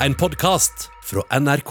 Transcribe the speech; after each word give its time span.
en 0.00 0.14
podkast 0.14 0.90
fra 1.04 1.22
NRK. 1.40 1.70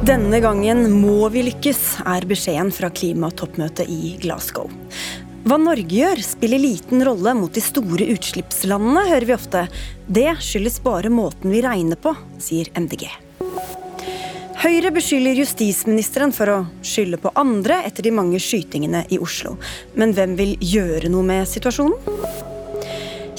Denne 0.00 0.40
gangen 0.40 0.86
må 0.96 1.28
vi 1.30 1.44
lykkes, 1.50 2.00
er 2.08 2.24
beskjeden 2.26 2.72
fra 2.74 2.88
klimatoppmøtet 2.90 3.90
i 3.92 4.16
Glasgow. 4.22 4.72
Hva 5.44 5.56
Norge 5.60 5.92
gjør, 5.92 6.20
spiller 6.24 6.60
liten 6.60 7.04
rolle 7.06 7.36
mot 7.36 7.52
de 7.52 7.62
store 7.64 8.08
utslippslandene, 8.16 9.06
hører 9.12 9.28
vi 9.28 9.36
ofte. 9.36 9.66
Det 10.08 10.30
skyldes 10.40 10.80
bare 10.84 11.12
måten 11.12 11.52
vi 11.52 11.62
regner 11.64 12.00
på, 12.00 12.16
sier 12.40 12.72
MDG. 12.80 13.10
Høyre 14.60 14.90
beskylder 14.92 15.38
justisministeren 15.40 16.34
for 16.36 16.50
å 16.52 16.56
skylde 16.84 17.16
på 17.22 17.30
andre 17.40 17.78
etter 17.88 18.04
de 18.04 18.10
mange 18.12 18.36
skytingene 18.44 19.06
i 19.08 19.16
Oslo. 19.16 19.54
Men 19.96 20.10
hvem 20.12 20.34
vil 20.36 20.50
gjøre 20.60 21.08
noe 21.08 21.24
med 21.24 21.48
situasjonen? 21.48 21.96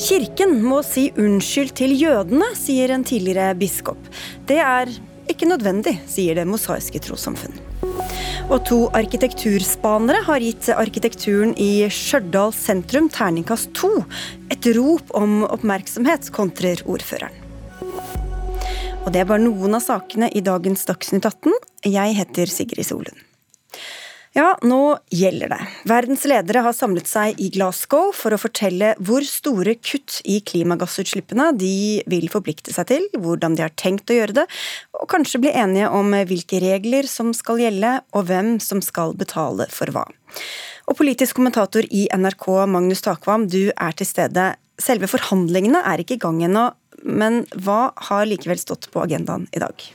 Kirken 0.01 0.55
må 0.65 0.79
si 0.81 1.11
unnskyld 1.21 1.75
til 1.77 1.93
jødene, 1.93 2.47
sier 2.57 2.95
en 2.95 3.05
tidligere 3.05 3.53
biskop. 3.59 4.09
Det 4.49 4.57
er 4.65 4.89
ikke 5.29 5.45
nødvendig, 5.51 5.93
sier 6.09 6.41
Det 6.41 6.47
mosaiske 6.49 7.03
trossamfunn. 7.05 7.53
Og 8.49 8.65
to 8.65 8.79
arkitekturspanere 8.97 10.23
har 10.25 10.41
gitt 10.41 10.71
arkitekturen 10.73 11.53
i 11.53 11.85
Stjørdal 11.85 12.49
sentrum 12.57 13.13
terningkast 13.13 13.69
to. 13.77 13.93
Et 14.49 14.73
rop 14.73 15.13
om 15.13 15.43
oppmerksomhet, 15.45 16.33
kontrer 16.33 16.81
ordføreren. 16.89 17.40
Og 19.01 19.09
det 19.09 19.23
er 19.23 19.27
bare 19.29 19.41
noen 19.41 19.73
av 19.73 19.81
sakene 19.81 20.27
i 20.29 20.43
dagens 20.45 20.85
Dagsnytt 20.85 21.25
18. 21.25 21.53
Jeg 21.89 22.15
heter 22.19 22.49
Sigrid 22.51 22.85
Solund. 22.85 23.17
Ja, 24.31 24.53
nå 24.63 24.93
gjelder 25.11 25.49
det. 25.51 25.59
Verdens 25.89 26.21
ledere 26.29 26.61
har 26.63 26.75
samlet 26.77 27.09
seg 27.09 27.39
i 27.41 27.49
Glasgow 27.51 28.13
for 28.15 28.31
å 28.31 28.39
fortelle 28.39 28.93
hvor 29.03 29.25
store 29.27 29.73
kutt 29.81 30.21
i 30.23 30.37
klimagassutslippene 30.47 31.49
de 31.59 31.73
vil 32.13 32.29
forplikte 32.31 32.71
seg 32.71 32.87
til, 32.93 33.09
hvordan 33.17 33.57
de 33.57 33.65
har 33.65 33.73
tenkt 33.75 34.13
å 34.13 34.19
gjøre 34.21 34.37
det, 34.37 34.45
og 34.95 35.09
kanskje 35.11 35.41
bli 35.43 35.51
enige 35.51 35.89
om 35.91 36.15
hvilke 36.29 36.61
regler 36.63 37.09
som 37.11 37.33
skal 37.35 37.59
gjelde, 37.59 37.97
og 38.15 38.29
hvem 38.29 38.53
som 38.63 38.79
skal 38.85 39.17
betale 39.19 39.67
for 39.73 39.91
hva. 39.91 40.05
Og 40.87 40.95
politisk 41.01 41.41
kommentator 41.41 41.89
i 41.89 42.05
NRK, 42.13 42.47
Magnus 42.71 43.03
Takvam, 43.03 43.49
du 43.51 43.73
er 43.73 43.97
til 43.97 44.07
stede. 44.07 44.53
Selve 44.79 45.11
forhandlingene 45.11 45.83
er 45.91 46.05
ikke 46.05 46.15
i 46.15 46.23
gang 46.23 46.39
ennå, 46.47 46.69
men 47.03 47.43
hva 47.55 47.91
har 48.09 48.29
likevel 48.29 48.59
stått 48.61 48.91
på 48.91 49.03
agendaen 49.03 49.47
i 49.51 49.63
dag? 49.63 49.91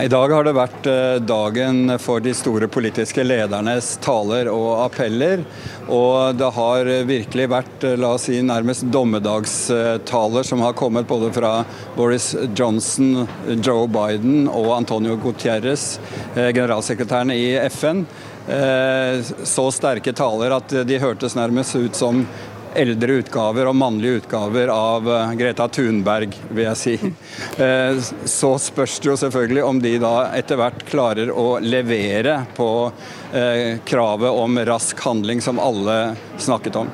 I 0.00 0.08
dag 0.08 0.30
har 0.32 0.46
det 0.46 0.54
vært 0.56 0.86
eh, 0.88 1.18
dagen 1.20 1.92
for 2.00 2.22
de 2.24 2.32
store 2.32 2.64
politiske 2.72 3.20
ledernes 3.26 3.90
taler 4.00 4.48
og 4.48 4.86
appeller. 4.86 5.42
Og 5.92 6.38
det 6.40 6.48
har 6.56 6.88
virkelig 7.04 7.48
vært 7.52 7.84
eh, 7.84 7.98
la 8.00 8.14
oss 8.16 8.24
si, 8.30 8.38
nærmest 8.40 8.86
dommedagstaler 8.88 10.48
som 10.48 10.64
har 10.64 10.78
kommet 10.80 11.10
både 11.10 11.28
fra 11.36 11.52
Boris 11.98 12.30
Johnson, 12.56 13.26
Joe 13.60 13.84
Biden 13.84 14.46
og 14.48 14.70
Antonio 14.78 15.18
Gutierrez, 15.20 15.98
eh, 16.38 16.48
generalsekretærene 16.56 17.36
i 17.36 17.50
FN. 17.68 18.06
Så 18.42 19.68
sterke 19.70 20.10
taler 20.18 20.50
at 20.50 20.72
de 20.82 20.96
hørtes 20.98 21.36
nærmest 21.38 21.76
ut 21.78 21.94
som 21.94 22.24
eldre 22.78 23.20
utgaver 23.20 23.68
og 23.70 23.76
mannlige 23.76 24.22
utgaver 24.22 24.70
av 24.72 25.08
eh, 25.10 25.34
Greta 25.40 25.68
Thunberg, 25.72 26.36
vil 26.50 26.68
jeg 26.70 26.80
si. 26.80 26.96
Eh, 27.62 27.98
så 28.28 28.48
spørs 28.60 28.94
det 29.02 29.08
jo 29.10 29.14
selvfølgelig 29.18 29.62
om 29.66 29.78
de 29.82 29.90
da 30.00 30.12
etter 30.36 30.56
hvert 30.58 30.80
klarer 30.88 31.30
å 31.34 31.58
levere 31.60 32.38
på 32.56 32.68
eh, 33.36 33.78
kravet 33.86 34.40
om 34.42 34.56
rask 34.66 34.98
handling 35.04 35.42
som 35.44 35.60
alle 35.62 36.14
snakket 36.40 36.78
om. 36.80 36.90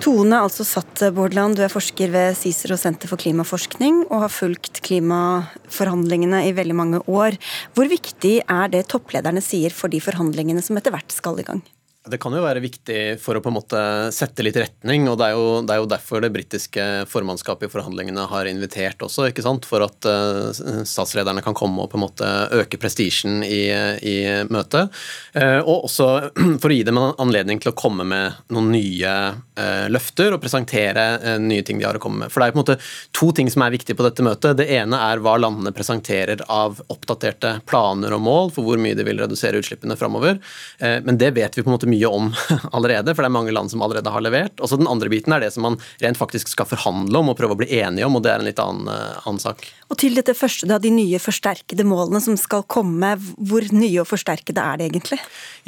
Tone 0.00 0.38
altså 0.44 0.64
satt, 0.64 1.02
Bårdland. 1.16 1.58
Du 1.58 1.64
er 1.64 1.72
forsker 1.72 2.12
ved 2.12 2.36
Cicero 2.38 2.76
senter 2.80 3.10
for 3.10 3.20
klimaforskning 3.20 4.04
og 4.06 4.24
har 4.26 4.32
fulgt 4.32 4.80
klimaforhandlingene 4.86 6.46
i 6.48 6.54
veldig 6.56 6.76
mange 6.76 7.02
år. 7.04 7.36
Hvor 7.76 7.90
viktig 7.90 8.38
er 8.46 8.72
det 8.72 8.86
topplederne 8.92 9.44
sier 9.44 9.74
for 9.74 9.92
de 9.92 10.00
forhandlingene 10.04 10.64
som 10.64 10.80
etter 10.80 10.94
hvert 10.94 11.12
skal 11.12 11.40
i 11.40 11.46
gang? 11.50 11.64
Det 12.08 12.16
kan 12.16 12.32
jo 12.32 12.40
være 12.40 12.62
viktig 12.64 13.18
for 13.20 13.36
å 13.36 13.42
på 13.44 13.50
en 13.50 13.58
måte 13.58 13.80
sette 14.16 14.40
litt 14.40 14.56
retning, 14.56 15.04
og 15.10 15.18
det 15.20 15.26
er 15.26 15.34
jo, 15.36 15.48
det 15.68 15.74
er 15.74 15.80
jo 15.82 15.88
derfor 15.90 16.22
det 16.24 16.30
britiske 16.32 16.84
formannskapet 17.12 17.68
i 17.68 17.72
forhandlingene 17.74 18.22
har 18.30 18.48
invitert 18.48 19.02
også, 19.04 19.26
ikke 19.28 19.44
sant? 19.44 19.66
for 19.68 19.84
at 19.84 20.08
uh, 20.08 20.48
statslederne 20.88 21.44
kan 21.44 21.52
komme 21.52 21.84
og 21.84 21.90
på 21.92 21.98
en 21.98 22.04
måte 22.06 22.30
øke 22.56 22.78
prestisjen 22.80 23.42
i, 23.44 23.66
i 24.00 24.14
møtet. 24.48 24.88
Uh, 25.36 25.60
og 25.60 25.90
også 25.90 26.06
for 26.62 26.72
å 26.72 26.78
gi 26.78 26.86
dem 26.88 27.02
en 27.02 27.20
anledning 27.20 27.60
til 27.60 27.74
å 27.74 27.76
komme 27.76 28.08
med 28.08 28.40
noen 28.48 28.72
nye 28.72 29.12
uh, 29.36 29.84
løfter 29.92 30.32
og 30.32 30.40
presentere 30.40 31.36
nye 31.36 31.68
ting 31.68 31.84
de 31.84 31.84
har 31.84 32.00
å 32.00 32.02
komme 32.02 32.24
med. 32.24 32.32
For 32.32 32.40
det 32.40 32.48
er 32.48 32.56
på 32.56 32.62
en 32.62 32.62
måte 32.62 32.78
to 33.12 33.28
ting 33.36 33.52
som 33.52 33.66
er 33.66 33.76
viktige 33.76 34.00
på 34.00 34.08
dette 34.08 34.24
møtet. 34.24 34.56
Det 34.62 34.70
ene 34.72 35.02
er 35.10 35.20
hva 35.20 35.36
landene 35.36 35.76
presenterer 35.76 36.46
av 36.48 36.80
oppdaterte 36.88 37.58
planer 37.68 38.16
og 38.16 38.24
mål 38.24 38.56
for 38.56 38.64
hvor 38.64 38.80
mye 38.80 38.96
de 38.96 39.04
vil 39.04 39.20
redusere 39.20 39.60
utslippene 39.60 40.00
framover, 40.00 40.40
men 40.80 41.18
det 41.20 41.34
vet 41.36 41.58
vi 41.58 41.62
på 41.62 41.68
en 41.68 41.74
måte 41.76 41.89
mye 41.90 42.10
om 42.10 42.30
allerede, 42.76 43.14
for 43.14 43.24
det 43.24 43.30
er 43.30 43.36
mange 43.38 43.54
land 43.54 43.72
som 43.72 43.82
allerede 43.84 44.12
har 44.14 44.24
levert. 44.24 44.56
Og 44.60 44.70
så 44.70 44.78
Den 44.80 44.90
andre 44.90 45.10
biten 45.12 45.34
er 45.36 45.44
det 45.44 45.52
som 45.54 45.66
man 45.66 45.78
rent 46.02 46.20
faktisk 46.20 46.52
skal 46.52 46.68
forhandle 46.70 47.20
om 47.20 47.32
og 47.32 47.38
prøve 47.38 47.56
å 47.56 47.60
bli 47.60 47.70
enige 47.80 48.06
om, 48.08 48.16
og 48.18 48.24
det 48.24 48.32
er 48.32 48.42
en 48.42 48.48
litt 48.48 48.62
annen, 48.62 48.88
eh, 48.90 49.20
annen 49.24 49.42
sak. 49.42 49.66
Og 49.90 49.98
til 49.98 50.14
dette 50.14 50.36
første, 50.38 50.68
da, 50.70 50.78
de 50.78 50.92
nye 50.94 51.18
forsterkede 51.18 51.84
målene 51.88 52.20
som 52.22 52.36
skal 52.38 52.62
komme, 52.70 53.16
hvor 53.18 53.66
nye 53.74 54.02
og 54.02 54.08
forsterkede 54.08 54.62
er 54.62 54.78
det 54.78 54.90
egentlig? 54.90 55.18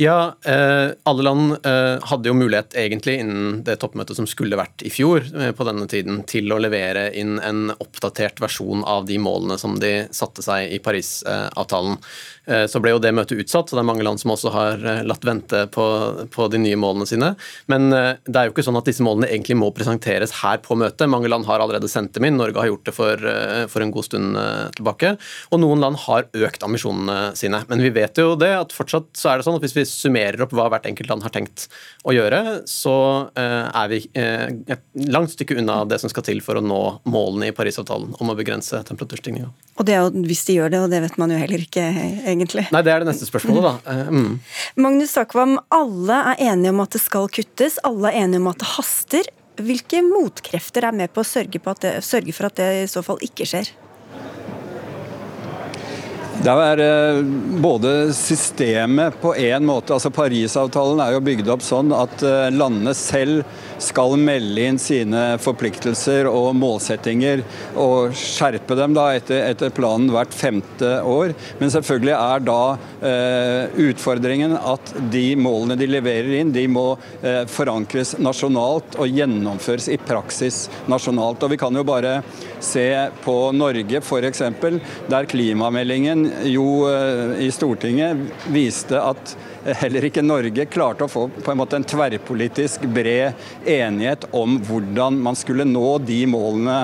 Ja, 0.00 0.34
eh, 0.46 0.94
alle 1.08 1.26
land 1.26 1.56
eh, 1.66 1.98
hadde 2.08 2.30
jo 2.30 2.36
mulighet 2.38 2.76
egentlig 2.78 3.18
innen 3.20 3.60
det 3.66 3.80
toppmøtet 3.82 4.16
som 4.18 4.28
skulle 4.30 4.58
vært 4.58 4.84
i 4.86 4.92
fjor 4.94 5.26
eh, 5.26 5.50
på 5.56 5.66
denne 5.66 5.88
tiden, 5.90 6.22
til 6.30 6.54
å 6.54 6.60
levere 6.62 7.08
inn 7.18 7.38
en 7.42 7.72
oppdatert 7.74 8.40
versjon 8.42 8.86
av 8.88 9.08
de 9.10 9.18
målene 9.22 9.58
som 9.60 9.74
de 9.82 10.06
satte 10.14 10.44
seg 10.44 10.70
i 10.70 10.78
Parisavtalen. 10.82 11.98
Eh, 12.46 12.64
så 12.70 12.82
ble 12.82 12.94
jo 12.94 13.02
det 13.02 13.14
møtet 13.16 13.40
utsatt, 13.42 13.70
så 13.70 13.78
det 13.78 13.84
er 13.84 13.90
mange 13.90 14.06
land 14.06 14.20
som 14.22 14.34
også 14.34 14.52
har 14.54 14.82
eh, 14.82 15.02
latt 15.06 15.26
vente 15.26 15.64
på, 15.72 15.86
på 16.32 16.48
de 16.52 16.62
nye 16.62 16.80
målene 16.80 17.08
sine. 17.08 17.32
Men 17.70 17.90
det 17.92 18.36
er 18.36 18.48
jo 18.48 18.54
ikke 18.54 18.64
sånn 18.66 18.78
at 18.80 18.88
disse 18.88 19.04
målene 19.04 19.30
egentlig 19.30 19.56
må 19.60 19.70
presenteres 19.74 20.34
her 20.42 20.60
på 20.64 20.76
møtet. 20.78 21.10
Mange 21.10 21.30
land 21.30 21.46
har 21.48 21.62
allerede 21.62 21.90
sendt 21.90 22.14
dem 22.16 22.26
inn. 22.28 22.38
Norge 22.40 22.58
har 22.58 22.70
gjort 22.70 22.86
det 22.88 22.94
for, 22.96 23.28
for 23.70 23.84
en 23.84 23.92
god 23.94 24.06
stund 24.06 24.38
eh, 24.38 24.70
tilbake. 24.76 25.14
Og 25.52 25.62
noen 25.62 25.82
land 25.82 25.98
har 26.06 26.28
økt 26.32 26.64
ambisjonene 26.66 27.32
sine. 27.38 27.62
Men 27.70 27.82
vi 27.84 27.92
vet 27.94 28.18
jo 28.20 28.34
det 28.38 28.52
at 28.56 28.74
fortsatt 28.74 29.10
så 29.18 29.32
er 29.32 29.40
det 29.40 29.46
sånn 29.46 29.58
at 29.58 29.66
hvis 29.66 29.76
vi 29.76 29.86
summerer 29.88 30.44
opp 30.44 30.54
hva 30.56 30.68
hvert 30.72 30.88
enkelt 30.88 31.10
land 31.12 31.26
har 31.26 31.34
tenkt 31.34 31.68
å 32.08 32.14
gjøre, 32.14 32.62
så 32.70 32.96
eh, 33.38 33.68
er 33.68 33.92
vi 33.92 34.02
eh, 34.18 34.48
et 34.72 34.84
langt 35.12 35.34
stykke 35.34 35.58
unna 35.60 35.82
det 35.88 36.00
som 36.02 36.12
skal 36.12 36.26
til 36.26 36.42
for 36.44 36.58
å 36.58 36.64
nå 36.64 36.82
målene 37.10 37.50
i 37.50 37.56
Parisavtalen 37.56 38.16
om 38.18 38.32
å 38.32 38.38
begrense 38.38 38.82
temperaturstigninga. 38.88 39.50
Og 39.80 39.88
det 39.88 39.96
er 39.96 40.04
jo 40.04 40.24
hvis 40.28 40.44
de 40.48 40.58
gjør 40.58 40.72
det, 40.72 40.82
og 40.84 40.92
det 40.92 41.02
vet 41.06 41.18
man 41.20 41.32
jo 41.32 41.40
heller 41.40 41.62
ikke 41.64 41.86
egentlig. 42.32 42.66
Nei, 42.74 42.82
det 42.84 42.94
er 42.94 43.04
det 43.04 43.12
neste 43.12 43.28
spørsmålet, 43.28 43.84
da. 43.84 43.98
Mm. 44.08 44.40
Magnus 44.82 45.14
Takvam, 45.16 45.58
alle 45.72 46.18
er 46.32 46.42
enige 46.50 46.74
om 46.74 46.82
at 46.84 46.96
det 46.96 47.02
skal 47.04 47.30
kuttes, 47.32 47.78
alle 47.86 48.10
er 48.10 48.24
enige 48.24 48.42
om 48.42 48.50
at 48.52 48.60
det 48.62 48.72
haster. 48.74 49.30
Hvilke 49.62 50.00
motkrefter 50.06 50.88
er 50.88 50.96
med 50.96 51.12
på 51.12 51.22
å 51.22 51.28
sørge, 51.28 51.60
på 51.62 51.76
det, 51.84 51.98
sørge 52.06 52.34
for 52.36 52.48
at 52.48 52.60
det 52.60 52.68
i 52.82 52.90
så 52.90 53.04
fall 53.04 53.20
ikke 53.24 53.46
skjer? 53.48 53.70
Det 56.42 56.50
er 56.50 56.80
eh, 56.82 57.20
både 57.62 57.90
systemet 58.16 59.14
på 59.22 59.34
en 59.38 59.66
måte, 59.68 59.94
altså 59.94 60.10
Parisavtalen 60.10 60.98
er 61.04 61.14
jo 61.14 61.20
bygd 61.22 61.50
opp 61.54 61.62
sånn 61.62 61.92
at 61.94 62.24
eh, 62.26 62.48
landene 62.50 62.94
selv 62.98 63.44
skal 63.82 64.16
melde 64.20 64.66
inn 64.68 64.78
sine 64.80 65.22
forpliktelser 65.42 66.28
og 66.30 66.52
målsettinger 66.58 67.42
og 67.80 68.14
skjerpe 68.16 68.76
dem 68.78 68.94
da 68.96 69.08
etter, 69.16 69.42
etter 69.50 69.72
planen 69.74 70.10
hvert 70.12 70.34
femte 70.36 70.94
år. 71.08 71.34
Men 71.60 71.72
selvfølgelig 71.74 72.14
er 72.16 72.44
da 72.46 72.58
eh, 73.10 73.80
utfordringen 73.88 74.56
at 74.56 74.94
de 75.12 75.24
målene 75.38 75.76
de 75.80 75.88
leverer 75.90 76.32
inn, 76.40 76.54
de 76.54 76.66
må 76.70 76.86
eh, 77.22 77.42
forankres 77.50 78.16
nasjonalt 78.22 78.98
og 79.00 79.20
gjennomføres 79.20 79.88
i 79.92 79.98
praksis 80.00 80.66
nasjonalt. 80.90 81.42
Og 81.42 81.54
Vi 81.54 81.60
kan 81.60 81.76
jo 81.76 81.86
bare 81.86 82.20
se 82.62 82.86
på 83.24 83.36
Norge 83.56 84.02
f.eks., 84.02 84.44
der 85.12 85.30
klimameldingen 85.30 86.28
jo 86.50 86.84
eh, 86.90 87.46
i 87.46 87.50
Stortinget 87.54 88.28
viste 88.52 89.00
at 89.00 89.36
heller 89.64 90.06
ikke 90.08 90.24
Norge 90.24 90.66
klarte 90.70 91.06
å 91.06 91.10
få 91.10 91.26
på 91.32 91.52
en 91.52 91.60
måte 91.60 91.78
en 91.78 91.86
tverrpolitisk 91.86 92.86
bred 92.90 93.68
enighet 93.68 94.26
om 94.34 94.58
hvordan 94.66 95.18
man 95.22 95.38
skulle 95.38 95.66
nå 95.68 95.98
de 96.02 96.22
målene 96.30 96.78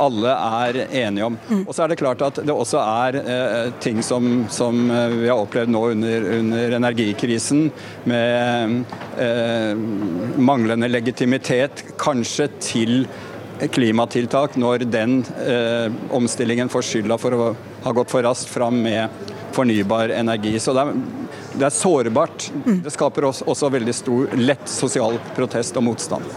alle 0.00 0.32
er 0.32 0.78
enige 1.04 1.26
om. 1.26 1.36
Mm. 1.50 1.64
Og 1.66 1.74
så 1.74 1.84
er 1.84 1.92
det 1.92 1.98
klart 2.00 2.22
at 2.24 2.40
det 2.46 2.54
også 2.54 2.80
er 2.80 3.18
eh, 3.20 3.72
ting 3.84 4.00
som, 4.04 4.46
som, 4.52 4.86
eh, 4.90 5.18
vi 5.24 5.28
har 5.28 5.42
opplevd 5.42 5.72
nå 5.72 5.82
under, 5.92 6.28
under 6.38 6.78
energikrisen, 6.78 7.66
med 8.08 8.78
eh, 9.20 9.74
manglende 10.40 10.88
legitimitet 10.88 11.84
kanskje 12.00 12.48
til 12.62 13.04
klimatiltak 13.70 14.56
når 14.58 14.86
den 14.90 15.20
eh, 15.46 15.92
omstillingen 16.14 16.72
får 16.72 16.88
skylda 16.88 17.18
for 17.20 17.36
å 17.36 17.52
ha 17.84 17.94
gått 17.94 18.10
for 18.10 18.24
raskt 18.26 18.50
fram 18.50 18.80
med 18.82 19.30
fornybar 19.52 20.14
energi. 20.16 20.56
Så 20.60 20.74
det 20.74 20.86
er, 20.86 20.96
det 21.58 21.66
er 21.66 21.74
sårbart. 21.74 22.50
Det 22.84 22.92
skaper 22.92 23.28
også, 23.28 23.46
også 23.50 23.70
veldig 23.72 23.94
stor, 23.96 24.36
lett 24.38 24.68
sosial 24.70 25.18
protest 25.36 25.76
og 25.76 25.86
motstand. 25.90 26.28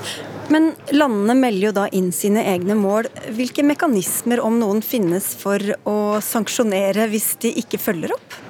Men 0.54 0.74
landene 0.94 1.34
melder 1.40 1.70
jo 1.70 1.76
da 1.80 1.86
inn 1.98 2.12
sine 2.14 2.44
egne 2.52 2.76
mål. 2.78 3.08
Hvilke 3.34 3.66
mekanismer, 3.66 4.44
om 4.46 4.60
noen, 4.62 4.84
finnes 4.86 5.32
for 5.40 5.62
å 5.90 5.98
sanksjonere 6.22 7.08
hvis 7.10 7.32
de 7.42 7.56
ikke 7.64 7.82
følger 7.82 8.14
opp? 8.14 8.42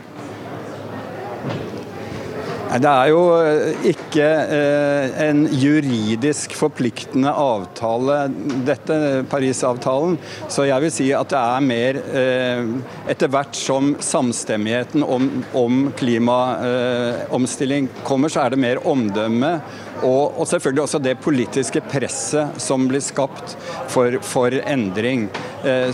Det 2.65 2.89
er 2.89 3.09
jo 3.12 3.19
eh, 3.38 3.85
ikke 3.91 4.25
eh, 4.25 5.19
en 5.27 5.44
juridisk 5.53 6.56
forpliktende 6.57 7.29
avtale, 7.29 8.25
dette 8.65 8.97
Parisavtalen. 9.29 10.17
Så 10.51 10.65
jeg 10.65 10.83
vil 10.83 10.94
si 10.94 11.07
at 11.15 11.29
det 11.31 11.39
er 11.39 11.65
mer 11.65 12.00
eh, 12.01 12.73
Etter 13.13 13.29
hvert 13.31 13.56
som 13.56 13.94
samstemmigheten 14.01 15.06
om, 15.06 15.29
om 15.56 15.85
klimaomstilling 15.95 17.88
kommer, 18.07 18.33
så 18.33 18.44
er 18.44 18.56
det 18.56 18.62
mer 18.65 18.81
omdømme. 18.89 19.53
Og, 20.01 20.33
og, 20.33 20.44
selvfølgelig 20.50 20.83
også 20.83 21.03
det 21.06 21.15
politiske 21.23 21.83
presset 21.85 22.59
som 22.61 22.89
blir 22.89 23.03
skapt 23.06 23.56
for, 23.94 24.18
for 24.25 24.57
endring. 24.65 25.29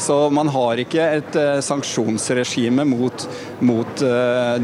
Så 0.01 0.17
man 0.33 0.50
har 0.51 0.81
ikke 0.81 1.06
et 1.19 1.38
sanksjonsregime 1.63 2.88
mot, 2.89 3.27
mot 3.62 4.06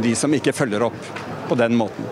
de 0.02 0.18
som 0.18 0.34
ikke 0.34 0.56
følger 0.58 0.88
opp 0.90 1.27
på 1.48 1.60
den 1.60 1.76
måten. 1.78 2.06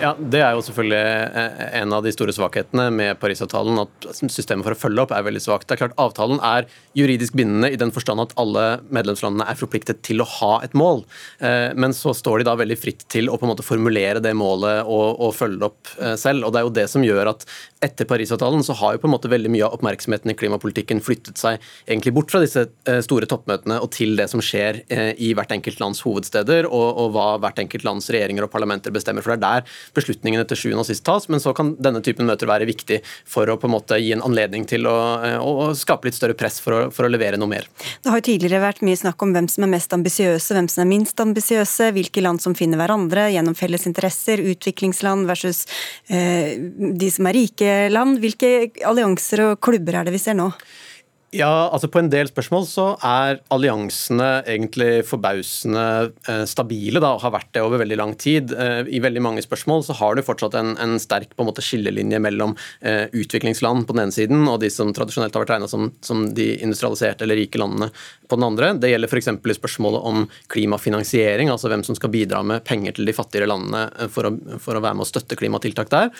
Ja, 0.00 0.14
Det 0.16 0.40
er 0.40 0.54
jo 0.56 0.62
selvfølgelig 0.64 1.00
eh, 1.36 1.64
en 1.82 1.92
av 1.92 2.04
de 2.04 2.12
store 2.14 2.32
svakhetene 2.32 2.86
med 2.94 3.18
Parisavtalen. 3.20 3.82
At 3.82 4.06
systemet 4.32 4.64
for 4.64 4.72
å 4.72 4.80
følge 4.80 5.02
opp 5.04 5.12
er 5.12 5.26
veldig 5.26 5.42
svakt. 5.44 5.66
Det 5.68 5.76
er 5.76 5.82
klart 5.82 5.98
Avtalen 6.00 6.40
er 6.46 6.68
juridisk 6.96 7.36
bindende 7.36 7.68
i 7.68 7.76
den 7.80 7.92
forstand 7.92 8.22
at 8.24 8.32
alle 8.40 8.80
medlemslandene 8.88 9.44
er 9.50 9.58
forpliktet 9.60 10.00
til 10.06 10.24
å 10.24 10.28
ha 10.38 10.52
et 10.64 10.76
mål. 10.78 11.04
Eh, 11.44 11.76
men 11.76 11.92
så 11.96 12.14
står 12.16 12.40
de 12.40 12.48
da 12.48 12.56
veldig 12.56 12.78
fritt 12.80 13.04
til 13.12 13.28
å 13.28 13.36
på 13.36 13.44
en 13.44 13.52
måte 13.52 13.66
formulere 13.66 14.24
det 14.24 14.32
målet 14.38 14.88
og, 14.88 15.20
og 15.20 15.36
følge 15.36 15.60
det 15.60 15.68
opp 15.68 15.92
eh, 15.98 16.16
selv. 16.20 16.48
Og 16.48 16.54
Det 16.54 16.62
er 16.62 16.68
jo 16.70 16.74
det 16.80 16.88
som 16.94 17.04
gjør 17.04 17.34
at 17.34 17.44
etter 17.84 18.04
Parisavtalen 18.04 18.64
så 18.64 18.74
har 18.76 18.94
jo 18.94 19.02
på 19.02 19.08
en 19.08 19.14
måte 19.14 19.30
veldig 19.32 19.50
mye 19.52 19.64
av 19.64 19.78
oppmerksomheten 19.78 20.32
i 20.32 20.36
klimapolitikken 20.36 21.00
flyttet 21.04 21.40
seg 21.40 21.60
egentlig 21.86 22.12
bort 22.16 22.32
fra 22.32 22.42
disse 22.42 22.66
store 23.06 23.28
toppmøtene 23.30 23.78
og 23.80 23.88
til 23.94 24.16
det 24.18 24.26
som 24.32 24.42
skjer 24.44 24.82
i 25.16 25.30
hvert 25.36 25.54
enkelt 25.54 25.80
lands 25.80 26.02
hovedsteder, 26.04 26.68
og, 26.68 26.88
og 27.00 27.14
hva 27.14 27.26
hvert 27.40 27.62
enkelt 27.62 27.86
lands 27.86 28.10
regjeringer 28.12 28.44
og 28.44 28.52
parlamenter 28.52 28.92
bestemmer. 28.92 29.24
For 29.24 29.32
det 29.32 29.38
er 29.40 29.64
der 29.64 29.78
beslutningene 29.96 30.44
til 30.48 30.60
sjuende 30.60 30.84
og 30.84 30.90
sist 30.90 31.06
tas, 31.06 31.28
men 31.32 31.40
så 31.42 31.54
kan 31.56 31.72
denne 31.80 32.02
typen 32.04 32.28
møter 32.28 32.50
være 32.50 32.68
viktig 32.68 33.00
for 33.28 33.48
å 33.48 33.56
på 33.60 33.68
en 33.70 33.74
måte 33.78 33.98
gi 34.00 34.12
en 34.16 34.24
anledning 34.26 34.66
til 34.68 34.88
å, 34.90 34.96
å, 35.40 35.54
å 35.64 35.70
skape 35.78 36.08
litt 36.08 36.18
større 36.18 36.36
press 36.38 36.60
for 36.60 36.76
å, 36.76 36.82
for 36.94 37.08
å, 37.08 37.12
levere 37.12 37.40
noe 37.40 37.50
mer. 37.50 37.68
Det 38.04 38.12
har 38.12 38.20
jo 38.20 38.28
tidligere 38.28 38.62
vært 38.62 38.84
mye 38.86 39.00
snakk 39.00 39.24
om 39.24 39.32
hvem 39.34 39.48
som 39.50 39.64
er 39.66 39.72
mest 39.72 39.96
ambisiøse, 39.96 40.56
hvem 40.56 40.68
som 40.70 40.84
er 40.84 40.90
minst 40.92 41.24
ambisiøse, 41.24 41.90
hvilke 41.96 42.24
land 42.24 42.44
som 42.44 42.56
finner 42.58 42.80
hverandre 42.80 43.30
gjennom 43.32 43.56
felles 43.58 43.88
interesser, 43.88 44.44
utviklingsland 44.52 45.28
versus 45.30 45.64
eh, 46.12 46.54
de 46.60 47.10
som 47.12 47.28
er 47.30 47.38
rike 47.40 47.69
land. 47.92 48.20
Hvilke 48.22 48.70
allianser 48.86 49.44
og 49.48 49.60
klubber 49.62 50.00
er 50.00 50.08
det 50.08 50.14
vi 50.16 50.22
ser 50.22 50.38
nå? 50.38 50.50
Ja, 51.30 51.70
altså 51.70 51.86
På 51.86 52.00
en 52.00 52.08
del 52.10 52.26
spørsmål 52.26 52.64
så 52.66 52.84
er 53.06 53.38
alliansene 53.54 54.42
egentlig 54.50 55.04
forbausende 55.06 56.10
eh, 56.26 56.42
stabile 56.50 56.98
da, 56.98 57.12
og 57.14 57.22
har 57.22 57.34
vært 57.36 57.52
det 57.54 57.62
over 57.62 57.78
veldig 57.84 57.98
lang 58.00 58.16
tid. 58.18 58.50
Eh, 58.50 58.90
I 58.90 58.98
veldig 59.02 59.22
mange 59.22 59.44
spørsmål 59.44 59.84
så 59.86 59.94
har 60.00 60.18
du 60.18 60.24
fortsatt 60.26 60.56
en, 60.58 60.72
en 60.82 60.96
sterk 60.98 61.36
på 61.36 61.44
en 61.44 61.50
måte 61.52 61.62
skillelinje 61.62 62.18
mellom 62.22 62.56
eh, 62.82 63.06
utviklingsland 63.14 63.86
på 63.86 63.94
den 63.94 64.08
ene 64.08 64.16
siden 64.16 64.42
og 64.50 64.58
de 64.64 64.72
som 64.74 64.90
tradisjonelt 64.94 65.38
har 65.38 65.44
vært 65.44 65.52
regna 65.54 65.68
som, 65.70 65.92
som, 66.02 66.24
de 66.34 66.48
industrialiserte 66.64 67.22
eller 67.22 67.38
rike 67.38 67.62
landene 67.62 67.92
på 68.26 68.38
den 68.38 68.48
andre. 68.48 68.72
Det 68.82 68.90
gjelder 68.90 69.14
f.eks. 69.14 69.30
i 69.30 69.58
spørsmålet 69.60 70.10
om 70.10 70.26
klimafinansiering, 70.50 71.52
altså 71.54 71.70
hvem 71.70 71.86
som 71.86 71.98
skal 71.98 72.10
bidra 72.10 72.42
med 72.46 72.66
penger 72.66 72.98
til 72.98 73.06
de 73.06 73.14
fattigere 73.14 73.50
landene 73.50 74.10
for 74.10 74.26
å, 74.26 74.34
for 74.58 74.78
å 74.78 74.82
være 74.82 74.98
med 74.98 75.06
å 75.06 75.10
støtte 75.10 75.38
klimatiltak 75.38 75.90
der. 75.90 76.10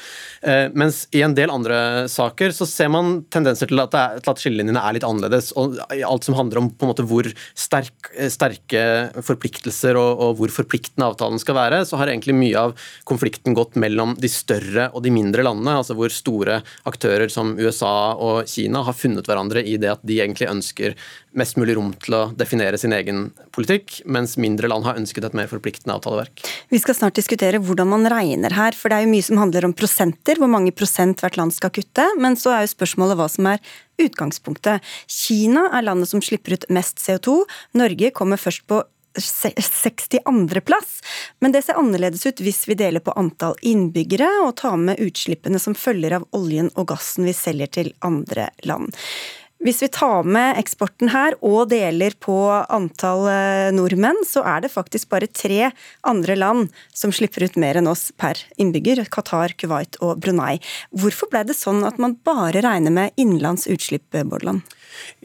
Mens 0.74 1.04
i 1.14 1.22
en 1.22 1.34
del 1.38 1.52
andre 1.54 2.08
saker 2.10 2.54
så 2.54 2.66
ser 2.66 2.90
man 2.94 3.20
tendenser 3.30 3.70
til 3.70 3.82
at, 3.82 3.94
er, 3.94 4.18
at 4.18 4.42
skillelinjene 4.42 4.82
er 4.82 4.96
litt 4.96 4.99
litt 5.00 5.08
annerledes. 5.08 5.52
og 5.56 5.78
Alt 5.90 6.28
som 6.28 6.36
handler 6.36 6.60
om 6.60 6.70
på 6.70 6.86
en 6.86 6.92
måte 6.92 7.06
hvor 7.08 7.26
sterk, 7.54 8.12
sterke 8.30 8.82
forpliktelser 9.24 9.98
og, 9.98 10.20
og, 10.20 10.36
hvor 10.40 10.52
forpliktende 10.60 11.08
avtalen 11.08 11.40
skal 11.40 11.56
være, 11.56 11.82
så 11.88 11.98
har 12.00 12.12
egentlig 12.12 12.36
mye 12.36 12.66
av 12.68 12.76
konflikten 13.08 13.56
gått 13.56 13.78
mellom 13.80 14.16
de 14.20 14.30
større 14.30 14.90
og 14.94 15.04
de 15.04 15.14
mindre 15.14 15.44
landene. 15.46 15.78
altså 15.80 15.96
Hvor 15.98 16.12
store 16.12 16.60
aktører 16.88 17.30
som 17.32 17.56
USA 17.58 18.14
og 18.14 18.46
Kina 18.50 18.84
har 18.86 18.96
funnet 18.96 19.26
hverandre 19.26 19.64
i 19.64 19.76
det 19.80 19.94
at 19.94 20.04
de 20.06 20.20
egentlig 20.20 20.50
ønsker 20.50 20.96
mest 21.38 21.58
mulig 21.60 21.76
rom 21.78 21.92
til 22.02 22.16
å 22.16 22.22
definere 22.34 22.78
sin 22.80 22.94
egen 22.94 23.28
politikk, 23.54 24.00
mens 24.10 24.34
mindre 24.40 24.70
land 24.70 24.86
har 24.86 24.98
ønsket 24.98 25.28
et 25.28 25.36
mer 25.38 25.50
forpliktende 25.50 25.94
avtaleverk. 25.94 26.42
Vi 26.72 26.80
skal 26.82 26.96
snart 26.98 27.18
diskutere 27.18 27.60
hvordan 27.62 27.90
man 27.92 28.08
regner 28.10 28.54
her, 28.56 28.74
for 28.76 28.90
det 28.90 28.98
er 28.98 29.06
jo 29.06 29.12
mye 29.12 29.26
som 29.26 29.38
handler 29.38 29.68
om 29.68 29.76
prosenter, 29.76 30.40
hvor 30.40 30.50
mange 30.50 30.74
prosent 30.74 31.22
hvert 31.22 31.38
land 31.38 31.54
skal 31.54 31.72
kutte, 31.74 32.06
men 32.18 32.38
så 32.38 32.54
er 32.56 32.66
jo 32.66 32.74
spørsmålet 32.74 33.20
hva 33.20 33.30
som 33.30 33.46
er 33.52 33.62
utgangspunktet. 34.06 34.86
Kina 35.10 35.68
er 35.74 35.86
landet 35.86 36.10
som 36.12 36.22
slipper 36.24 36.56
ut 36.56 36.70
mest 36.72 37.02
CO2. 37.02 37.42
Norge 37.78 38.12
kommer 38.16 38.40
først 38.40 38.66
på 38.70 38.82
62.-plass, 39.18 41.00
men 41.42 41.52
det 41.52 41.64
ser 41.66 41.78
annerledes 41.80 42.22
ut 42.26 42.40
hvis 42.44 42.62
vi 42.70 42.76
deler 42.78 43.02
på 43.02 43.14
antall 43.18 43.56
innbyggere 43.66 44.28
og 44.44 44.54
tar 44.62 44.78
med 44.78 45.02
utslippene 45.02 45.58
som 45.58 45.74
følger 45.74 46.20
av 46.20 46.28
oljen 46.36 46.70
og 46.76 46.92
gassen 46.92 47.26
vi 47.26 47.34
selger 47.34 47.72
til 47.80 47.92
andre 48.06 48.50
land. 48.68 48.94
Hvis 49.60 49.82
vi 49.84 49.90
tar 49.92 50.24
med 50.24 50.56
eksporten 50.56 51.10
her 51.12 51.34
og 51.44 51.68
deler 51.68 52.14
på 52.16 52.32
antall 52.72 53.26
eh, 53.28 53.68
nordmenn, 53.76 54.22
så 54.24 54.40
er 54.48 54.62
det 54.64 54.72
faktisk 54.72 55.10
bare 55.12 55.28
tre 55.28 55.68
andre 56.08 56.36
land 56.38 56.70
som 56.96 57.12
slipper 57.12 57.44
ut 57.44 57.58
mer 57.60 57.76
enn 57.76 57.90
oss 57.90 58.06
per 58.16 58.40
innbygger. 58.56 59.04
Qatar, 59.12 59.52
Kuwait 59.60 60.00
og 60.00 60.22
Brunei. 60.24 60.56
Hvorfor 60.96 61.28
ble 61.28 61.44
det 61.50 61.58
sånn 61.58 61.84
at 61.84 62.00
man 62.00 62.16
bare 62.24 62.64
regner 62.64 62.94
med 63.02 63.20
innenlands 63.20 63.68
utslipp, 63.68 64.08
Bordeland? 64.16 64.64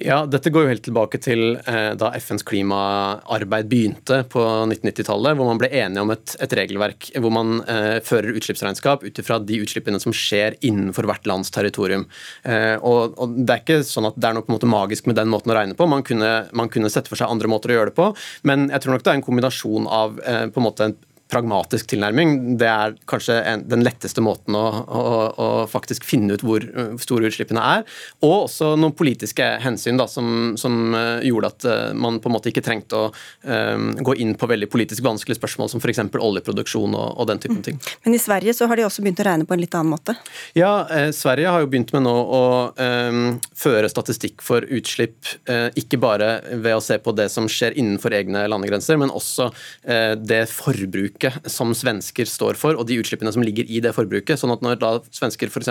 Ja, 0.02 0.24
Dette 0.30 0.52
går 0.54 0.66
jo 0.66 0.72
helt 0.74 0.84
tilbake 0.86 1.20
til 1.24 1.58
eh, 1.58 1.92
da 2.00 2.12
FNs 2.20 2.46
klimaarbeid 2.48 3.70
begynte 3.72 4.22
på 4.32 4.44
1990-tallet, 4.44 5.38
hvor 5.38 5.50
man 5.50 5.62
ble 5.62 5.70
enige 5.72 6.04
om 6.04 6.14
et, 6.14 6.36
et 6.44 6.56
regelverk 6.60 7.10
hvor 7.22 7.34
man 7.34 7.62
eh, 7.72 7.98
fører 8.06 8.36
utslippsregnskap 8.36 9.06
ut 9.06 9.22
ifra 9.24 9.40
de 9.40 9.62
utslippene 9.64 10.02
som 10.04 10.16
skjer 10.16 10.60
innenfor 10.66 11.08
hvert 11.10 11.30
lands 11.30 11.54
territorium. 11.56 12.08
Eh, 12.44 12.76
og, 12.82 13.16
og, 13.18 13.40
Det 13.42 13.56
er 13.56 13.64
ikke 13.64 13.82
sånn 13.88 14.10
at 14.12 14.20
det 14.20 14.30
er 14.30 14.38
noe 14.38 14.46
på 14.46 14.54
en 14.54 14.58
måte 14.60 14.72
magisk 14.72 15.10
med 15.10 15.20
den 15.20 15.32
måten 15.32 15.54
å 15.54 15.58
regne 15.58 15.78
på. 15.78 15.90
Man 15.90 16.06
kunne, 16.06 16.34
man 16.56 16.72
kunne 16.72 16.92
sette 16.94 17.12
for 17.12 17.20
seg 17.20 17.32
andre 17.32 17.52
måter 17.52 17.74
å 17.74 17.80
gjøre 17.80 17.94
det 17.94 18.00
på, 18.00 18.12
men 18.50 18.70
jeg 18.74 18.84
tror 18.84 18.96
nok 18.96 19.06
det 19.06 19.14
er 19.14 19.20
en 19.22 19.28
kombinasjon 19.30 19.92
av 20.02 20.24
eh, 20.26 20.46
på 20.52 20.62
en 20.62 20.68
måte 20.70 20.94
pragmatisk 21.32 21.90
tilnærming. 21.90 22.58
Det 22.60 22.68
er 22.70 22.96
kanskje 23.10 23.38
en, 23.42 23.64
den 23.70 23.84
letteste 23.86 24.22
måten 24.24 24.56
å, 24.58 24.66
å, 24.86 25.04
å, 25.42 25.48
faktisk 25.70 26.06
finne 26.06 26.38
ut 26.38 26.44
hvor 26.46 26.64
store 27.02 27.32
utslippene 27.32 27.64
er. 27.80 27.86
Og 28.22 28.46
også 28.46 28.74
noen 28.80 28.94
politiske 28.98 29.48
hensyn 29.64 29.98
da, 30.00 30.08
som, 30.12 30.54
som 30.60 30.94
uh, 30.94 31.24
gjorde 31.26 31.52
at 31.52 31.68
uh, 31.68 31.74
man 31.98 32.20
på 32.22 32.30
en 32.30 32.36
måte 32.36 32.52
ikke 32.52 32.64
trengte 32.66 33.00
å 33.00 33.10
um, 33.10 33.90
gå 34.06 34.18
inn 34.22 34.36
på 34.38 34.50
veldig 34.50 34.70
politisk 34.72 35.06
vanskelige 35.06 35.40
spørsmål 35.40 35.72
som 35.74 35.82
f.eks. 35.82 36.04
oljeproduksjon 36.14 36.94
og, 36.94 37.08
og, 37.16 37.26
den 37.32 37.42
typen 37.42 37.64
ting. 37.66 37.82
Men 38.06 38.18
i 38.18 38.22
Sverige 38.22 38.54
så 38.54 38.70
har 38.70 38.78
de 38.78 38.86
også 38.86 39.06
begynt 39.06 39.24
å 39.24 39.28
regne 39.28 39.50
på 39.50 39.58
en 39.58 39.64
litt 39.64 39.76
annen 39.78 39.96
måte? 39.96 40.18
Ja, 40.58 40.86
eh, 40.94 41.10
Sverige 41.16 41.52
har 41.52 41.66
jo 41.66 41.72
begynt 41.72 41.94
med 41.96 42.06
nå 42.06 42.14
å 42.14 42.44
um, 42.78 43.24
føre 43.58 43.90
statistikk 43.92 44.46
for 44.46 44.66
utslipp, 44.70 45.18
eh, 45.50 45.68
ikke 45.82 46.00
bare 46.02 46.30
ved 46.54 46.78
å 46.78 46.84
se 46.84 47.00
på 47.02 47.16
det 47.18 47.28
som 47.34 47.50
skjer 47.50 47.78
innenfor 47.82 48.14
egne 48.16 48.46
landegrenser, 48.52 49.00
men 49.02 49.14
også 49.14 49.50
eh, 49.50 50.14
det 50.22 50.46
forbruket 50.54 51.15
forbruket 51.16 51.52
som 51.52 51.74
svensker 51.74 52.26
står 52.26 52.56
for, 52.56 52.76
og 52.76 52.88
de 52.88 53.00
utslippene 53.00 53.32
som 53.32 53.44
ligger 53.44 53.66
i 53.66 53.80
det 53.80 53.94
forbruket. 53.94 54.38
sånn 54.40 54.52
at 54.52 54.62
når 54.62 54.80
da 54.80 55.00
svensker 55.12 55.48
f.eks. 55.48 55.70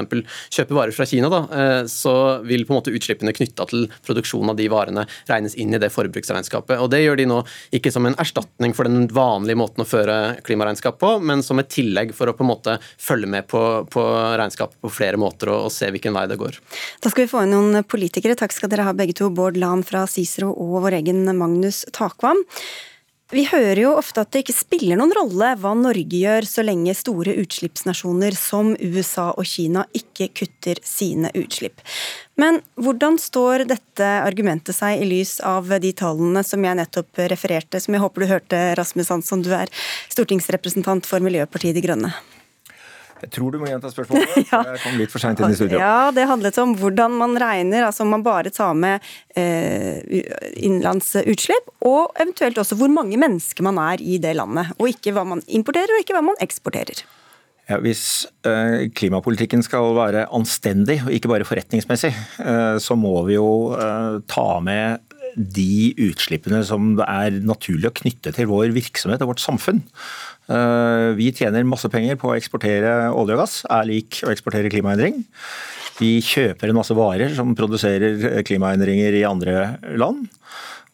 kjøper 0.51 0.75
varer 0.75 0.93
fra 0.93 1.07
Kina, 1.07 1.29
da, 1.29 1.49
eh, 1.53 1.85
så 1.87 2.43
vil 2.45 2.65
på 2.65 2.73
en 2.73 2.81
måte 2.81 2.93
utslippene 2.93 3.33
knytta 3.33 3.67
til 3.69 3.89
produksjonen 4.07 4.51
av 4.51 4.57
de 4.57 4.69
varene 4.69 5.07
regnes 5.29 5.55
inn 5.55 5.75
i 5.75 5.79
det 5.79 5.91
forbruksregnskapet. 5.91 6.81
Og 6.81 6.91
Det 6.91 7.03
gjør 7.03 7.17
de 7.17 7.27
nå 7.27 7.45
ikke 7.73 7.93
som 7.93 8.07
en 8.07 8.15
erstatning 8.15 8.75
for 8.75 8.85
den 8.85 9.09
vanlige 9.09 9.57
måten 9.57 9.83
å 9.83 9.89
føre 9.89 10.41
klimaregnskap 10.45 10.99
på, 10.99 11.21
men 11.21 11.43
som 11.43 11.59
et 11.59 11.69
tillegg 11.69 12.15
for 12.15 12.29
å 12.29 12.35
på 12.35 12.45
en 12.45 12.53
måte 12.53 12.79
følge 12.99 13.27
med 13.27 13.49
på, 13.49 13.85
på 13.91 14.03
regnskapet 14.39 14.81
på 14.81 14.93
flere 14.93 15.19
måter 15.19 15.51
og, 15.51 15.67
og 15.69 15.73
se 15.73 15.91
hvilken 15.91 16.15
vei 16.15 16.27
det 16.31 16.39
går. 16.39 16.59
Da 17.03 17.11
skal 17.11 17.25
vi 17.27 17.31
få 17.31 17.45
inn 17.45 17.55
noen 17.55 17.85
politikere. 17.85 18.39
Takk 18.39 18.55
skal 18.55 18.71
dere 18.71 18.87
ha 18.87 18.95
begge 18.95 19.17
to. 19.19 19.31
Bård 19.35 19.57
Lahn 19.59 19.83
fra 19.83 20.07
Cicero 20.07 20.53
og 20.53 20.85
vår 20.85 21.01
egen 21.01 21.25
Magnus 21.37 21.85
Takvam. 21.93 22.45
Vi 23.35 23.43
hører 23.51 23.81
jo 23.81 23.89
ofte 23.99 24.23
at 24.23 24.31
det 24.31 24.45
ikke 24.45 24.55
spiller 24.55 24.99
noen 25.01 25.11
rolle 25.17 25.49
hva 25.59 25.73
Norge 25.75 26.21
gjør 26.21 26.47
så 26.47 26.63
lenge 26.63 26.93
store 26.95 27.33
utslippsnasjoner 27.43 28.37
som 28.39 28.77
USA 28.79 29.33
og 29.33 29.49
Kina 29.51 29.83
ikke 29.97 30.29
kutter 30.39 30.79
sine 30.87 31.33
utslipp. 31.35 31.83
Men 32.39 32.61
hvordan 32.79 33.19
står 33.19 33.67
dette 33.73 34.07
argumentet 34.21 34.79
seg 34.79 35.03
i 35.03 35.09
lys 35.11 35.41
av 35.43 35.73
de 35.83 35.91
tallene 35.99 36.45
som 36.47 36.63
jeg 36.63 36.79
nettopp 36.79 37.25
refererte, 37.35 37.83
som 37.83 37.97
jeg 37.97 38.05
håper 38.05 38.23
du 38.23 38.31
hørte, 38.37 38.63
Rasmus 38.79 39.11
Hansson, 39.11 39.43
du 39.43 39.51
er 39.57 39.73
stortingsrepresentant 40.15 41.11
for 41.11 41.25
Miljøpartiet 41.25 41.75
De 41.75 41.83
Grønne? 41.83 42.15
Jeg 43.25 43.33
tror 43.35 43.55
du 43.55 43.59
må 43.63 43.69
gjenta 43.71 43.91
spørsmålet. 43.93 44.37
ja. 44.53 44.61
Jeg 44.75 44.83
kom 44.85 45.01
litt 45.01 45.13
for 45.13 45.25
seint 45.25 45.41
inn 45.41 45.55
i 45.55 45.59
studio. 45.59 45.81
Ja, 45.81 46.13
Det 46.15 46.29
handlet 46.29 46.61
om 46.63 46.77
hvordan 46.81 47.19
man 47.21 47.37
regner, 47.41 47.89
altså 47.89 48.05
om 48.05 48.13
man 48.15 48.25
bare 48.27 48.53
tar 48.55 48.77
med 48.79 49.05
eh, 49.37 50.01
innlandsutslipp, 50.61 51.73
og 51.89 52.15
eventuelt 52.21 52.61
også 52.61 52.79
hvor 52.81 52.93
mange 52.93 53.19
mennesker 53.21 53.67
man 53.67 53.81
er 53.83 54.05
i 54.05 54.21
det 54.23 54.37
landet. 54.39 54.75
Og 54.79 54.93
ikke 54.93 55.17
hva 55.17 55.27
man 55.35 55.45
importerer, 55.49 55.97
og 55.97 56.05
ikke 56.05 56.17
hva 56.17 56.25
man 56.29 56.41
eksporterer. 56.45 57.05
Ja, 57.65 57.79
hvis 57.81 58.27
eh, 58.45 58.91
klimapolitikken 58.93 59.65
skal 59.65 59.95
være 59.97 60.27
anstendig 60.37 60.99
og 61.07 61.15
ikke 61.17 61.31
bare 61.33 61.47
forretningsmessig, 61.49 62.11
eh, 62.45 62.77
så 62.77 62.97
må 63.01 63.17
vi 63.25 63.39
jo 63.39 63.73
eh, 63.73 64.19
ta 64.29 64.49
med 64.65 65.01
de 65.35 65.95
utslippene 66.05 66.61
som 66.67 66.93
det 66.99 67.07
er 67.09 67.39
naturlig 67.43 67.89
å 67.89 67.97
knytte 67.97 68.35
til 68.37 68.51
vår 68.51 68.75
virksomhet 68.77 69.25
og 69.25 69.33
vårt 69.33 69.43
samfunn. 69.43 69.81
Eh, 70.45 71.11
vi 71.17 71.31
tjener 71.33 71.65
masse 71.69 71.89
penger 71.93 72.19
på 72.21 72.31
å 72.31 72.37
eksportere 72.37 72.93
olje 73.13 73.37
og 73.37 73.45
gass, 73.45 73.57
er 73.71 73.89
lik 73.89 74.21
å 74.25 74.33
eksportere 74.33 74.73
klimaendring. 74.73 75.23
Vi 76.01 76.19
kjøper 76.25 76.69
en 76.69 76.79
masse 76.81 76.95
varer 76.97 77.33
som 77.37 77.55
produserer 77.57 78.43
klimaendringer 78.47 79.15
i 79.21 79.27
andre 79.29 79.77
land. 79.95 80.27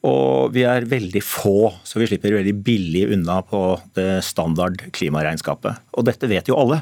Og 0.06 0.54
vi 0.54 0.62
er 0.64 0.86
veldig 0.88 1.20
få, 1.20 1.68
så 1.84 2.00
vi 2.00 2.06
slipper 2.08 2.32
veldig 2.38 2.54
billig 2.64 3.02
unna 3.12 3.40
på 3.44 3.60
det 3.98 4.22
standard 4.24 4.80
klimaregnskapet. 4.96 5.76
Og 5.92 6.06
dette 6.08 6.30
vet 6.30 6.48
jo 6.48 6.56
alle. 6.56 6.78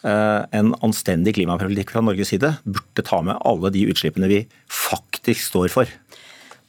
Eh, 0.00 0.40
en 0.56 0.72
anstendig 0.80 1.34
klimapolitikk 1.36 1.92
fra 1.92 2.00
Norges 2.04 2.32
side 2.32 2.54
burde 2.64 3.04
ta 3.04 3.20
med 3.24 3.36
alle 3.44 3.72
de 3.74 3.84
utslippene 3.92 4.30
vi 4.30 4.40
faktisk 4.72 5.44
står 5.50 5.68
for. 5.74 5.92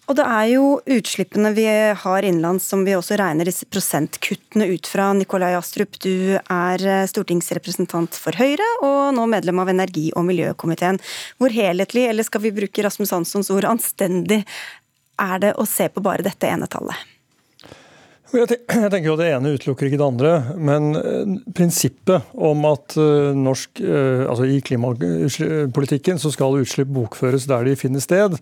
Og 0.03 0.17
det 0.19 0.24
er 0.27 0.48
jo 0.51 0.63
utslippene 0.98 1.53
vi 1.55 1.63
har 1.95 2.25
innenlands 2.27 2.65
som 2.67 2.81
vi 2.83 2.95
også 2.98 3.15
regner 3.19 3.48
disse 3.48 3.67
prosentkuttene 3.72 4.67
ut 4.74 4.89
fra. 4.89 5.07
Nikolai 5.15 5.53
Astrup, 5.55 5.95
du 6.03 6.36
er 6.36 6.83
eh, 6.83 7.05
stortingsrepresentant 7.07 8.19
for 8.19 8.36
Høyre 8.36 8.67
og 8.83 9.13
nå 9.15 9.29
medlem 9.31 9.63
av 9.63 9.72
energi- 9.72 10.12
og 10.12 10.27
miljøkomiteen. 10.27 11.00
Hvor 11.39 11.55
helhetlig, 11.55 12.10
eller 12.12 12.27
skal 12.27 12.43
vi 12.43 12.55
bruke 12.60 12.83
Rasmus 12.83 13.15
Hanssons 13.15 13.51
ord 13.55 13.69
anstendig, 13.72 14.43
er 15.24 15.39
det 15.39 15.55
å 15.55 15.67
se 15.69 15.88
på 15.93 16.03
bare 16.03 16.25
dette 16.25 16.51
ene 16.51 16.67
tallet? 16.67 17.12
Jeg 18.34 18.50
tenker 18.90 19.06
jo 19.06 19.18
Det 19.20 19.28
ene 19.30 19.52
utelukker 19.54 19.88
ikke 19.88 20.00
det 20.00 20.06
andre, 20.06 20.32
men 20.58 20.96
eh, 20.98 21.34
prinsippet 21.54 22.32
om 22.34 22.66
at 22.66 22.96
eh, 22.98 23.30
norsk, 23.38 23.82
eh, 23.84 24.24
altså 24.25 24.48
i 24.50 24.58
klimapolitikken 24.66 26.18
så 26.22 26.32
skal 26.34 26.58
utslipp 26.63 26.90
bokføres 26.96 27.46
der 27.50 27.68
de 27.68 27.75
finner 27.78 28.02
sted, 28.02 28.40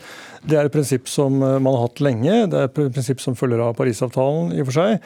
det 0.48 0.58
er 0.58 0.70
et 0.70 0.74
prinsipp 0.74 1.12
som 1.12 1.36
man 1.42 1.68
har 1.76 1.84
hatt 1.84 2.00
lenge. 2.04 2.38
Det 2.52 2.58
er 2.58 2.70
et 2.70 2.80
prinsipp 2.96 3.20
som 3.24 3.36
følger 3.38 3.62
av 3.66 3.76
Parisavtalen 3.78 4.56
i 4.56 4.64
og 4.64 4.72
for 4.72 4.80
seg. 4.80 5.04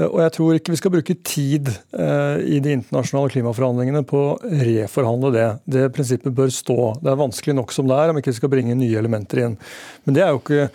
Og 0.00 0.16
jeg 0.22 0.32
tror 0.36 0.56
ikke 0.56 0.72
vi 0.72 0.78
skal 0.78 0.92
bruke 0.94 1.16
tid 1.26 1.68
i 1.68 2.60
de 2.62 2.72
internasjonale 2.72 3.32
klimaforhandlingene 3.34 4.04
på 4.08 4.22
å 4.30 4.38
reforhandle 4.62 5.32
det. 5.34 5.48
Det 5.68 5.90
prinsippet 5.92 6.32
bør 6.38 6.48
stå. 6.54 6.78
Det 7.02 7.10
er 7.12 7.20
vanskelig 7.20 7.58
nok 7.58 7.74
som 7.76 7.90
det 7.90 7.98
er, 7.98 8.14
om 8.14 8.22
ikke 8.22 8.32
vi 8.32 8.38
skal 8.38 8.52
bringe 8.54 8.78
nye 8.78 9.02
elementer 9.02 9.42
inn. 9.44 9.58
Men 10.06 10.16
det 10.16 10.24
er 10.24 10.32
jo 10.32 10.40
ikke 10.40 10.70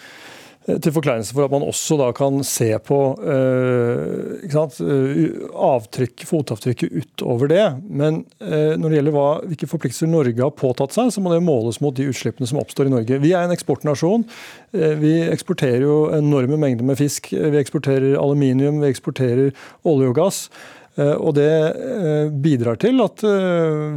til 0.65 0.93
forkleinelse 0.95 1.35
for 1.35 1.45
at 1.45 1.53
man 1.53 1.65
også 1.65 1.97
da 1.99 2.07
kan 2.15 2.39
se 2.47 2.71
på 2.81 2.97
eh, 3.21 4.45
sant, 4.49 4.79
eh, 4.81 5.35
avtrykk, 5.53 6.23
fotavtrykket 6.25 6.95
utover 6.95 7.51
det. 7.51 7.65
Men 7.85 8.23
eh, 8.41 8.73
når 8.73 8.89
det 8.89 8.97
gjelder 8.99 9.15
hva, 9.15 9.27
hvilke 9.45 9.69
forpliktelser 9.69 10.09
Norge 10.09 10.41
har 10.41 10.55
påtatt 10.57 10.95
seg, 10.95 11.11
så 11.13 11.21
må 11.21 11.33
det 11.33 11.43
måles 11.45 11.77
mot 11.85 11.93
de 11.95 12.07
utslippene 12.09 12.49
som 12.49 12.61
oppstår 12.63 12.89
i 12.89 12.95
Norge. 12.95 13.21
Vi 13.21 13.35
er 13.35 13.45
en 13.45 13.53
eksportnasjon. 13.53 14.25
Eh, 14.73 14.95
vi 15.01 15.13
eksporterer 15.27 15.85
jo 15.85 15.99
enorme 16.17 16.57
mengder 16.61 16.87
med 16.87 16.97
fisk. 17.01 17.29
Vi 17.35 17.61
eksporterer 17.61 18.17
aluminium, 18.17 18.81
vi 18.81 18.89
eksporterer 18.89 19.53
olje 19.85 20.09
og 20.09 20.17
gass. 20.17 20.41
Eh, 20.95 21.15
og 21.15 21.35
det 21.37 21.49
bidrar 22.43 22.79
til 22.81 23.01
at 23.03 23.23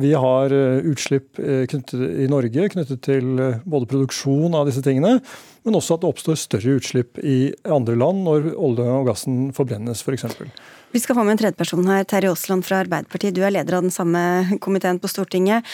vi 0.03 0.15
har 0.19 0.55
utslipp 0.89 1.39
i 1.39 2.27
Norge 2.31 2.71
knyttet 2.75 3.05
til 3.07 3.37
både 3.65 3.91
produksjon 3.91 4.57
av 4.59 4.67
disse 4.71 4.83
tingene, 4.85 5.19
men 5.67 5.79
også 5.79 5.99
at 5.99 6.03
det 6.03 6.11
oppstår 6.11 6.41
større 6.41 6.79
utslipp 6.81 7.21
i 7.23 7.53
andre 7.69 7.97
land 7.99 8.25
når 8.27 8.51
olje 8.55 8.89
og 8.99 9.09
gassen 9.11 9.49
forbrennes 9.57 10.03
f.eks. 10.03 10.27
For 10.39 10.51
vi 10.95 11.03
skal 11.03 11.19
få 11.19 11.25
med 11.27 11.37
en 11.37 11.43
tredjeperson 11.43 11.89
her. 11.91 12.07
Terje 12.09 12.33
Aasland 12.33 12.65
fra 12.65 12.81
Arbeiderpartiet, 12.81 13.37
du 13.37 13.43
er 13.45 13.53
leder 13.53 13.77
av 13.77 13.85
den 13.85 13.93
samme 13.93 14.59
komiteen 14.65 15.01
på 15.03 15.11
Stortinget. 15.13 15.67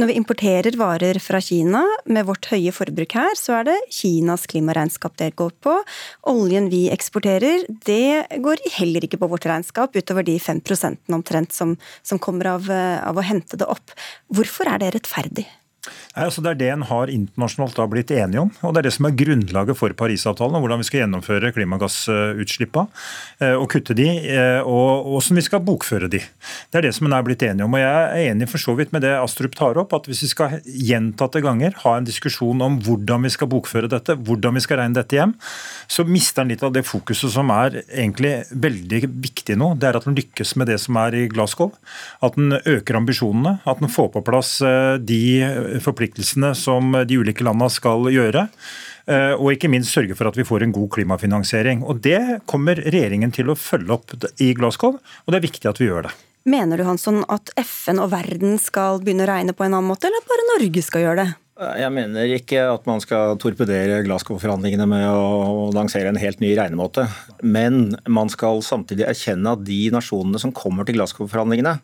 Når 0.00 0.08
vi 0.08 0.14
importerer 0.16 0.76
varer 0.80 1.18
fra 1.20 1.36
Kina 1.44 1.82
med 2.08 2.24
vårt 2.24 2.46
høye 2.48 2.72
forbruk 2.72 3.12
her, 3.12 3.34
så 3.36 3.58
er 3.58 3.66
det 3.68 3.74
Kinas 3.92 4.46
klimaregnskap 4.48 5.18
det 5.20 5.34
går 5.36 5.52
på. 5.60 5.74
Oljen 6.32 6.70
vi 6.72 6.86
eksporterer, 6.94 7.66
det 7.84 8.40
går 8.40 8.64
heller 8.78 9.04
ikke 9.04 9.20
på 9.20 9.28
vårt 9.28 9.44
regnskap, 9.50 9.92
utover 9.92 10.24
de 10.24 10.38
5% 10.40 11.12
omtrent 11.12 11.52
som, 11.52 11.76
som 12.00 12.20
kommer 12.22 12.54
av, 12.54 12.72
av 12.72 13.20
å 13.20 13.26
hente 13.26 13.60
det 13.60 13.68
opp. 13.68 13.92
Hvorfor 14.32 14.72
er 14.72 14.80
det 14.80 14.94
rettferdig? 14.96 15.44
Altså 16.12 16.42
det 16.44 16.50
er 16.50 16.58
det 16.60 16.68
en 16.74 16.82
har 16.90 17.08
internasjonalt 17.08 17.78
da 17.78 17.86
blitt 17.88 18.10
enige 18.12 18.42
om. 18.42 18.50
og 18.60 18.74
Det 18.74 18.82
er 18.82 18.86
det 18.90 18.92
som 18.98 19.06
er 19.08 19.14
grunnlaget 19.16 19.78
for 19.78 19.94
Parisavtalen 19.96 20.58
og 20.58 20.64
hvordan 20.64 20.82
vi 20.82 20.88
skal 20.88 21.00
gjennomføre 21.02 21.52
klimagassutslippene 21.56 22.90
eh, 23.40 23.54
og 23.56 23.70
kutte 23.72 23.96
de, 23.96 24.08
eh, 24.28 24.60
og 24.60 25.08
hvordan 25.08 25.40
vi 25.40 25.44
skal 25.46 25.62
bokføre 25.64 26.10
de. 26.12 26.20
Det 26.20 26.80
er 26.80 26.84
det 26.84 26.92
som 26.98 27.08
en 27.08 27.16
er 27.16 27.24
blitt 27.24 27.44
enige 27.46 27.64
om. 27.64 27.72
og 27.72 27.80
Jeg 27.80 27.94
er 28.02 28.32
enig 28.34 28.50
for 28.52 28.60
så 28.60 28.74
vidt 28.76 28.92
med 28.92 29.06
det 29.06 29.14
Astrup 29.16 29.56
tar 29.56 29.80
opp, 29.80 29.94
at 29.96 30.10
hvis 30.10 30.20
vi 30.26 30.30
skal 30.34 30.58
gjentatte 30.66 31.40
ganger 31.44 31.78
ha 31.86 31.96
en 31.96 32.08
diskusjon 32.08 32.60
om 32.60 32.76
hvordan 32.84 33.24
vi 33.24 33.32
skal 33.32 33.48
bokføre 33.48 33.88
dette, 33.88 34.18
hvordan 34.20 34.60
vi 34.60 34.64
skal 34.66 34.82
regne 34.82 34.98
dette 35.00 35.16
hjem, 35.16 35.32
så 35.88 36.04
mister 36.04 36.44
en 36.44 36.52
litt 36.52 36.66
av 36.66 36.76
det 36.76 36.84
fokuset 36.88 37.32
som 37.32 37.48
er 37.56 37.80
egentlig 37.88 38.34
veldig 38.52 39.02
viktig 39.08 39.56
nå. 39.56 39.72
Det 39.80 39.88
er 39.88 40.00
at 40.02 40.10
en 40.10 40.18
lykkes 40.18 40.54
med 40.60 40.68
det 40.68 40.76
som 40.84 41.00
er 41.00 41.16
i 41.16 41.24
Glasgow. 41.32 41.72
At 42.20 42.36
en 42.36 42.58
øker 42.60 43.00
ambisjonene. 43.00 43.62
At 43.64 43.80
en 43.80 43.92
får 43.92 44.12
på 44.12 44.24
plass 44.28 44.58
eh, 44.60 45.00
de 45.00 45.80
forpliktelsene 45.80 46.01
som 46.54 46.92
de 47.06 47.18
ulike 47.18 47.44
landene 47.44 47.70
skal 47.70 48.08
gjøre. 48.12 48.48
Eh, 49.10 49.34
og 49.34 49.52
ikke 49.54 49.70
minst 49.70 49.94
sørge 49.94 50.14
for 50.14 50.30
at 50.30 50.36
vi 50.38 50.46
får 50.46 50.62
en 50.62 50.74
god 50.74 50.90
klimafinansiering. 50.94 51.82
Og 51.82 52.00
Det 52.00 52.42
kommer 52.46 52.76
regjeringen 52.76 53.32
til 53.34 53.50
å 53.50 53.58
følge 53.58 53.92
opp 53.92 54.14
i 54.38 54.52
Glasgow, 54.54 54.98
og 54.98 55.28
det 55.32 55.40
er 55.40 55.48
viktig 55.48 55.68
at 55.70 55.80
vi 55.80 55.90
gjør 55.90 56.08
det. 56.08 56.14
Mener 56.44 56.78
du 56.78 56.84
Hansson, 56.84 57.22
at 57.30 57.52
FN 57.56 58.00
og 58.02 58.10
verden 58.10 58.58
skal 58.58 58.98
begynne 59.02 59.26
å 59.26 59.30
regne 59.30 59.54
på 59.54 59.62
en 59.62 59.76
annen 59.76 59.90
måte, 59.90 60.08
eller 60.08 60.26
bare 60.26 60.48
Norge 60.56 60.82
skal 60.82 61.04
gjøre 61.04 61.22
det? 61.22 61.30
Jeg 61.62 61.92
mener 61.94 62.30
ikke 62.32 62.62
at 62.72 62.86
man 62.88 63.02
skal 63.02 63.36
torpedere 63.38 64.00
Glasgow-forhandlingene 64.06 64.86
med 64.88 65.04
å 65.06 65.68
lansere 65.74 66.10
en 66.10 66.18
helt 66.18 66.40
ny 66.42 66.54
regnemåte. 66.58 67.04
Men 67.44 67.92
man 68.10 68.32
skal 68.32 68.64
samtidig 68.66 69.04
erkjenne 69.06 69.52
at 69.52 69.62
de 69.66 69.78
nasjonene 69.94 70.40
som 70.42 70.54
kommer 70.56 70.88
til 70.88 70.96
Glasgow-forhandlingene, 70.96 71.76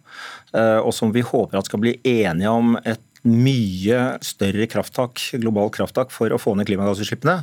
eh, 0.56 0.78
og 0.80 0.90
som 0.96 1.12
vi 1.14 1.22
håper 1.22 1.60
at 1.60 1.68
skal 1.68 1.82
bli 1.84 1.94
enige 2.00 2.50
om 2.50 2.74
et 2.80 3.04
mye 3.26 4.02
større 4.24 4.68
krafttak, 4.70 5.20
global 5.42 5.72
krafttak 5.74 6.12
for 6.14 6.30
å 6.30 6.40
få 6.40 6.54
ned 6.58 6.68
klimagassutslippene, 6.68 7.40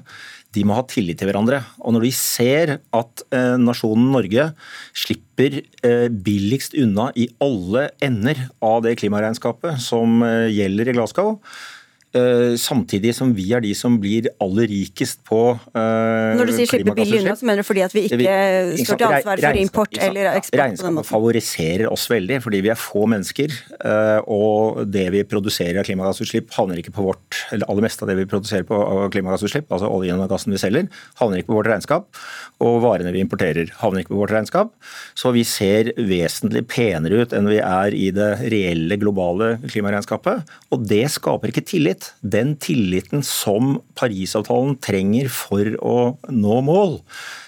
de 0.55 0.63
må 0.63 0.77
ha 0.77 0.85
tillit 0.87 1.19
til 1.19 1.29
hverandre. 1.29 1.61
Og 1.83 1.95
når 1.95 2.07
de 2.07 2.11
ser 2.15 2.73
at 2.95 3.23
eh, 3.35 3.55
nasjonen 3.59 4.07
Norge 4.13 4.49
slipper 4.95 5.59
eh, 5.59 6.07
billigst 6.09 6.77
unna 6.79 7.09
i 7.19 7.27
alle 7.43 7.89
ender 8.03 8.45
av 8.63 8.85
det 8.85 8.95
klimaregnskapet 9.01 9.81
som 9.83 10.23
eh, 10.23 10.47
gjelder 10.55 10.91
i 10.91 10.95
Glasgow, 10.95 11.35
samtidig 12.61 13.11
som 13.17 13.31
vi 13.35 13.47
er 13.55 13.63
de 13.63 13.71
som 13.77 13.97
blir 14.01 14.29
aller 14.43 14.69
rikest 14.71 15.21
på 15.27 15.39
uh, 15.55 16.35
Når 16.37 16.49
du 16.49 16.53
sier 16.55 16.69
slippe 16.69 16.95
billig 16.95 17.21
unna, 17.23 17.35
så 17.37 17.47
mener 17.47 17.63
du 17.63 17.67
fordi 17.67 17.83
at 17.85 17.95
vi 17.95 18.05
ikke 18.07 18.19
står 18.81 18.99
til 19.01 19.07
ansvar 19.09 19.41
for 19.43 19.59
import 19.61 19.99
eller 19.99 20.29
eksport? 20.31 20.59
Regnskapet 20.61 21.09
favoriserer 21.09 21.85
oss 21.91 22.05
veldig, 22.11 22.39
fordi 22.45 22.61
vi 22.65 22.71
er 22.73 22.79
få 22.79 23.05
mennesker. 23.11 23.55
Uh, 23.79 24.19
og 24.31 24.81
det 24.91 25.07
vi 25.15 25.23
produserer 25.27 25.81
av 25.81 25.87
klimagassutslipp 25.87 26.53
havner 26.55 26.81
ikke 26.81 26.93
på 26.95 27.07
vårt 27.09 27.41
eller 27.55 27.67
aller 27.71 27.87
meste 27.87 28.05
av 28.05 28.11
det 28.11 28.17
vi 28.21 28.27
produserer 28.29 28.67
på 28.67 28.79
klimagassutslipp, 29.13 29.67
altså 29.71 29.91
oljen 29.91 30.21
og 30.21 30.31
gassen 30.31 30.55
vi 30.55 30.61
selger, 30.61 30.89
havner 31.19 31.41
ikke 31.41 31.51
på 31.51 31.59
vårt 31.59 31.71
regnskap. 31.71 32.07
Og 32.63 32.79
varene 32.85 33.13
vi 33.15 33.23
importerer, 33.23 33.71
havner 33.81 34.03
ikke 34.03 34.13
på 34.13 34.21
vårt 34.21 34.35
regnskap. 34.35 34.71
Så 35.17 35.33
vi 35.35 35.43
ser 35.47 35.91
vesentlig 35.97 36.65
penere 36.71 37.23
ut 37.23 37.35
enn 37.35 37.49
vi 37.51 37.59
er 37.61 37.95
i 37.95 38.09
det 38.15 38.31
reelle 38.53 38.99
globale 39.01 39.55
klimaregnskapet. 39.67 40.45
Og 40.71 40.85
det 40.87 41.05
skaper 41.13 41.51
ikke 41.51 41.65
tillit 41.65 42.04
den 42.21 42.55
tilliten 42.61 43.23
som 43.25 43.79
Parisavtalen 43.97 44.77
trenger 44.83 45.29
for 45.33 45.75
å 45.79 45.97
nå 46.31 46.61
mål, 46.67 46.99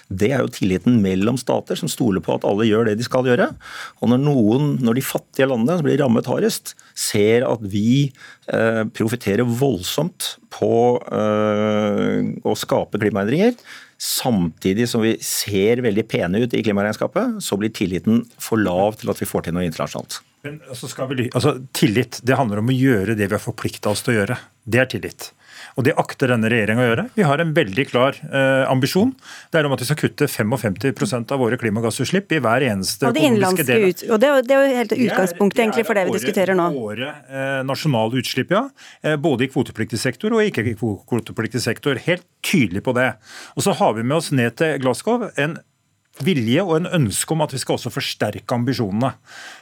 det 0.08 0.30
er 0.32 0.40
jo 0.40 0.52
tilliten 0.52 1.00
mellom 1.04 1.36
stater 1.40 1.76
som 1.76 1.90
stoler 1.92 2.22
på 2.24 2.32
at 2.38 2.46
alle 2.48 2.66
gjør 2.68 2.88
det 2.88 2.96
de 2.98 3.04
skal 3.04 3.26
gjøre. 3.28 3.50
Og 4.00 4.12
når 4.12 4.22
noen, 4.22 4.70
når 4.80 4.98
de 4.98 5.04
fattige 5.04 5.48
landene 5.50 5.76
som 5.78 5.88
blir 5.88 6.00
rammet 6.00 6.30
hardest, 6.30 6.72
ser 6.96 7.44
at 7.48 7.60
vi 7.60 8.08
eh, 8.48 8.84
profitterer 8.96 9.44
voldsomt 9.44 10.36
på 10.54 10.72
eh, 11.12 12.32
å 12.40 12.56
skape 12.56 13.00
klimaendringer, 13.02 13.58
samtidig 13.98 14.88
som 14.88 15.02
vi 15.04 15.16
ser 15.24 15.82
veldig 15.84 16.06
pene 16.08 16.44
ut 16.46 16.56
i 16.56 16.64
klimaregnskapet, 16.64 17.42
så 17.44 17.60
blir 17.60 17.74
tilliten 17.74 18.24
for 18.40 18.60
lav 18.62 18.96
til 19.00 19.12
at 19.12 19.20
vi 19.20 19.28
får 19.28 19.48
til 19.48 19.58
noe 19.58 19.66
internasjonalt. 19.68 20.22
Men 20.46 20.60
altså 20.68 21.08
vi, 21.10 21.30
altså, 21.34 21.56
Tillit 21.74 22.20
det 22.22 22.36
handler 22.38 22.62
om 22.62 22.70
å 22.70 22.76
gjøre 22.76 23.16
det 23.18 23.26
vi 23.26 23.34
har 23.34 23.42
forplikta 23.42 23.90
oss 23.90 24.04
til 24.06 24.14
å 24.14 24.20
gjøre. 24.20 24.38
Det 24.68 24.80
er 24.82 24.90
tillit. 24.92 25.32
Og 25.78 25.84
det 25.86 25.94
akter 25.98 26.32
denne 26.32 26.50
regjeringa 26.50 26.82
å 26.82 26.86
gjøre. 26.88 27.04
Vi 27.14 27.24
har 27.26 27.42
en 27.42 27.52
veldig 27.54 27.84
klar 27.90 28.16
eh, 28.26 28.64
ambisjon. 28.70 29.12
Det 29.50 29.60
er 29.60 29.68
om 29.68 29.74
at 29.74 29.82
vi 29.82 29.88
skal 29.88 29.98
kutte 30.00 30.28
55% 30.30 31.34
av 31.34 31.42
våre 31.42 31.58
klimagassutslipp 31.60 32.34
i 32.34 32.40
hver 32.44 32.66
eneste 32.68 33.08
Og 33.08 33.16
det 33.16 33.24
innenlandske 33.26 33.78
ut, 33.78 34.04
og 34.08 34.22
det 34.22 34.30
er, 34.30 34.46
det 34.46 34.56
er 34.56 34.64
jo 34.64 34.80
helt 34.80 34.94
utgangspunktet 34.96 35.64
egentlig 35.64 35.86
for 35.88 35.98
det 35.98 36.06
vi 36.06 36.12
våre- 36.12 36.22
diskuterer 36.22 36.58
nå. 36.58 36.68
Våre 36.76 37.12
eh, 37.14 37.60
nasjonale 37.66 38.22
utslipp, 38.22 38.54
ja. 38.54 38.64
Eh, 39.02 39.16
både 39.22 39.46
i 39.46 39.52
kvotepliktig 39.52 40.00
sektor 40.02 40.34
og 40.36 40.44
ikke 40.46 40.66
kvotepliktig 40.78 41.62
sektor. 41.64 42.00
Helt 42.06 42.26
tydelig 42.46 42.84
på 42.86 42.94
det. 42.98 43.12
Og 43.56 43.66
så 43.66 43.74
har 43.78 43.94
vi 43.98 44.06
med 44.06 44.18
oss 44.20 44.32
ned 44.34 44.58
til 44.58 44.78
Glasgow 44.82 45.28
en 45.36 45.58
vilje 46.24 46.64
og 46.64 46.74
en 46.78 46.90
ønske 47.00 47.34
om 47.34 47.44
at 47.44 47.54
vi 47.54 47.60
skal 47.62 47.76
også 47.76 47.92
forsterke 47.94 48.56
ambisjonene. 48.56 49.12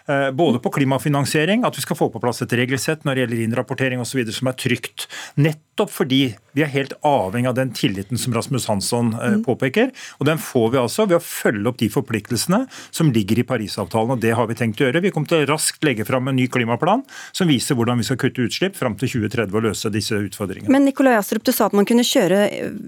Eh, 0.08 0.30
Både 0.36 0.60
på 0.62 0.72
klimafinansiering, 0.78 1.64
at 1.66 1.76
vi 1.76 1.84
skal 1.84 1.98
få 1.98 2.10
på 2.12 2.22
plass 2.22 2.42
et 2.44 2.56
regelsett 2.56 3.04
når 3.04 3.14
det 3.14 3.24
gjelder 3.24 3.44
innrapportering 3.46 4.02
osv. 4.02 4.24
som 4.32 4.50
er 4.50 4.58
trygt. 4.58 5.08
Nettopp 5.36 5.92
fordi 5.92 6.22
vi 6.56 6.64
er 6.64 6.72
helt 6.72 6.94
avhengig 7.04 7.50
av 7.50 7.56
den 7.58 7.72
tilliten 7.76 8.16
som 8.20 8.34
Rasmus 8.34 8.66
Hansson 8.70 9.12
eh, 9.20 9.36
påpeker. 9.44 9.90
Og 10.16 10.28
den 10.28 10.40
får 10.40 10.70
vi 10.72 10.80
altså 10.80 11.04
ved 11.04 11.18
å 11.18 11.24
følge 11.24 11.68
opp 11.68 11.80
de 11.82 11.90
forpliktelsene 11.92 12.62
som 12.88 13.10
ligger 13.12 13.42
i 13.42 13.46
Parisavtalen. 13.46 14.14
og 14.16 14.22
Det 14.24 14.32
har 14.38 14.48
vi 14.48 14.56
tenkt 14.56 14.80
å 14.80 14.86
gjøre. 14.88 15.02
Vi 15.04 15.12
kommer 15.12 15.28
til 15.28 15.44
å 15.44 15.50
raskt 15.50 15.84
legge 15.84 16.06
fram 16.08 16.30
en 16.30 16.38
ny 16.38 16.46
klimaplan 16.52 17.04
som 17.36 17.50
viser 17.50 17.76
hvordan 17.76 18.00
vi 18.00 18.06
skal 18.08 18.20
kutte 18.22 18.46
utslipp 18.46 18.78
fram 18.78 18.96
til 18.96 19.12
2030 19.28 19.52
og 19.52 19.66
løse 19.68 19.92
disse 19.92 20.16
utfordringene. 20.16 20.72
Men 20.72 20.88
Nikolai 20.88 21.18
Astrup, 21.18 21.44
du 21.44 21.52
sa 21.52 21.68
at 21.68 21.76
man 21.76 21.88
kunne 21.88 22.06
kjøre 22.06 22.40
øh, 22.48 22.80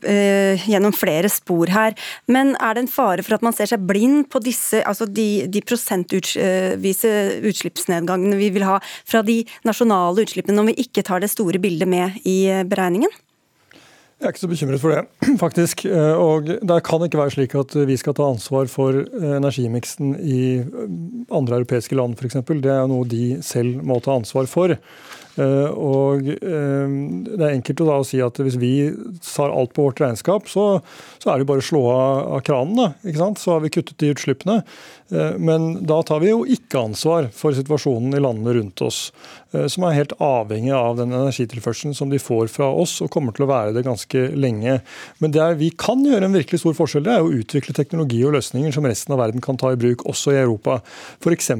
øh, 0.00 0.64
gjennom 0.72 0.96
flere 0.96 1.28
spor 1.32 1.74
her. 1.74 1.98
Men 2.30 2.54
er 2.56 2.78
det 2.78 2.86
en 2.86 2.92
fare 2.92 3.26
for 3.26 3.36
at 3.36 3.44
man 3.44 3.56
ser 3.56 3.68
seg 3.68 3.84
blind 3.84 4.30
på 4.32 4.40
disse, 4.44 4.80
altså 4.88 5.04
de, 5.04 5.44
de 5.44 5.60
prosentvise 5.66 7.12
utslippsnedgangene 7.52 8.40
vi 8.40 8.48
vil 8.56 8.64
ha 8.64 8.80
fra 9.04 9.20
de 9.26 9.42
nasjonale 9.68 10.24
utslippene, 10.24 10.64
om 10.64 10.72
vi 10.72 10.78
ikke 10.86 11.04
tar 11.04 11.20
det 11.20 11.28
store 11.32 11.60
bildet 11.60 11.90
med 11.90 12.16
i 12.24 12.38
beregningen? 12.64 13.09
Jeg 14.20 14.28
er 14.28 14.34
ikke 14.34 14.42
så 14.42 14.48
bekymret 14.50 14.80
for 14.82 14.92
det, 14.92 15.02
faktisk. 15.40 15.86
Eh, 15.88 16.18
Og 16.20 16.44
det 16.44 16.76
kan 16.84 17.00
ikke 17.06 17.16
være 17.22 17.32
slik 17.32 17.54
at 17.56 17.72
vi 17.88 17.96
skal 17.96 18.12
ta 18.18 18.26
ansvar 18.28 18.68
for 18.68 18.98
eh, 19.00 19.30
energimiksen 19.38 20.12
i 20.20 20.40
eh, 20.60 20.82
andre 21.32 21.62
europeiske 21.62 21.96
land, 21.96 22.18
f.eks. 22.20 22.36
Det 22.50 22.68
er 22.74 22.84
noe 22.90 23.08
de 23.08 23.38
selv 23.40 23.80
må 23.80 23.96
ta 24.04 24.18
ansvar 24.20 24.50
for. 24.50 24.76
Og 25.40 26.26
det 26.26 27.38
er 27.38 27.52
enkelt 27.54 27.80
å 27.80 28.00
si 28.04 28.18
at 28.20 28.36
hvis 28.42 28.58
vi 28.60 28.90
tar 29.24 29.54
alt 29.54 29.70
på 29.72 29.86
vårt 29.86 30.02
regnskap, 30.02 30.50
så, 30.50 30.64
så 31.22 31.30
er 31.32 31.40
det 31.40 31.46
bare 31.48 31.62
å 31.62 31.64
slå 31.64 31.80
av, 31.88 32.18
av 32.34 32.42
kranen. 32.44 32.74
Da, 32.76 32.88
ikke 33.06 33.22
sant? 33.22 33.40
Så 33.40 33.54
har 33.54 33.62
vi 33.64 33.70
kuttet 33.72 33.96
de 34.02 34.10
utslippene. 34.12 34.58
Eh, 35.10 35.38
Men 35.38 35.86
da 35.86 36.02
tar 36.02 36.20
vi 36.20 36.30
jo 36.30 36.44
ikke 36.46 36.84
ansvar 36.84 37.28
for 37.34 37.54
situasjonen 37.56 38.14
i 38.14 38.22
landene 38.22 38.54
rundt 38.54 38.82
oss, 38.86 39.12
eh, 39.52 39.66
som 39.66 39.84
er 39.84 39.96
helt 39.96 40.14
avhengig 40.22 40.72
av 40.76 41.00
den 41.00 41.12
energitilførselen 41.16 41.94
som 41.96 42.10
de 42.10 42.20
får 42.22 42.50
fra 42.52 42.68
oss, 42.70 43.00
og 43.02 43.10
kommer 43.10 43.34
til 43.34 43.46
å 43.46 43.50
være 43.50 43.74
det 43.74 43.84
ganske 43.86 44.28
lenge. 44.38 44.80
Men 45.18 45.34
der 45.34 45.56
vi 45.58 45.70
kan 45.70 46.04
gjøre 46.06 46.28
en 46.28 46.36
virkelig 46.36 46.62
stor 46.62 46.76
forskjell, 46.78 47.04
det 47.06 47.16
er 47.16 47.26
å 47.26 47.32
utvikle 47.34 47.74
teknologi 47.74 48.22
og 48.26 48.36
løsninger 48.36 48.74
som 48.74 48.86
resten 48.86 49.14
av 49.16 49.22
verden 49.22 49.42
kan 49.42 49.58
ta 49.58 49.72
i 49.74 49.80
bruk, 49.80 50.06
også 50.06 50.34
i 50.34 50.40
Europa. 50.42 50.80
F.eks. 51.20 51.50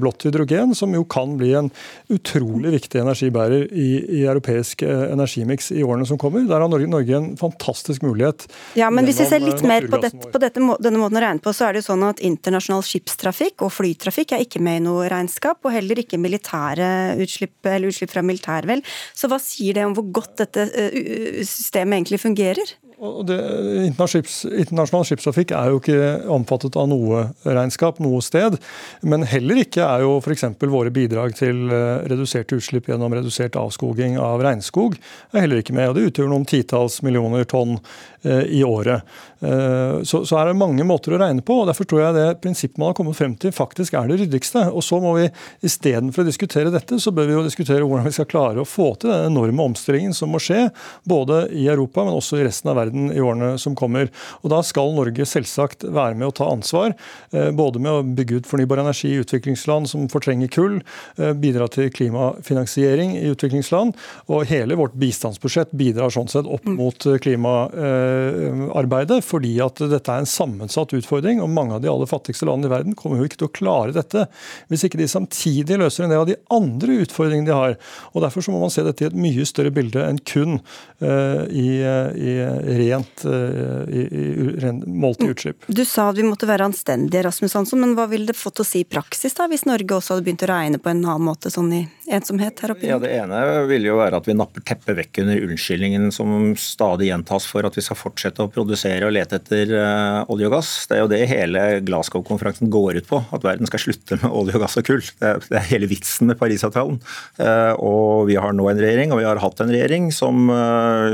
blått 0.00 0.28
hydrogen, 0.28 0.74
som 0.74 0.94
jo 0.94 1.04
kan 1.04 1.36
bli 1.36 1.52
en 1.58 1.70
utrolig 2.12 2.72
viktig 2.78 3.02
energibærer 3.02 3.68
i, 3.72 3.88
i 4.20 4.24
europeisk 4.24 4.82
eh, 4.86 5.12
energimiks 5.12 5.70
i 5.72 5.84
årene 5.84 6.08
som 6.08 6.18
kommer. 6.18 6.46
Der 6.48 6.60
har 6.64 6.72
Norge, 6.72 6.88
Norge 6.88 7.16
en 7.16 7.36
fantastisk 7.36 8.02
mulighet. 8.06 8.48
Ja, 8.78 8.88
men 8.90 9.04
hvis 9.04 9.20
vi 9.20 9.28
ser 9.28 9.44
litt 9.44 9.60
eh, 9.60 9.68
mer 9.68 9.88
på, 9.90 10.00
det, 10.00 10.14
på 10.16 10.40
dette, 10.40 10.62
denne 10.80 11.00
måten 11.00 11.20
å 11.20 11.24
regne 11.26 11.44
på, 11.44 11.52
så 11.52 11.68
er 11.68 11.76
det 11.76 11.84
jo 11.84 11.90
sånn 11.90 12.06
at 12.08 12.22
internasjonal 12.24 12.85
skipstrafikk 12.86 13.66
og 13.66 13.74
flytrafikk 13.74 14.36
er 14.36 14.46
ikke 14.46 14.62
med 14.62 14.80
i 14.80 14.84
noe 14.86 15.10
regnskap, 15.12 15.60
og 15.66 15.74
heller 15.74 16.00
ikke 16.02 16.20
militære 16.22 16.88
utslipp, 17.22 17.58
eller 17.66 17.90
utslipp 17.92 18.14
fra 18.14 18.24
militær, 18.26 18.68
vel. 18.70 18.84
Så 19.16 19.30
hva 19.30 19.40
sier 19.42 19.76
det 19.76 19.86
om 19.88 19.96
hvor 19.96 20.08
godt 20.20 20.44
dette 20.44 20.68
eh, 20.70 21.42
systemet 21.46 22.00
egentlig 22.00 22.22
fungerer? 22.22 22.76
Det, 22.96 23.36
internasjonal, 23.84 24.08
skips, 24.08 25.10
skipstrafikk 25.10 25.50
er 25.52 25.68
jo 25.68 25.80
ikke 25.82 26.30
omfattet 26.32 26.78
av 26.80 26.86
noe 26.88 27.26
regnskap 27.44 27.98
noe 28.00 28.22
sted. 28.24 28.56
Men 29.04 29.26
heller 29.28 29.60
ikke 29.60 29.84
er 29.84 30.06
jo 30.06 30.14
f.eks. 30.22 30.46
våre 30.64 30.92
bidrag 30.94 31.36
til 31.36 31.66
eh, 31.68 32.06
reduserte 32.08 32.56
utslipp 32.56 32.88
gjennom 32.88 33.12
redusert 33.12 33.58
avskoging 33.60 34.16
av 34.16 34.40
regnskog 34.46 34.96
er 34.96 35.44
heller 35.44 35.60
ikke 35.60 35.76
med. 35.76 35.90
og 35.90 35.98
Det 35.98 36.06
utgjør 36.08 36.32
noen 36.32 36.48
titalls 36.48 37.02
millioner 37.04 37.44
tonn 37.44 37.76
eh, 38.24 38.48
i 38.56 38.62
året. 38.64 39.04
Eh, 39.44 40.00
Så, 40.08 40.22
så 40.24 40.40
er 40.40 40.48
det 40.48 40.56
mange 40.56 40.84
måter 40.88 41.12
å 41.12 41.20
regne 41.20 41.44
på. 41.44 41.60
og 41.60 41.68
Derfor 41.68 41.84
tror 41.84 42.00
jeg 42.00 42.16
det 42.16 42.40
prinsippet 42.40 42.80
man 42.80 42.94
har 42.94 42.96
kommet 42.96 43.20
frem 43.20 43.36
til, 43.36 43.52
faktisk 43.52 43.98
er 44.00 44.08
det 44.08 44.22
ryddigste. 44.22 44.70
Og 44.72 44.80
så 44.84 45.02
må 45.04 45.12
vi 45.18 45.28
istedenfor 45.68 46.24
å 46.24 46.30
diskutere 46.30 46.72
dette, 46.72 46.96
så 47.02 47.12
bør 47.12 47.28
vi 47.28 47.36
jo 47.36 47.44
diskutere 47.44 47.84
hvordan 47.84 48.08
vi 48.08 48.16
skal 48.16 48.30
klare 48.32 48.64
å 48.64 48.68
få 48.68 48.94
til 48.96 49.12
den 49.12 49.34
enorme 49.34 49.68
omstillingen 49.68 50.16
som 50.16 50.32
må 50.32 50.40
skje, 50.40 50.70
både 51.04 51.44
i 51.52 51.68
Europa, 51.68 52.06
men 52.08 52.16
også 52.16 52.40
i 52.40 52.48
resten 52.48 52.72
av 52.72 52.80
verden 52.80 52.85
i 52.92 53.22
årene 53.22 53.54
som 53.58 53.76
kommer. 53.78 54.10
Og 54.42 54.50
Da 54.52 54.62
skal 54.66 54.94
Norge 54.94 55.26
selvsagt 55.28 55.84
være 55.84 56.16
med 56.18 56.28
å 56.28 56.34
ta 56.34 56.48
ansvar, 56.50 56.94
eh, 57.32 57.50
både 57.50 57.80
med 57.82 57.92
å 57.92 58.14
bygge 58.16 58.40
ut 58.40 58.46
fornybar 58.46 58.82
energi 58.82 59.12
i 59.12 59.22
utviklingsland 59.22 59.88
som 59.88 60.08
fortrenger 60.08 60.50
kull, 60.50 60.80
eh, 61.18 61.32
bidra 61.32 61.68
til 61.70 61.90
klimafinansiering 61.90 63.16
i 63.16 63.34
utviklingsland, 63.34 63.94
og 64.28 64.46
hele 64.46 64.76
vårt 64.76 64.94
bistandsbudsjett 64.94 65.72
bidrar 65.72 66.10
sånn 66.10 66.28
sett 66.28 66.46
opp 66.46 66.64
mot 66.64 67.06
eh, 67.06 67.18
klimaarbeidet, 67.18 69.22
fordi 69.24 69.60
at 69.64 69.76
dette 69.76 70.08
er 70.08 70.22
en 70.22 70.30
sammensatt 70.30 70.94
utfordring, 70.96 71.42
og 71.42 71.50
mange 71.50 71.74
av 71.74 71.82
de 71.82 71.88
aller 71.88 72.06
fattigste 72.06 72.46
landene 72.46 72.70
i 72.70 72.76
verden 72.76 72.94
kommer 72.94 73.18
jo 73.18 73.28
ikke 73.28 73.42
til 73.42 73.48
å 73.48 73.56
klare 73.56 73.92
dette 73.92 74.26
hvis 74.68 74.84
ikke 74.86 74.98
de 74.98 75.08
samtidig 75.10 75.78
løser 75.78 76.04
en 76.04 76.10
del 76.10 76.22
av 76.22 76.28
de 76.28 76.36
andre 76.50 77.02
utfordringene 77.04 77.46
de 77.46 77.56
har. 77.56 77.76
Og 78.14 78.22
Derfor 78.26 78.42
så 78.42 78.50
må 78.50 78.60
man 78.60 78.70
se 78.70 78.82
dette 78.82 79.04
i 79.04 79.06
et 79.06 79.14
mye 79.14 79.44
større 79.46 79.70
bilde 79.70 80.02
enn 80.02 80.18
kun 80.26 80.58
i, 81.00 81.78
i, 81.78 82.32
i 82.42 82.75
rent 82.78 83.24
eh, 83.24 83.82
i, 83.90 84.04
i, 84.06 84.24
ren- 84.62 84.82
målt 84.86 85.22
i 85.24 85.30
utslipp. 85.32 85.66
Du 85.68 85.84
sa 85.88 86.10
at 86.10 86.18
vi 86.20 86.26
måtte 86.26 86.48
være 86.48 86.66
anstendige, 86.68 87.24
Rasmus 87.26 87.56
Hansson, 87.58 87.80
men 87.82 87.94
hva 87.98 88.06
ville 88.10 88.28
det 88.30 88.36
fått 88.38 88.62
å 88.62 88.66
si 88.66 88.84
i 88.84 88.88
praksis 88.88 89.34
da, 89.36 89.48
hvis 89.50 89.66
Norge 89.68 89.96
også 89.98 90.14
hadde 90.14 90.26
begynt 90.26 90.44
å 90.46 90.50
regne 90.50 90.80
på 90.82 90.92
en 90.92 91.04
annen 91.04 91.26
måte, 91.26 91.50
sånn 91.52 91.72
i 91.74 91.82
ensomhet 92.12 92.60
her 92.62 92.74
oppe? 92.76 92.86
Ja. 92.86 92.98
Det 93.02 93.10
ene 93.12 93.40
ville 93.68 93.90
jo 93.90 93.98
være 93.98 94.20
at 94.20 94.28
vi 94.28 94.34
napper 94.38 94.62
teppet 94.66 94.96
vekk 94.98 95.22
under 95.24 95.42
unnskyldningen 95.48 96.08
som 96.14 96.54
stadig 96.58 97.10
gjentas 97.10 97.44
for 97.50 97.66
at 97.66 97.76
vi 97.76 97.84
skal 97.84 97.98
fortsette 97.98 98.44
å 98.44 98.50
produsere 98.52 99.08
og 99.08 99.14
lete 99.16 99.40
etter 99.40 99.72
eh, 99.76 100.20
olje 100.32 100.48
og 100.48 100.54
gass. 100.56 100.70
Det 100.88 100.96
er 100.96 101.02
jo 101.04 101.10
det 101.12 101.20
hele 101.30 101.64
Glasgow-konferansen 101.86 102.70
går 102.72 103.00
ut 103.02 103.08
på, 103.10 103.20
at 103.36 103.44
verden 103.46 103.68
skal 103.68 103.82
slutte 103.82 104.18
med 104.22 104.30
olje 104.30 104.56
og 104.56 104.64
gass 104.64 104.78
og 104.80 104.86
kull. 104.88 105.02
Det 105.20 105.28
er, 105.32 105.42
det 105.50 105.58
er 105.60 105.68
hele 105.72 105.90
vitsen 105.90 106.30
med 106.30 106.38
Parisavtalen. 106.40 107.00
Eh, 107.42 107.72
og 107.82 108.26
vi 108.30 108.38
har 108.40 108.54
nå 108.56 108.68
en 108.70 108.80
regjering, 108.80 109.12
og 109.14 109.20
vi 109.22 109.28
har 109.28 109.42
hatt 109.42 109.62
en 109.64 109.72
regjering 109.74 110.08
som, 110.14 110.48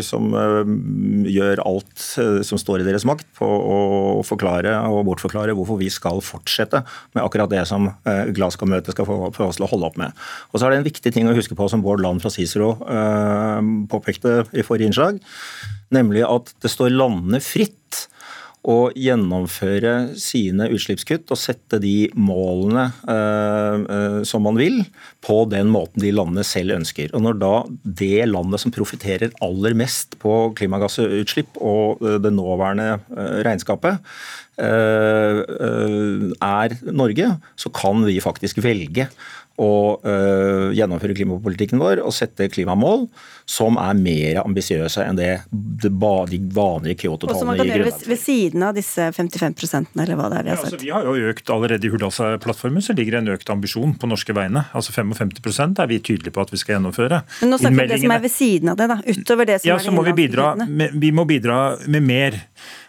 som 0.07 0.33
eh, 0.39 0.63
gjør 1.53 1.65
alt 1.69 2.05
eh, 2.21 2.41
som 2.47 2.61
står 2.61 2.83
i 2.83 2.87
deres 2.87 3.07
makt 3.09 3.29
på 3.39 3.47
å 3.47 4.23
forklare 4.27 4.75
og 4.91 5.05
bortforklare 5.09 5.55
hvorfor 5.57 5.81
vi 5.81 5.91
skal 5.93 6.23
fortsette 6.25 6.83
med 7.15 7.23
akkurat 7.25 7.53
det 7.53 7.65
som 7.71 7.91
eh, 7.91 8.33
Glasgow-møtet 8.35 8.97
skal 8.97 9.09
få, 9.09 9.19
oss 9.47 9.61
til 9.61 9.67
å 9.67 9.71
holde 9.71 9.91
opp 9.91 10.01
med. 10.01 10.17
Og 10.53 10.59
så 10.59 10.67
er 10.67 10.75
det 10.75 10.83
en 10.83 10.89
viktig 10.89 11.15
ting 11.15 11.31
å 11.31 11.37
huske 11.37 11.57
på 11.59 11.69
som 11.71 11.85
Bård 11.85 12.03
Land 12.05 12.25
fra 12.25 12.33
Cicero 12.33 12.75
eh, 12.87 13.61
påpekte 13.93 14.43
i 14.53 14.67
forrige 14.67 14.93
innslag, 14.93 15.21
nemlig 15.93 16.25
at 16.27 16.55
det 16.65 16.73
står 16.73 16.95
landene 16.95 17.43
fritt 17.45 18.07
å 18.63 18.93
gjennomføre 18.95 20.13
sine 20.21 20.69
utslippskutt 20.71 21.33
og 21.35 21.41
sette 21.41 21.81
de 21.83 22.07
målene 22.15 22.85
eh, 23.11 23.81
eh, 23.83 24.19
som 24.29 24.45
man 24.47 24.59
vil, 24.59 24.85
på 25.25 25.41
den 25.51 25.73
måten 25.73 26.03
de 26.03 26.13
landene 26.15 26.45
selv 26.47 26.77
ønsker. 26.77 27.11
Og 27.11 27.25
Når 27.27 27.41
da 27.43 27.55
det 27.83 28.29
landet 28.31 28.63
som 28.63 28.75
profitterer 28.75 29.35
aller 29.43 29.75
mest 29.79 30.15
på 30.23 30.53
klimagassutslipp 30.59 31.59
og 31.59 32.07
eh, 32.07 32.21
det 32.23 32.35
nåværende 32.37 32.89
eh, 32.95 33.35
regnskapet, 33.49 33.99
eh, 34.63 35.43
er 36.39 36.77
Norge, 36.95 37.35
så 37.59 37.73
kan 37.75 38.07
vi 38.07 38.21
faktisk 38.23 38.63
velge 38.63 39.09
å 39.61 39.73
øh, 40.01 40.71
gjennomføre 40.77 41.17
klimapolitikken 41.17 41.81
vår 41.83 42.01
og 42.05 42.15
sette 42.17 42.49
klimamål 42.53 43.07
som 43.49 43.77
er 43.81 43.99
mer 43.99 44.41
ambisiøse 44.43 45.05
enn 45.05 45.19
det, 45.19 45.31
det 45.51 45.91
ba, 45.93 46.25
de 46.31 46.39
vanlige 46.55 47.03
Kyoto-tallene 47.03 47.57
gir 47.59 47.73
grunnlag 47.75 47.91
ved, 47.91 47.99
for. 47.99 48.13
ved 48.13 48.21
siden 48.23 48.65
av 48.65 48.77
disse 48.79 49.09
55% 49.17 49.99
eller 49.99 50.19
hva 50.19 50.31
det 50.33 50.41
er 50.41 50.47
vi 50.47 50.53
Ja, 50.53 50.57
har 50.57 50.67
altså, 50.67 50.81
vi 50.83 50.93
har 50.95 51.09
jo 51.09 51.33
økt 51.33 51.53
allerede 51.53 51.89
i 51.89 51.93
Hurdalsplattformen 51.93 52.85
så 52.85 52.97
ligger 52.97 53.19
det 53.19 53.23
en 53.25 53.33
økt 53.37 53.53
ambisjon 53.53 53.97
på 53.99 54.11
norske 54.11 54.37
vegne. 54.37 54.65
Altså 54.77 54.95
55% 54.97 55.83
er 55.83 55.91
vi 55.91 56.01
tydelige 56.01 56.35
på 56.35 56.45
at 56.45 56.53
vi 56.55 56.61
skal 56.61 56.79
gjennomføre. 56.79 57.23
Men 57.43 57.53
nå 57.53 57.61
snakker 57.61 57.77
vi 57.77 57.85
om 57.85 57.93
det 57.93 58.01
som 58.05 58.17
er 58.17 58.25
ved 58.25 58.35
siden 58.37 58.73
av 58.73 58.79
det, 58.81 58.89
da. 58.93 59.01
Utover 59.03 59.51
det 59.51 59.59
som 59.63 59.73
ja, 59.73 59.81
er 59.81 59.87
så 59.87 59.95
må 59.95 60.07
vi 60.07 60.17
bidra 60.17 60.55
med, 60.63 60.97
vi 61.03 61.13
må 61.15 61.27
bidra 61.29 61.59
med 61.91 62.09
mer. 62.09 62.41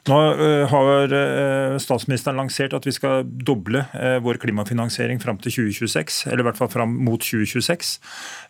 Nå 0.04 0.16
uh, 0.36 0.66
har 0.68 1.14
uh, 1.16 1.78
statsministeren 1.80 2.36
lansert 2.36 2.74
at 2.76 2.84
vi 2.84 2.92
skal 2.92 3.22
doble 3.24 3.86
uh, 3.94 4.18
vår 4.24 4.36
klimafinansiering 4.42 5.22
fram 5.24 5.38
til 5.40 5.54
2026, 5.70 6.18
eller 6.28 6.44
i 6.44 6.48
hvert 6.50 6.60
fall 6.60 6.72
fram 6.74 6.98
mot 7.06 7.24
2026. 7.24 7.94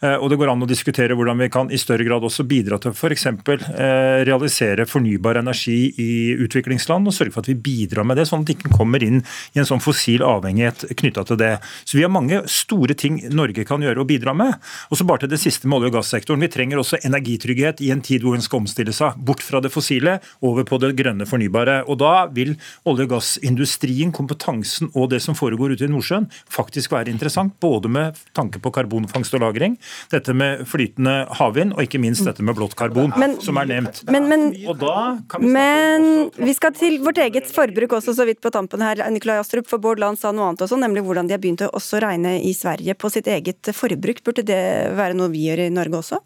Og 0.03 0.25
det 0.31 0.37
går 0.39 0.49
an 0.51 0.65
å 0.65 0.67
diskutere 0.67 1.15
hvordan 1.15 1.39
vi 1.39 1.47
kan 1.53 1.69
i 1.71 1.77
større 1.79 2.03
grad 2.03 2.25
også 2.25 2.43
bidra 2.47 2.79
til 2.81 2.91
f.eks. 2.91 3.27
For 3.45 3.61
realisere 4.27 4.85
fornybar 4.89 5.37
energi 5.39 5.93
i 6.01 6.33
utviklingsland, 6.43 7.07
og 7.07 7.15
sørge 7.15 7.35
for 7.35 7.43
at 7.43 7.49
vi 7.51 7.55
bidrar 7.55 8.07
med 8.07 8.19
det, 8.19 8.25
sånn 8.27 8.43
at 8.43 8.49
det 8.49 8.57
ikke 8.57 8.73
kommer 8.73 9.03
inn 9.05 9.21
i 9.53 9.61
en 9.61 9.67
sånn 9.67 9.83
fossil 9.83 10.25
avhengighet 10.27 10.85
knytta 10.99 11.23
til 11.29 11.39
det. 11.39 11.53
Så 11.85 11.97
vi 11.99 12.03
har 12.03 12.11
mange 12.11 12.41
store 12.51 12.97
ting 12.99 13.21
Norge 13.31 13.63
kan 13.67 13.83
gjøre 13.83 14.03
og 14.03 14.09
bidra 14.11 14.35
med. 14.37 14.57
Og 14.91 14.99
så 14.99 15.07
bare 15.07 15.23
til 15.23 15.33
det 15.33 15.41
siste 15.43 15.69
med 15.69 15.79
olje- 15.79 15.93
og 15.93 15.99
gassektoren. 15.99 16.43
Vi 16.43 16.51
trenger 16.51 16.83
også 16.83 16.99
energitrygghet 17.07 17.83
i 17.85 17.93
en 17.95 18.03
tid 18.03 18.27
hvor 18.27 18.35
en 18.37 18.43
skal 18.43 18.63
omstille 18.63 18.95
seg 18.95 19.19
bort 19.23 19.45
fra 19.45 19.63
det 19.63 19.71
fossile 19.73 20.19
over 20.43 20.67
på 20.67 20.81
det 20.83 20.95
grønne 20.99 21.29
fornybare. 21.29 21.42
Og 21.49 21.97
Da 21.99 22.27
vil 22.33 22.55
olje- 22.85 23.03
og 23.03 23.09
gassindustrien, 23.09 24.11
kompetansen 24.11 24.91
og 24.95 25.09
det 25.09 25.21
som 25.21 25.35
foregår 25.35 25.73
ute 25.73 25.85
i 25.85 25.91
Nordsjøen, 25.91 26.29
faktisk 26.49 26.91
være 26.91 27.09
interessant. 27.09 27.53
Både 27.59 27.89
med 27.89 28.15
tanke 28.33 28.59
på 28.59 28.71
karbonfangst 28.71 29.33
og 29.33 29.41
-lagring, 29.41 29.77
dette 30.11 30.33
med 30.33 30.65
flytende 30.67 31.27
havvind 31.29 31.73
og 31.73 31.83
ikke 31.83 31.99
minst 31.99 32.25
dette 32.25 32.43
med 32.43 32.55
blått 32.55 32.75
karbon, 32.75 33.13
men, 33.17 33.39
som 33.41 33.57
er 33.57 33.65
nevnt. 33.65 34.03
Men, 34.09 34.27
men, 34.29 34.51
vi 34.51 35.47
men 35.47 36.29
vi 36.37 36.53
skal 36.53 36.73
til 36.73 36.99
vårt 37.03 37.17
eget 37.17 37.47
forbruk 37.47 37.97
også, 37.99 38.15
så 38.15 38.25
vidt 38.25 38.41
på 38.41 38.51
tampen 38.53 38.81
her, 38.81 39.03
Nikolai 39.09 39.39
Astrup. 39.39 39.67
For 39.67 39.81
Bård 39.81 39.99
Land 39.99 40.19
sa 40.19 40.31
noe 40.31 40.51
annet 40.51 40.65
også, 40.65 40.77
nemlig 40.79 41.05
hvordan 41.05 41.29
de 41.29 41.35
har 41.37 41.41
begynt 41.43 41.63
å 41.65 41.71
også 41.73 42.01
regne 42.03 42.35
i 42.43 42.53
Sverige 42.57 42.95
på 42.99 43.09
sitt 43.13 43.27
eget 43.27 43.71
forbruk. 43.73 44.23
Burde 44.25 44.45
det 44.45 44.61
være 44.97 45.17
noe 45.17 45.31
vi 45.33 45.47
gjør 45.47 45.67
i 45.67 45.73
Norge 45.73 46.01
også? 46.03 46.21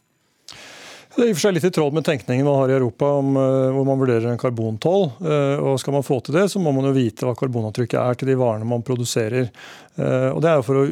Det 1.17 1.23
er 1.25 1.31
i 1.31 1.33
og 1.33 1.37
for 1.39 1.47
seg 1.47 1.55
litt 1.55 1.63
i 1.65 1.73
tråd 1.73 1.95
med 1.97 2.05
tenkningen 2.05 2.45
man 2.45 2.59
har 2.59 2.69
i 2.69 2.75
Europa 2.75 3.07
om 3.17 3.31
uh, 3.33 3.71
hvor 3.73 3.87
man 3.87 3.97
vurderer 3.97 4.27
en 4.29 4.37
karbontoll. 4.37 5.07
Og 5.17 5.79
Skal 5.81 5.95
man 5.95 6.05
få 6.05 6.19
til 6.21 6.37
det, 6.37 6.43
så 6.53 6.61
må 6.61 6.69
man 6.75 6.85
jo 6.85 6.93
vite 6.93 7.25
hva 7.25 7.33
karbonavtrykket 7.33 7.97
er 7.97 8.19
til 8.19 8.29
de 8.29 8.35
varene 8.37 8.67
man 8.69 8.85
produserer. 8.85 9.49
Uh, 9.97 10.29
og 10.33 10.41
Det 10.43 10.51
er 10.51 10.59
jo 10.59 10.65
for 10.67 10.81
å 10.81 10.85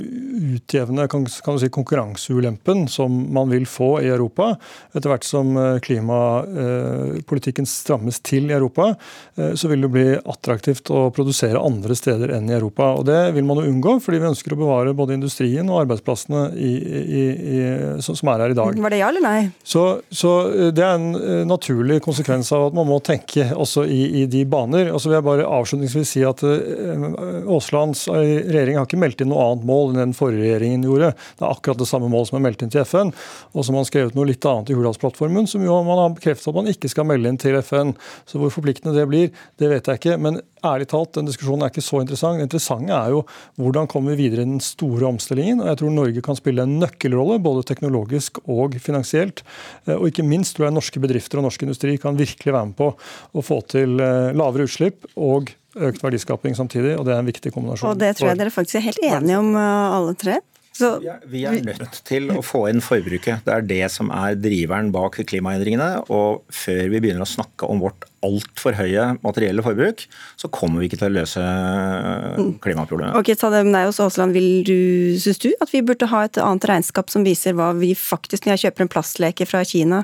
utjevne 0.56 1.08
kan, 1.12 1.26
kan 1.46 1.60
si, 1.62 1.70
konkurranseulempen 1.74 2.86
som 2.92 3.16
man 3.34 3.52
vil 3.54 3.68
få 3.70 4.00
i 4.04 4.10
Europa. 4.12 4.54
Etter 4.96 5.12
hvert 5.12 5.28
som 5.28 5.56
klimapolitikken 5.84 7.68
strammes 7.70 8.20
til 8.26 8.50
i 8.50 8.56
Europa, 8.56 8.92
så 9.36 9.70
vil 9.70 9.84
det 9.84 9.90
bli 9.92 10.06
attraktivt 10.18 10.90
å 10.94 11.08
produsere 11.16 11.62
andre 11.62 11.96
steder 11.98 12.34
enn 12.36 12.50
i 12.50 12.56
Europa. 12.58 12.92
Og 13.00 13.06
Det 13.08 13.20
vil 13.36 13.48
man 13.48 13.62
jo 13.62 13.70
unngå, 13.72 13.98
fordi 14.04 14.22
vi 14.22 14.30
ønsker 14.30 14.56
å 14.56 14.60
bevare 14.60 14.96
både 14.98 15.18
industrien 15.18 15.70
og 15.72 15.84
arbeidsplassene 15.84 16.48
i, 16.56 16.72
i, 16.76 17.24
i, 17.56 17.62
som 18.04 18.32
er 18.34 18.46
her 18.46 18.56
i 18.56 18.58
dag. 18.58 18.82
Var 18.86 18.96
det 18.96 19.02
ja 19.02 19.12
eller 19.12 19.26
nei? 19.26 19.40
Så 19.64 19.86
så 20.10 20.34
eh, 20.52 20.72
Det 20.76 20.84
er 20.84 20.98
en 20.98 21.16
eh, 21.16 21.44
naturlig 21.48 22.02
konsekvens 22.06 22.52
av 22.56 22.70
at 22.70 22.78
man 22.78 22.88
må 22.90 23.00
tenke 23.06 23.48
også 23.54 23.86
i, 23.90 24.02
i 24.22 24.26
de 24.32 24.44
baner. 24.50 24.92
Og 24.94 25.02
så 25.02 25.10
vil 25.10 25.20
jeg 25.20 25.28
bare 25.28 25.50
avslutningsvis 25.58 26.16
si 26.16 26.24
at 26.28 26.44
eh, 26.48 27.08
Aaslands 27.44 28.06
regjering 28.12 28.80
har 28.80 28.88
ikke 28.88 28.95
meldt 29.00 29.22
inn 29.24 29.32
noe 29.34 29.44
annet 29.50 29.68
mål 29.68 29.94
enn 29.94 30.02
den 30.02 30.16
forrige 30.18 30.44
regjeringen 30.44 30.88
gjorde. 30.88 31.12
Det 31.38 31.46
er 31.46 31.52
akkurat 31.52 31.82
det 31.82 31.90
samme 31.90 32.10
mål 32.12 32.28
som 32.30 32.40
er 32.40 32.46
meldt 32.48 32.66
inn 32.66 32.74
til 32.74 32.84
FN, 32.88 33.14
og 33.54 33.68
som 33.68 33.78
har 33.80 33.88
skrevet 33.90 34.18
noe 34.18 34.30
litt 34.30 34.50
annet 34.50 34.72
i 34.72 34.78
Hurdalsplattformen, 34.78 35.50
som 35.52 35.64
jo 35.66 35.78
man 35.86 36.02
har 36.02 36.18
bekreftet 36.18 36.52
at 36.52 36.60
man 36.60 36.72
ikke 36.72 36.92
skal 36.92 37.10
melde 37.10 37.32
inn 37.32 37.42
til 37.42 37.58
FN. 37.62 37.96
Så 38.30 38.42
hvor 38.42 38.54
forpliktende 38.54 38.96
det 38.98 39.08
blir, 39.12 39.32
det 39.62 39.72
vet 39.72 39.92
jeg 39.92 40.02
ikke. 40.02 40.20
men 40.22 40.42
ærlig 40.66 40.88
talt, 40.92 41.14
den 41.16 41.28
diskusjonen 41.30 41.66
er 41.66 41.74
ikke 41.74 41.84
så 41.86 42.02
interessant. 42.02 42.40
Det 42.40 42.48
interessante 42.48 42.96
er 42.96 43.14
jo 43.14 43.24
hvordan 43.62 43.90
kommer 43.92 44.14
vi 44.14 44.26
videre 44.26 44.46
i 44.46 44.50
den 44.50 44.64
store 44.64 45.08
omstillingen. 45.10 45.62
og 45.62 45.70
Jeg 45.72 45.82
tror 45.82 45.94
Norge 45.94 46.24
kan 46.26 46.40
spille 46.40 46.66
en 46.66 46.78
nøkkelrolle, 46.82 47.40
både 47.44 47.66
teknologisk 47.70 48.42
og 48.46 48.78
finansielt. 48.82 49.44
Og 49.92 50.10
ikke 50.10 50.26
minst 50.26 50.58
tror 50.58 50.70
jeg 50.70 50.78
norske 50.78 51.04
bedrifter 51.04 51.42
og 51.42 51.50
norsk 51.50 51.68
industri 51.68 51.98
kan 52.02 52.18
virkelig 52.20 52.54
være 52.54 52.72
med 52.72 52.80
på 52.80 52.92
å 52.96 53.46
få 53.46 53.62
til 53.72 54.00
eh, 54.02 54.34
lavere 54.36 54.68
utslipp 54.68 55.06
og 55.16 55.54
økt 55.76 56.04
verdiskaping 56.04 56.56
samtidig, 56.58 56.96
og 57.00 57.08
det 57.08 57.16
er 57.16 57.24
en 57.24 57.32
viktig 57.32 57.54
kombinasjon. 57.56 57.92
Og 57.92 58.00
det 58.02 58.16
tror 58.18 58.32
jeg 58.32 58.42
dere 58.42 58.54
faktisk 58.54 58.80
er 58.80 58.88
helt 58.90 59.02
enige 59.04 59.40
om, 59.42 59.56
eh, 59.60 59.96
alle 60.00 60.16
tre. 60.20 60.40
Så, 60.76 60.90
vi 61.32 61.46
er 61.48 61.62
nødt 61.64 62.02
til 62.04 62.28
å 62.36 62.42
få 62.44 62.66
inn 62.68 62.82
forbruket. 62.84 63.46
Det 63.46 63.54
er 63.54 63.64
det 63.64 63.86
som 63.94 64.10
er 64.12 64.36
driveren 64.36 64.90
bak 64.92 65.22
klimaendringene. 65.24 66.04
Og 66.12 66.44
før 66.52 66.90
vi 66.92 67.00
begynner 67.00 67.24
å 67.24 67.30
snakke 67.30 67.70
om 67.72 67.80
vårt 67.80 68.04
altfor 68.26 68.76
høye 68.76 69.06
materielle 69.24 69.64
forbruk, 69.64 70.04
så 70.36 70.50
kommer 70.52 70.82
vi 70.82 70.90
ikke 70.90 71.00
til 71.00 71.14
å 71.14 71.16
løse 71.22 71.44
mm. 71.46 72.52
klimaproblemet. 72.66 73.16
Ok, 73.22 73.32
ta 73.40 73.54
det 73.54 73.64
med 73.64 73.78
deg 73.78 73.94
også, 73.94 74.10
Aasland. 74.10 74.36
Vil 74.36 74.50
du, 74.68 74.76
Syns 75.22 75.40
du 75.46 75.54
at 75.64 75.72
vi 75.72 75.84
burde 75.86 76.12
ha 76.12 76.26
et 76.28 76.42
annet 76.44 76.68
regnskap 76.74 77.14
som 77.14 77.24
viser 77.24 77.56
hva 77.56 77.72
vi 77.78 77.94
faktisk, 77.96 78.44
når 78.44 78.58
jeg 78.58 78.68
kjøper 78.68 78.88
en 78.88 78.94
plastleke 78.98 79.48
fra 79.48 79.64
Kina, 79.64 80.04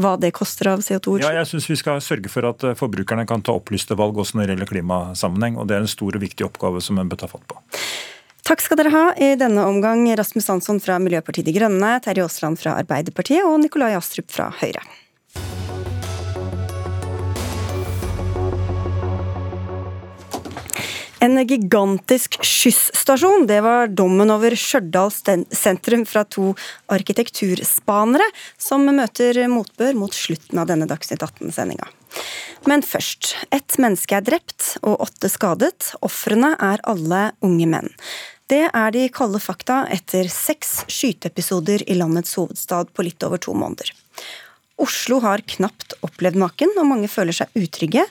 hva 0.00 0.16
det 0.20 0.32
koster 0.36 0.72
av 0.72 0.84
CO2-utslipp? 0.84 1.26
Ja, 1.26 1.42
jeg 1.42 1.50
syns 1.50 1.68
vi 1.70 1.78
skal 1.80 2.00
sørge 2.04 2.32
for 2.32 2.48
at 2.48 2.64
forbrukerne 2.78 3.26
kan 3.28 3.44
ta 3.44 3.54
opplyste 3.56 3.96
valg 3.98 4.18
også 4.20 4.38
når 4.38 4.48
det 4.48 4.56
gjelder 4.56 4.72
klimasammenheng. 4.74 5.58
og 5.60 5.68
Det 5.68 5.76
er 5.76 5.84
en 5.84 5.92
stor 5.92 6.16
og 6.16 6.24
viktig 6.24 6.46
oppgave 6.48 6.82
som 6.84 6.98
en 7.00 7.10
bør 7.10 7.22
ta 7.24 7.30
fatt 7.30 7.46
på. 7.50 7.60
Takk 8.50 8.64
skal 8.64 8.80
dere 8.80 8.90
ha 8.90 9.04
i 9.20 9.34
denne 9.38 9.62
omgang, 9.68 10.08
Rasmus 10.18 10.48
Hansson 10.50 10.80
fra 10.82 10.96
Miljøpartiet 10.98 11.46
De 11.46 11.54
Grønne, 11.54 11.92
Terje 12.02 12.24
Aasland 12.24 12.58
fra 12.58 12.74
Arbeiderpartiet 12.80 13.46
og 13.46 13.60
Nikolai 13.62 13.92
Astrup 13.94 14.32
fra 14.32 14.48
Høyre. 14.62 14.82
En 21.20 21.36
gigantisk 21.46 22.38
skyssstasjon, 22.40 23.44
det 23.46 23.58
var 23.60 23.90
dommen 23.92 24.32
over 24.32 24.54
Stjørdal 24.56 25.10
sentrum 25.52 26.06
fra 26.08 26.22
to 26.24 26.54
arkitekturspanere, 26.88 28.24
som 28.56 28.88
møter 28.88 29.42
motbør 29.52 29.98
mot 30.00 30.16
slutten 30.16 30.62
av 30.62 30.70
denne 30.70 30.88
Dagsnytt 30.88 31.20
18-sendinga. 31.20 31.90
Men 32.64 32.80
først. 32.84 33.34
Ett 33.52 33.76
menneske 33.80 34.16
er 34.16 34.24
drept 34.24 34.74
og 34.80 35.04
åtte 35.04 35.28
skadet. 35.32 35.92
Ofrene 36.00 36.54
er 36.56 36.80
alle 36.88 37.30
unge 37.44 37.68
menn. 37.68 37.92
Det 38.50 38.64
er 38.66 38.90
de 38.96 39.04
kalde 39.14 39.38
fakta 39.44 39.84
etter 39.92 40.26
seks 40.32 40.80
skyteepisoder 40.90 41.84
i 41.84 41.94
landets 42.00 42.32
hovedstad 42.40 42.90
på 42.96 43.04
litt 43.06 43.22
over 43.28 43.38
to 43.38 43.54
måneder. 43.54 43.92
Oslo 44.80 45.18
har 45.20 45.42
knapt 45.44 45.92
opplevd 46.06 46.38
maken, 46.40 46.70
og 46.80 46.86
mange 46.88 47.08
føler 47.10 47.36
seg 47.36 47.52
utrygge. 47.58 48.06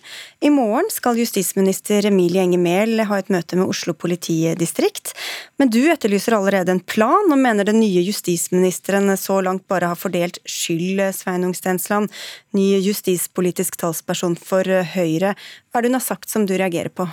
I 0.45 0.51
morgen 0.53 0.89
skal 0.93 1.17
justisminister 1.17 2.05
Emilie 2.09 2.43
Enger 2.45 2.61
Mehl 2.61 3.01
ha 3.09 3.17
et 3.17 3.31
møte 3.33 3.57
med 3.57 3.71
Oslo 3.71 3.95
politidistrikt. 3.97 5.15
Men 5.57 5.71
du 5.73 5.79
etterlyser 5.89 6.37
allerede 6.37 6.75
en 6.75 6.83
plan, 6.83 7.31
og 7.31 7.41
mener 7.41 7.65
den 7.67 7.81
nye 7.81 8.03
justisministeren 8.05 9.09
så 9.17 9.39
langt 9.45 9.65
bare 9.71 9.89
har 9.89 9.99
fordelt 9.99 10.37
skyld, 10.45 11.01
Sveinung 11.17 11.55
Stensland, 11.57 12.13
ny 12.53 12.75
justispolitisk 12.85 13.79
talsperson 13.81 14.37
for 14.37 14.67
Høyre. 14.93 15.33
Hva 15.69 15.81
er 15.81 15.87
det 15.87 15.91
hun 15.93 15.99
har 15.99 16.05
sagt 16.05 16.29
som 16.29 16.45
du 16.45 16.53
reagerer 16.53 16.93
på? 16.93 17.09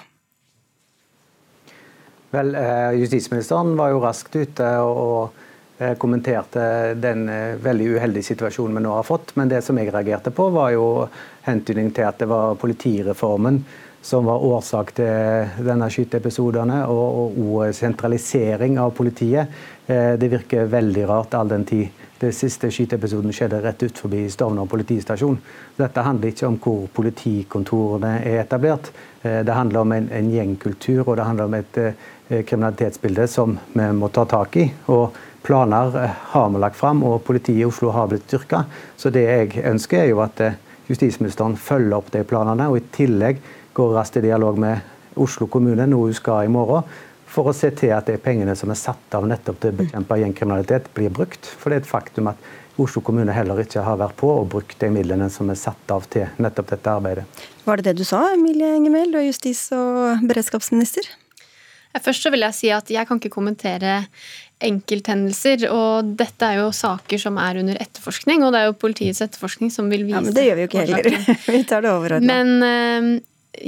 Vel, 2.37 2.55
eh, 2.59 2.92
Justisministeren 3.01 3.77
var 3.79 3.92
jo 3.95 4.03
raskt 4.03 4.37
ute 4.37 4.71
og 4.85 5.33
kommenterte 5.99 6.95
den 6.95 7.29
eh, 7.29 7.57
veldig 7.61 7.91
uheldige 7.97 8.31
situasjonen 8.33 8.79
vi 8.79 8.85
nå 8.87 8.95
har 8.97 9.05
fått. 9.05 9.35
Men 9.37 9.51
det 9.53 9.61
som 9.65 9.77
jeg 9.77 9.93
reagerte 9.93 10.33
på, 10.33 10.49
var 10.55 10.73
jo 10.73 10.87
hentydning 11.45 11.91
til 11.93 12.09
at 12.09 12.23
det 12.23 12.31
var 12.31 12.57
politireformen 12.61 13.61
som 14.07 14.25
var 14.29 14.45
årsak 14.47 14.93
til 14.95 15.62
denne 15.67 15.89
skyteepisodene, 15.91 16.85
og, 16.87 17.37
og, 17.43 17.75
sentralisering 17.75 18.79
av 18.79 18.95
politiet. 18.97 19.53
Eh, 19.87 20.15
det 20.17 20.33
virker 20.33 20.71
veldig 20.73 21.07
rart 21.11 21.37
all 21.37 21.53
den 21.53 21.69
tid 21.69 22.03
den 22.17 22.33
siste 22.33 22.71
skyteepisoden 22.73 23.35
skjedde 23.37 23.59
rett 23.61 23.83
ut 23.85 23.99
forbi 24.01 24.23
Stovner 24.33 24.65
politistasjon. 24.65 25.37
Dette 25.77 26.01
handler 26.01 26.33
ikke 26.33 26.47
om 26.49 26.55
hvor 26.65 26.87
politikontorene 26.97 28.15
er 28.23 28.39
etablert. 28.41 28.89
Det 29.21 29.53
handler 29.53 29.83
om 29.83 29.93
en, 29.93 30.09
en 30.09 30.31
gjengkultur 30.33 31.03
og 31.03 31.19
det 31.19 31.27
handler 31.29 31.51
om 31.51 31.59
et 31.59 31.81
kriminalitetsbilde 32.49 33.27
som 33.29 33.59
vi 33.75 33.91
må 33.93 34.09
ta 34.17 34.25
tak 34.33 34.57
i. 34.57 34.65
Og 34.97 35.21
Planer 35.46 36.04
eh, 36.04 36.11
har 36.11 36.50
vi 36.50 36.59
lagt 36.59 36.76
fram, 36.76 37.04
og 37.06 37.22
politiet 37.24 37.61
i 37.61 37.64
Oslo 37.68 37.92
har 37.94 38.09
blitt 38.11 38.24
styrka. 38.26 38.64
Så 38.98 39.12
det 39.14 39.22
jeg 39.28 39.62
ønsker, 39.62 40.00
er 40.02 40.09
jo 40.11 40.22
at 40.24 40.40
eh, 40.42 40.56
justisministeren 40.88 41.54
følger 41.54 41.94
opp 42.00 42.09
de 42.11 42.24
planene, 42.26 42.66
og 42.66 42.80
i 42.80 42.87
tillegg 42.96 43.38
går 43.76 43.92
raskt 43.94 44.18
i 44.18 44.24
dialog 44.24 44.59
med 44.59 44.82
Oslo 45.22 45.46
kommune, 45.46 45.87
noe 45.87 46.09
hun 46.11 46.16
skal 46.18 46.48
i 46.48 46.50
morgen, 46.50 46.88
for 47.30 47.46
å 47.46 47.54
se 47.54 47.70
til 47.78 47.92
at 47.94 48.09
de 48.11 48.16
pengene 48.22 48.56
som 48.59 48.72
er 48.74 48.80
satt 48.80 49.14
av 49.14 49.26
nettopp 49.28 49.61
til 49.62 49.70
å 49.70 49.78
bekjempe 49.85 50.18
gjengkriminalitet, 50.18 50.88
blir 50.96 51.12
brukt. 51.14 51.46
For 51.46 51.70
det 51.70 51.78
er 51.78 51.85
et 51.85 51.90
faktum 51.90 52.30
at 52.32 52.48
Oslo 52.82 53.04
kommune 53.06 53.32
heller 53.32 53.61
ikke 53.62 53.85
har 53.87 54.00
vært 54.00 54.16
på 54.18 54.32
og 54.32 54.48
brukt 54.52 54.74
de 54.82 54.88
midlene 54.92 55.28
som 55.32 55.52
er 55.52 55.61
satt 55.61 55.94
av 55.94 56.09
til 56.11 56.26
nettopp 56.42 56.74
dette 56.74 56.96
arbeidet. 56.98 57.44
Var 57.64 57.78
det 57.78 57.87
det 57.92 58.02
du 58.02 58.04
sa, 58.09 58.24
Emilie 58.35 58.74
Engemel, 58.80 59.14
du 59.14 59.20
er 59.22 59.28
justis- 59.28 59.70
og 59.78 60.26
beredskapsminister? 60.26 61.06
Først 62.02 62.26
så 62.26 62.32
vil 62.32 62.44
jeg 62.44 62.56
si 62.56 62.70
at 62.74 62.90
jeg 62.92 63.09
kan 63.09 63.20
ikke 63.20 63.32
kommentere 63.32 64.02
enkelthendelser. 64.64 65.66
Og 65.73 66.12
dette 66.19 66.49
er 66.49 66.62
jo 66.62 66.73
saker 66.75 67.21
som 67.21 67.38
er 67.42 67.61
under 67.62 67.79
etterforskning, 67.83 68.45
og 68.45 68.55
det 68.55 68.62
er 68.62 68.71
jo 68.71 68.77
politiets 68.81 69.23
etterforskning 69.25 69.73
som 69.75 69.90
vil 69.92 70.07
vise 70.09 70.19
Ja, 70.19 70.25
Men 70.25 70.37
det 70.37 70.47
gjør 70.49 70.59
vi 70.59 70.66
jo 70.66 70.71
ikke 70.71 70.85
heller. 70.85 71.33
vi 71.57 71.64
tar 71.69 71.87
det 71.87 71.92
overordna. 71.92 72.37
Men 72.37 73.21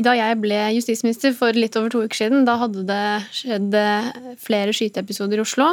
da 0.05 0.13
jeg 0.19 0.37
ble 0.43 0.59
justisminister 0.77 1.33
for 1.37 1.57
litt 1.57 1.77
over 1.81 1.93
to 1.93 2.03
uker 2.05 2.23
siden, 2.23 2.45
da 2.45 2.59
hadde 2.61 2.85
det 2.89 3.05
skjedd 3.33 3.77
flere 4.43 4.75
skyteepisoder 4.77 5.41
i 5.41 5.45
Oslo. 5.45 5.71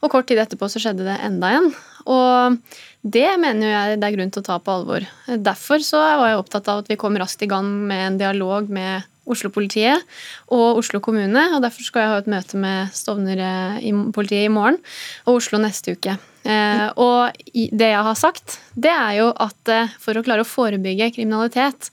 Og 0.00 0.12
kort 0.12 0.30
tid 0.30 0.40
etterpå 0.40 0.68
så 0.72 0.80
skjedde 0.82 1.04
det 1.08 1.18
enda 1.26 1.52
en. 1.58 1.68
Og 2.08 2.56
det 3.00 3.28
mener 3.40 3.72
jeg 3.72 4.00
det 4.00 4.08
er 4.08 4.16
grunn 4.16 4.32
til 4.32 4.42
å 4.42 4.48
ta 4.48 4.58
på 4.60 4.76
alvor. 4.80 5.04
Derfor 5.28 5.84
så 5.84 6.00
var 6.20 6.32
jeg 6.32 6.40
opptatt 6.40 6.68
av 6.72 6.82
at 6.82 6.90
vi 6.90 6.98
kom 7.00 7.16
raskt 7.20 7.44
i 7.44 7.50
gang 7.50 7.68
med 7.88 8.06
en 8.06 8.20
dialog 8.20 8.72
med 8.72 9.08
Oslo-politiet 9.30 10.06
og 10.52 10.80
Oslo 10.82 11.02
kommune. 11.04 11.46
og 11.54 11.62
Derfor 11.64 11.86
skal 11.86 12.04
jeg 12.04 12.12
ha 12.14 12.18
et 12.22 12.32
møte 12.32 12.60
med 12.60 12.90
Stovner-politiet 12.96 14.48
i 14.48 14.52
morgen 14.52 14.80
og 15.26 15.40
Oslo 15.40 15.62
neste 15.62 15.96
uke. 15.96 16.18
Eh, 16.40 16.86
og 16.96 17.36
det 17.52 17.90
jeg 17.90 18.04
har 18.06 18.16
sagt, 18.16 18.56
det 18.72 18.92
er 18.92 19.18
jo 19.18 19.26
at 19.44 19.72
eh, 19.72 19.90
for 20.00 20.16
å 20.16 20.22
klare 20.24 20.40
å 20.40 20.48
forebygge 20.48 21.10
kriminalitet 21.12 21.90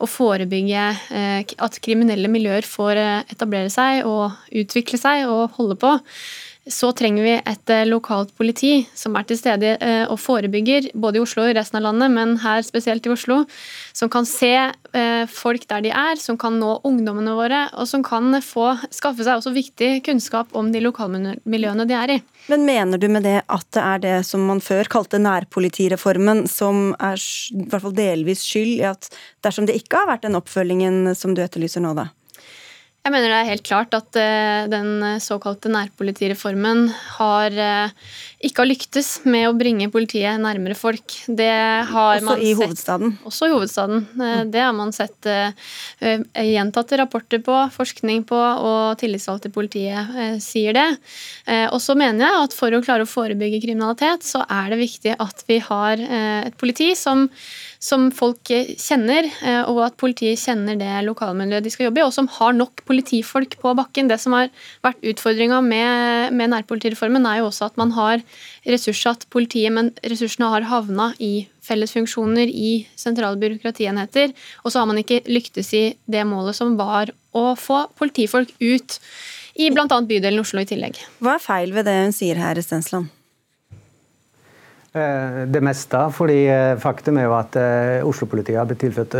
og 0.00 0.08
forebygge 0.08 0.86
eh, 1.12 1.42
at 1.44 1.80
kriminelle 1.84 2.30
miljøer 2.32 2.64
får 2.64 3.00
etablere 3.28 3.68
seg 3.72 4.08
og 4.08 4.38
utvikle 4.56 5.00
seg 5.00 5.26
og 5.28 5.58
holde 5.58 5.76
på, 5.80 5.92
så 6.68 6.90
trenger 6.92 7.24
vi 7.24 7.32
et 7.38 7.72
eh, 7.72 7.86
lokalt 7.88 8.34
politi 8.36 8.82
som 8.96 9.14
er 9.16 9.24
til 9.28 9.38
stede 9.40 9.72
eh, 9.80 10.02
og 10.10 10.18
forebygger, 10.20 10.90
både 10.92 11.16
i 11.16 11.22
Oslo 11.22 11.46
og 11.46 11.52
i 11.52 11.56
resten 11.56 11.80
av 11.80 11.86
landet, 11.88 12.12
men 12.12 12.36
her 12.42 12.60
spesielt 12.66 13.06
i 13.08 13.12
Oslo, 13.14 13.42
som 13.96 14.10
kan 14.12 14.28
se 14.28 14.52
eh, 14.52 15.24
folk 15.32 15.64
der 15.70 15.86
de 15.86 15.94
er, 15.94 16.20
som 16.20 16.36
kan 16.40 16.58
nå 16.60 16.76
ungdommene 16.86 17.32
våre, 17.38 17.62
og 17.80 17.88
som 17.88 18.04
kan 18.04 18.36
få, 18.44 18.74
skaffe 18.92 19.24
seg 19.24 19.40
også 19.40 19.54
viktig 19.56 19.90
kunnskap 20.06 20.52
om 20.56 20.68
de 20.74 20.84
lokalmiljøene 20.84 21.88
de 21.88 21.96
er 21.96 22.14
i. 22.16 22.20
Men 22.52 22.68
mener 22.68 23.00
du 23.00 23.08
med 23.08 23.24
det 23.24 23.40
at 23.48 23.66
det 23.72 23.86
er 23.86 24.04
det 24.04 24.14
som 24.28 24.44
man 24.44 24.60
før 24.64 24.88
kalte 24.92 25.20
nærpolitireformen, 25.22 26.44
som 26.50 26.90
er 27.00 27.16
i 27.16 27.64
hvert 27.64 27.88
fall 27.88 27.96
delvis 27.96 28.44
skyld 28.44 28.76
i 28.76 28.88
at 28.92 29.08
dersom 29.44 29.68
det 29.68 29.80
ikke 29.80 30.04
har 30.04 30.12
vært 30.12 30.28
den 30.28 30.36
oppfølgingen 30.36 31.14
som 31.16 31.32
du 31.32 31.40
etterlyser 31.44 31.84
nå, 31.84 31.96
da? 31.96 32.10
Jeg 33.00 33.14
mener 33.14 33.32
det 33.32 33.36
er 33.38 33.46
helt 33.48 33.64
klart 33.64 33.94
at 33.96 34.16
uh, 34.20 34.66
den 34.68 34.90
såkalte 35.24 35.70
nærpolitireformen 35.72 36.82
har 37.16 37.54
uh, 37.56 38.10
ikke 38.44 38.60
har 38.60 38.68
lyktes 38.68 39.08
med 39.24 39.46
å 39.48 39.54
bringe 39.56 39.86
politiet 39.92 40.36
nærmere 40.40 40.76
folk. 40.76 41.14
Det 41.24 41.48
har 41.88 42.18
også 42.18 42.26
man 42.26 42.42
i 42.44 42.50
sett, 42.50 42.60
hovedstaden? 42.60 43.14
Også 43.30 43.48
i 43.48 43.54
hovedstaden. 43.54 44.04
Uh, 44.20 44.42
det 44.52 44.60
har 44.60 44.76
man 44.76 44.92
sett 44.92 45.30
gjentatte 46.00 46.98
rapporter 47.00 47.40
på, 47.44 47.56
forskning 47.72 48.26
på, 48.28 48.36
og 48.36 49.00
tillitsvalgte 49.00 49.48
i 49.48 49.54
politiet 49.54 50.20
sier 50.44 50.76
det. 50.76 50.86
Og 51.72 51.80
så 51.82 51.96
mener 51.98 52.24
jeg 52.24 52.44
at 52.44 52.56
for 52.56 52.72
å 52.72 52.82
klare 52.84 53.04
å 53.04 53.10
forebygge 53.10 53.60
kriminalitet, 53.64 54.24
så 54.26 54.42
er 54.44 54.72
det 54.72 54.80
viktig 54.80 55.16
at 55.20 55.44
vi 55.48 55.60
har 55.64 56.00
et 56.00 56.56
politi 56.60 56.92
som 56.98 57.28
som 57.80 58.10
folk 58.12 58.44
kjenner, 58.44 59.24
eh, 59.40 59.62
og 59.64 59.78
at 59.86 59.96
politiet 60.00 60.38
kjenner 60.38 60.76
det 60.76 60.90
lokalmiljøet 61.06 61.64
de 61.64 61.72
skal 61.72 61.86
jobbe 61.88 62.02
i, 62.02 62.04
og 62.04 62.12
som 62.12 62.28
har 62.36 62.52
nok 62.52 62.82
politifolk 62.88 63.56
på 63.62 63.72
bakken. 63.78 64.10
Det 64.10 64.18
som 64.20 64.36
har 64.36 64.50
vært 64.84 65.00
utfordringa 65.12 65.62
med, 65.64 66.36
med, 66.36 66.52
nærpolitireformen, 66.52 67.24
er 67.24 67.40
jo 67.40 67.48
også 67.48 67.70
at 67.70 67.80
man 67.80 67.94
har 67.96 68.20
ressurssatt 68.68 69.24
politiet, 69.32 69.72
men 69.72 69.94
ressursene 70.04 70.50
har 70.52 70.68
havna 70.68 71.14
i 71.24 71.48
fellesfunksjoner 71.64 72.52
i 72.52 72.72
sentrale 73.00 73.40
byråkratienheter, 73.40 74.34
og 74.60 74.74
så 74.74 74.82
har 74.82 74.90
man 74.90 75.00
ikke 75.00 75.22
lyktes 75.30 75.72
i 75.76 75.84
det 76.04 76.26
målet 76.28 76.58
som 76.60 76.76
var 76.76 77.14
å 77.32 77.54
få 77.56 77.86
politifolk 77.96 78.52
ut 78.60 78.98
i 79.60 79.70
bl.a. 79.72 79.88
bydelen 79.88 80.44
Oslo 80.44 80.60
i 80.60 80.68
tillegg. 80.68 81.00
Hva 81.24 81.38
er 81.38 81.42
feil 81.44 81.72
ved 81.72 81.88
det 81.88 81.96
hun 81.96 82.14
sier 82.16 82.40
her, 82.40 82.60
Stensland? 82.64 83.08
Eh, 84.92 85.46
det 85.46 85.60
meste. 85.60 85.98
fordi 86.10 86.48
eh, 86.50 86.76
Faktum 86.78 87.18
er 87.20 87.28
jo 87.28 87.34
at 87.36 87.54
eh, 87.54 88.02
Oslo-politiet 88.02 88.56
har 88.58 88.66
blitt 88.66 88.80
tilført 88.82 89.14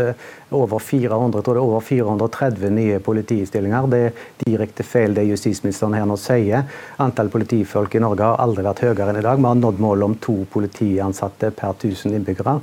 over 0.51 0.79
400, 0.83 1.39
tror 1.45 1.55
det 1.55 1.61
er 1.61 1.69
over 1.69 1.79
430 1.79 2.73
nye 2.75 2.97
politistillinger. 2.99 3.87
Det 3.87 4.01
er 4.09 4.25
direkte 4.41 4.83
feil 4.83 5.15
det 5.15 5.23
justisministeren 5.29 5.95
her 5.95 6.09
nå 6.09 6.17
sier. 6.19 6.67
Antall 6.99 7.31
politifolk 7.31 7.95
i 7.95 8.01
Norge 8.03 8.27
har 8.27 8.43
aldri 8.43 8.65
vært 8.67 8.83
høyere 8.83 9.13
enn 9.13 9.21
i 9.21 9.23
dag. 9.23 9.39
Vi 9.39 9.47
har 9.47 9.61
nådd 9.61 9.79
målet 9.79 10.09
om 10.09 10.17
to 10.19 10.35
politiansatte 10.51 11.53
per 11.55 11.71
1000 11.77 12.19
innbyggere. 12.19 12.57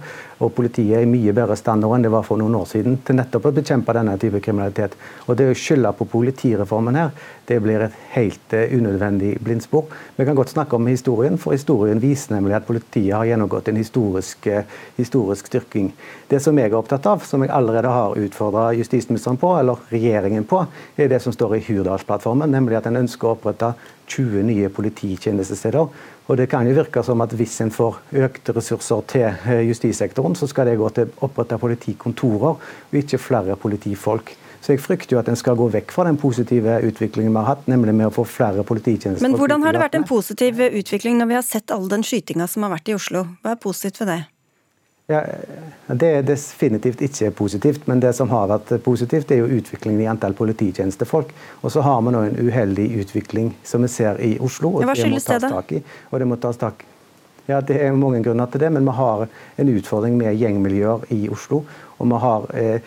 Og 0.45 0.53
politiet 0.55 0.99
er 1.01 1.07
i 1.07 1.09
mye 1.09 1.33
bedre 1.33 1.57
stand 1.57 1.81
nå 1.81 1.95
enn 1.97 2.05
det 2.05 2.13
var 2.13 2.29
for 2.29 2.37
noen 2.37 2.61
år 2.61 2.69
siden 2.69 3.01
til 3.09 3.17
nettopp 3.17 3.49
å 3.49 3.57
bekjempe 3.57 3.97
denne 3.97 4.19
type 4.21 4.45
kriminalitet. 4.45 5.01
Og 5.25 5.41
det 5.41 5.49
å 5.49 5.57
skylde 5.57 5.97
på 5.97 6.11
politireformen 6.13 7.01
her, 7.01 7.17
det 7.49 7.59
blir 7.65 7.83
et 7.85 7.97
helt 8.15 8.55
uh, 8.55 8.65
unødvendig 8.77 9.35
blindspor. 9.45 9.89
Vi 10.17 10.27
kan 10.29 10.37
godt 10.39 10.53
snakke 10.53 10.77
om 10.77 10.87
historien, 10.87 11.39
for 11.39 11.57
historien 11.57 12.03
viser 12.03 12.35
nemlig 12.37 12.57
at 12.59 12.67
politiet 12.69 13.15
har 13.17 13.29
gjennomgått 13.29 13.71
en 13.73 13.81
historisk, 13.81 14.47
uh, 14.47 14.63
historisk 14.97 15.51
styrking. 15.51 15.93
Det 16.31 16.43
som 16.45 16.59
jeg 16.59 16.71
er 16.71 16.79
opptatt 16.79 17.07
av, 17.09 17.25
som 17.25 17.43
jeg 17.45 17.55
allerede 17.55 17.93
har 17.93 18.19
utfordra 18.19 18.71
justisministeren 18.77 19.41
på, 19.41 19.55
eller 19.59 19.81
regjeringen 19.93 20.45
på, 20.49 20.65
er 20.97 21.09
det 21.09 21.23
som 21.25 21.33
står 21.33 21.57
i 21.59 21.65
Hurdalsplattformen, 21.69 22.53
nemlig 22.53 22.79
at 22.79 22.91
en 22.91 23.01
ønsker 23.03 23.31
å 23.31 23.37
opprette 23.37 23.73
20 24.09 24.45
nye 24.49 24.69
polititjenestesteder. 24.73 25.89
Og 26.29 26.37
det 26.37 26.49
kan 26.53 26.67
jo 26.69 26.77
virke 26.77 27.03
som 27.05 27.21
at 27.25 27.33
Hvis 27.33 27.61
en 27.65 27.71
får 27.73 28.01
økte 28.25 28.53
ressurser 28.57 29.05
til 29.09 29.29
eh, 29.29 29.65
justissektoren, 29.69 30.37
så 30.37 30.47
skal 30.47 30.69
det 30.69 30.79
gå 30.81 30.89
til 30.93 31.09
å 31.09 31.29
opprette 31.29 31.59
politikontorer, 31.61 32.61
og 32.91 33.01
ikke 33.03 33.21
flere 33.21 33.57
politifolk. 33.57 34.35
Så 34.61 34.75
jeg 34.75 34.83
frykter 34.83 35.17
jo 35.17 35.21
at 35.21 35.29
en 35.31 35.39
skal 35.39 35.57
gå 35.59 35.69
vekk 35.73 35.93
fra 35.95 36.07
den 36.09 36.19
positive 36.21 36.81
utviklingen 36.85 37.33
vi 37.33 37.39
har 37.39 37.55
hatt, 37.55 37.69
nemlig 37.71 37.95
med 37.95 38.11
å 38.11 38.15
få 38.15 38.25
flere 38.29 38.65
polititjenester. 38.67 39.25
Men 39.25 39.39
hvordan 39.39 39.63
har 39.65 39.77
det 39.77 39.85
vært 39.85 40.01
en 40.01 40.09
positiv 40.09 40.61
utvikling 40.67 41.21
når 41.21 41.31
vi 41.31 41.39
har 41.39 41.47
sett 41.47 41.71
all 41.75 41.87
den 41.89 42.03
skytinga 42.07 42.49
som 42.51 42.67
har 42.67 42.75
vært 42.75 42.91
i 42.91 42.99
Oslo? 42.99 43.25
Hva 43.45 43.55
er 43.55 43.63
positivt 43.63 44.03
ved 44.03 44.13
det? 44.15 44.21
Ja, 45.09 45.23
det 45.89 46.09
er 46.19 46.25
definitivt 46.29 47.01
ikke 47.01 47.31
positivt, 47.33 47.87
men 47.89 48.01
det 48.03 48.11
som 48.13 48.29
har 48.29 48.51
vært 48.51 48.75
positivt, 48.85 49.31
er 49.33 49.41
jo 49.41 49.47
utviklingen 49.57 50.03
i 50.05 50.09
antall 50.11 50.35
polititjenestefolk. 50.37 51.31
Og 51.63 51.73
så 51.73 51.81
har 51.87 52.03
vi 52.05 52.13
nå 52.13 52.27
en 52.27 52.37
uheldig 52.37 52.91
utvikling 53.01 53.55
som 53.65 53.87
vi 53.87 53.89
ser 53.89 54.21
i 54.21 54.35
Oslo, 54.37 54.75
og 54.77 54.85
det 54.85 55.09
må 55.09 55.23
tas 55.25 55.49
tak 55.49 55.73
i. 55.79 55.81
Og 56.11 56.21
det 56.21 56.29
må 56.29 56.37
tas 56.37 56.61
tak 56.61 56.85
ja, 57.49 57.63
Det 57.65 57.79
er 57.81 57.97
mange 57.97 58.21
grunner 58.21 58.51
til 58.53 58.61
det, 58.61 58.69
men 58.75 58.85
vi 58.85 58.93
har 58.99 59.25
en 59.57 59.69
utfordring 59.73 60.19
med 60.21 60.37
gjengmiljøer 60.37 61.09
i 61.17 61.23
Oslo. 61.33 61.63
Og 61.97 62.11
vi 62.13 62.19
har 62.27 62.51
eh 62.53 62.81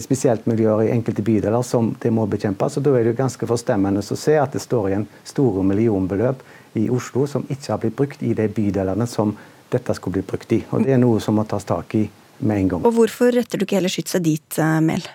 spesielt 0.00 0.46
miljøer 0.48 0.86
i 0.86 0.92
enkelte 0.94 1.24
bydeler 1.24 1.62
som 1.66 1.90
det 2.02 2.12
må 2.14 2.26
bekjempes. 2.30 2.78
og 2.78 2.84
Da 2.86 2.94
er 2.96 3.04
det 3.04 3.14
jo 3.14 3.22
ganske 3.22 3.48
forstemmende 3.48 4.00
å 4.00 4.16
se 4.16 4.36
at 4.40 4.52
det 4.52 4.62
står 4.64 4.88
igjen 4.90 5.08
store 5.24 5.64
millionbeløp 5.66 6.42
i 6.80 6.88
Oslo 6.92 7.26
som 7.26 7.44
ikke 7.48 7.72
har 7.72 7.82
blitt 7.82 7.96
brukt 7.96 8.22
i 8.22 8.32
de 8.36 8.48
bydelene 8.48 9.06
som 9.06 9.36
dette 9.72 9.94
skulle 9.98 10.20
bli 10.20 10.26
brukt 10.26 10.52
i. 10.52 10.62
Og 10.70 10.84
Det 10.84 10.94
er 10.94 11.02
noe 11.02 11.20
som 11.20 11.36
må 11.36 11.44
tas 11.48 11.64
tak 11.64 11.94
i 11.94 12.06
med 12.38 12.56
en 12.56 12.68
gang. 12.68 12.86
Og 12.86 12.94
Hvorfor 12.94 13.32
retter 13.32 13.58
du 13.58 13.64
ikke 13.64 13.80
heller 13.80 13.92
skytset 13.92 14.22
dit, 14.24 14.58
Mel? 14.58 14.82
Mehl? 14.82 15.08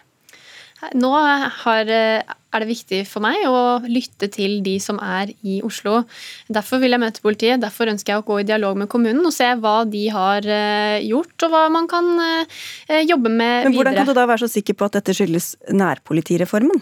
Nå 0.98 1.12
har, 1.14 1.90
eh, 1.90 2.22
er 2.26 2.64
det 2.64 2.68
viktig 2.68 3.02
for 3.08 3.24
meg 3.24 3.44
å 3.46 3.82
lytte 3.86 4.30
til 4.34 4.60
de 4.66 4.78
som 4.84 5.00
er 5.00 5.32
i 5.44 5.60
Oslo. 5.64 6.04
Derfor 6.52 6.82
vil 6.82 6.92
jeg 6.92 7.04
møte 7.04 7.24
politiet, 7.24 7.62
derfor 7.62 7.92
ønsker 7.92 8.16
jeg 8.16 8.24
å 8.24 8.28
gå 8.28 8.40
i 8.42 8.48
dialog 8.50 8.80
med 8.82 8.90
kommunen 8.90 9.26
og 9.26 9.36
se 9.36 9.48
hva 9.62 9.82
de 9.90 10.08
har 10.10 10.42
eh, 10.46 11.04
gjort, 11.06 11.36
og 11.46 11.54
hva 11.54 11.68
man 11.72 11.88
kan 11.92 12.10
jobbe 12.88 13.30
med 13.30 13.68
videre. 13.68 13.70
Men 13.70 13.78
Hvordan 13.78 14.00
kan 14.02 14.10
du 14.10 14.18
da 14.18 14.26
være 14.28 14.44
så 14.46 14.52
sikker 14.52 14.76
på 14.78 14.90
at 14.90 14.98
dette 15.00 15.16
skyldes 15.16 15.56
nærpolitireformen? 15.72 16.82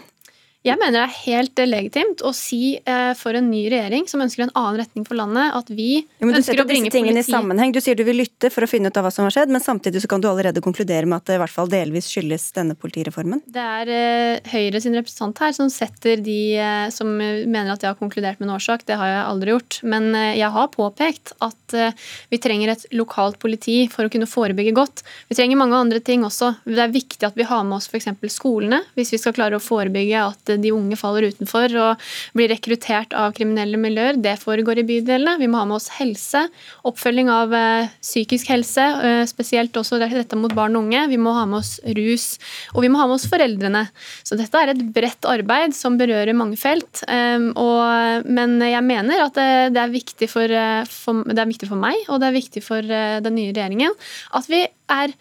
Jeg 0.60 0.76
mener 0.76 0.92
det 0.92 1.02
er 1.06 1.12
helt 1.24 1.60
legitimt 1.70 2.20
å 2.20 2.34
si 2.36 2.74
eh, 2.76 3.12
for 3.16 3.32
en 3.32 3.46
ny 3.48 3.62
regjering 3.72 4.04
som 4.10 4.20
ønsker 4.20 4.44
en 4.44 4.50
annen 4.52 4.82
retning 4.82 5.06
for 5.08 5.16
landet, 5.16 5.54
at 5.56 5.70
vi 5.72 6.02
ja, 6.02 6.26
ønsker 6.26 6.60
å 6.60 6.66
bringe 6.68 6.90
politi... 6.92 7.16
i 7.16 7.24
sammenheng. 7.24 7.72
Du 7.72 7.78
sier 7.80 7.96
du 7.96 8.02
vil 8.04 8.18
lytte 8.20 8.50
for 8.52 8.66
å 8.66 8.68
finne 8.68 8.90
ut 8.92 8.98
av 9.00 9.06
hva 9.06 9.12
som 9.14 9.24
har 9.24 9.32
skjedd, 9.32 9.48
men 9.54 9.64
samtidig 9.64 10.02
så 10.04 10.10
kan 10.12 10.20
du 10.20 10.28
allerede 10.28 10.60
konkludere 10.60 11.08
med 11.08 11.16
at 11.16 11.30
det 11.30 11.38
i 11.38 11.40
hvert 11.40 11.54
fall 11.54 11.70
delvis 11.72 12.10
skyldes 12.12 12.44
denne 12.58 12.76
politireformen? 12.76 13.40
Det 13.48 13.64
er 13.64 13.92
eh, 13.94 14.50
Høyre 14.52 14.82
sin 14.84 14.98
representant 14.98 15.40
her 15.40 15.54
som 15.56 15.70
setter 15.72 16.20
de 16.20 16.36
eh, 16.60 16.90
som 16.92 17.08
mener 17.08 17.72
at 17.72 17.80
jeg 17.80 17.94
har 17.94 17.96
konkludert 18.02 18.36
med 18.42 18.50
en 18.50 18.58
årsak. 18.58 18.84
Det 18.84 19.00
har 19.00 19.14
jeg 19.14 19.24
aldri 19.30 19.56
gjort. 19.56 19.80
Men 19.88 20.10
eh, 20.12 20.34
jeg 20.42 20.52
har 20.58 20.68
påpekt 20.76 21.32
at 21.40 21.76
eh, 21.78 21.96
vi 22.28 22.42
trenger 22.42 22.74
et 22.74 22.84
lokalt 23.00 23.40
politi 23.40 23.78
for 23.88 24.04
å 24.04 24.12
kunne 24.12 24.28
forebygge 24.28 24.76
godt. 24.76 25.06
Vi 25.32 25.40
trenger 25.40 25.62
mange 25.64 25.80
andre 25.80 26.04
ting 26.04 26.28
også. 26.28 26.52
Det 26.68 26.84
er 26.84 26.92
viktig 26.92 27.30
at 27.32 27.40
vi 27.40 27.48
har 27.48 27.64
med 27.64 27.78
oss 27.80 27.88
f.eks. 27.88 28.12
skolene, 28.36 28.84
hvis 29.00 29.16
vi 29.16 29.24
skal 29.24 29.38
klare 29.40 29.56
å 29.56 29.64
forebygge 29.64 30.28
at 30.28 30.49
de 30.60 30.72
unge 30.74 30.96
faller 30.98 31.28
utenfor 31.30 31.74
og 31.80 32.10
blir 32.36 32.50
rekruttert 32.52 33.14
av 33.16 33.34
kriminelle 33.36 33.78
miljøer. 33.80 34.18
Det 34.20 34.36
foregår 34.40 34.82
i 34.82 34.86
bydelene. 34.88 35.36
Vi 35.40 35.48
må 35.50 35.60
ha 35.60 35.66
med 35.68 35.78
oss 35.78 35.90
helse, 35.98 36.46
oppfølging 36.88 37.30
av 37.32 37.54
eh, 37.56 37.90
psykisk 38.02 38.50
helse, 38.52 38.86
eh, 39.06 39.22
spesielt 39.30 39.76
også 39.76 40.00
dette 40.02 40.38
mot 40.38 40.54
barn 40.56 40.78
og 40.78 40.86
unge. 40.86 41.06
Vi 41.12 41.20
må 41.20 41.34
ha 41.36 41.46
med 41.50 41.60
oss 41.60 41.76
rus, 41.98 42.26
og 42.74 42.84
vi 42.84 42.90
må 42.92 43.00
ha 43.02 43.08
med 43.10 43.18
oss 43.18 43.28
foreldrene. 43.30 43.86
Så 44.24 44.38
dette 44.40 44.64
er 44.64 44.74
et 44.74 44.82
bredt 44.94 45.28
arbeid 45.28 45.76
som 45.76 45.98
berører 46.00 46.36
mange 46.36 46.58
felt. 46.60 47.04
Og, 47.10 48.26
men 48.26 48.58
jeg 48.64 48.82
mener 48.86 49.24
at 49.26 49.38
det, 49.74 49.80
er 49.80 50.28
for, 50.30 50.50
eh, 50.50 50.82
for, 50.88 51.24
det 51.30 51.40
er 51.40 51.52
viktig 51.52 51.70
for 51.70 51.80
meg, 51.80 52.02
og 52.08 52.20
det 52.20 52.30
er 52.30 52.38
viktig 52.40 52.64
for 52.64 52.84
den 53.24 53.36
nye 53.36 53.54
regjeringen, 53.54 53.96
at 54.36 54.50
vi 54.50 54.64
er 54.90 55.14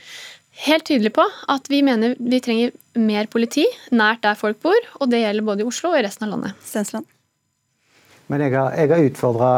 helt 0.65 0.87
tydelig 0.87 1.13
på 1.15 1.23
at 1.47 1.69
vi 1.71 1.83
mener 1.85 2.17
vi 2.19 2.41
trenger 2.43 2.73
mer 2.99 3.29
politi 3.31 3.65
nært 3.95 4.23
der 4.25 4.39
folk 4.39 4.59
bor, 4.63 4.91
og 4.99 5.11
det 5.11 5.23
gjelder 5.23 5.47
både 5.47 5.63
i 5.63 5.69
Oslo 5.69 5.93
og 5.93 6.01
i 6.01 6.03
resten 6.05 6.27
av 6.27 6.35
landet. 6.35 6.59
Stensland. 6.65 7.07
Men 8.29 8.43
jeg 8.45 8.53
har, 8.53 8.75
jeg 8.77 8.91
har 8.91 9.07
utfordra 9.07 9.51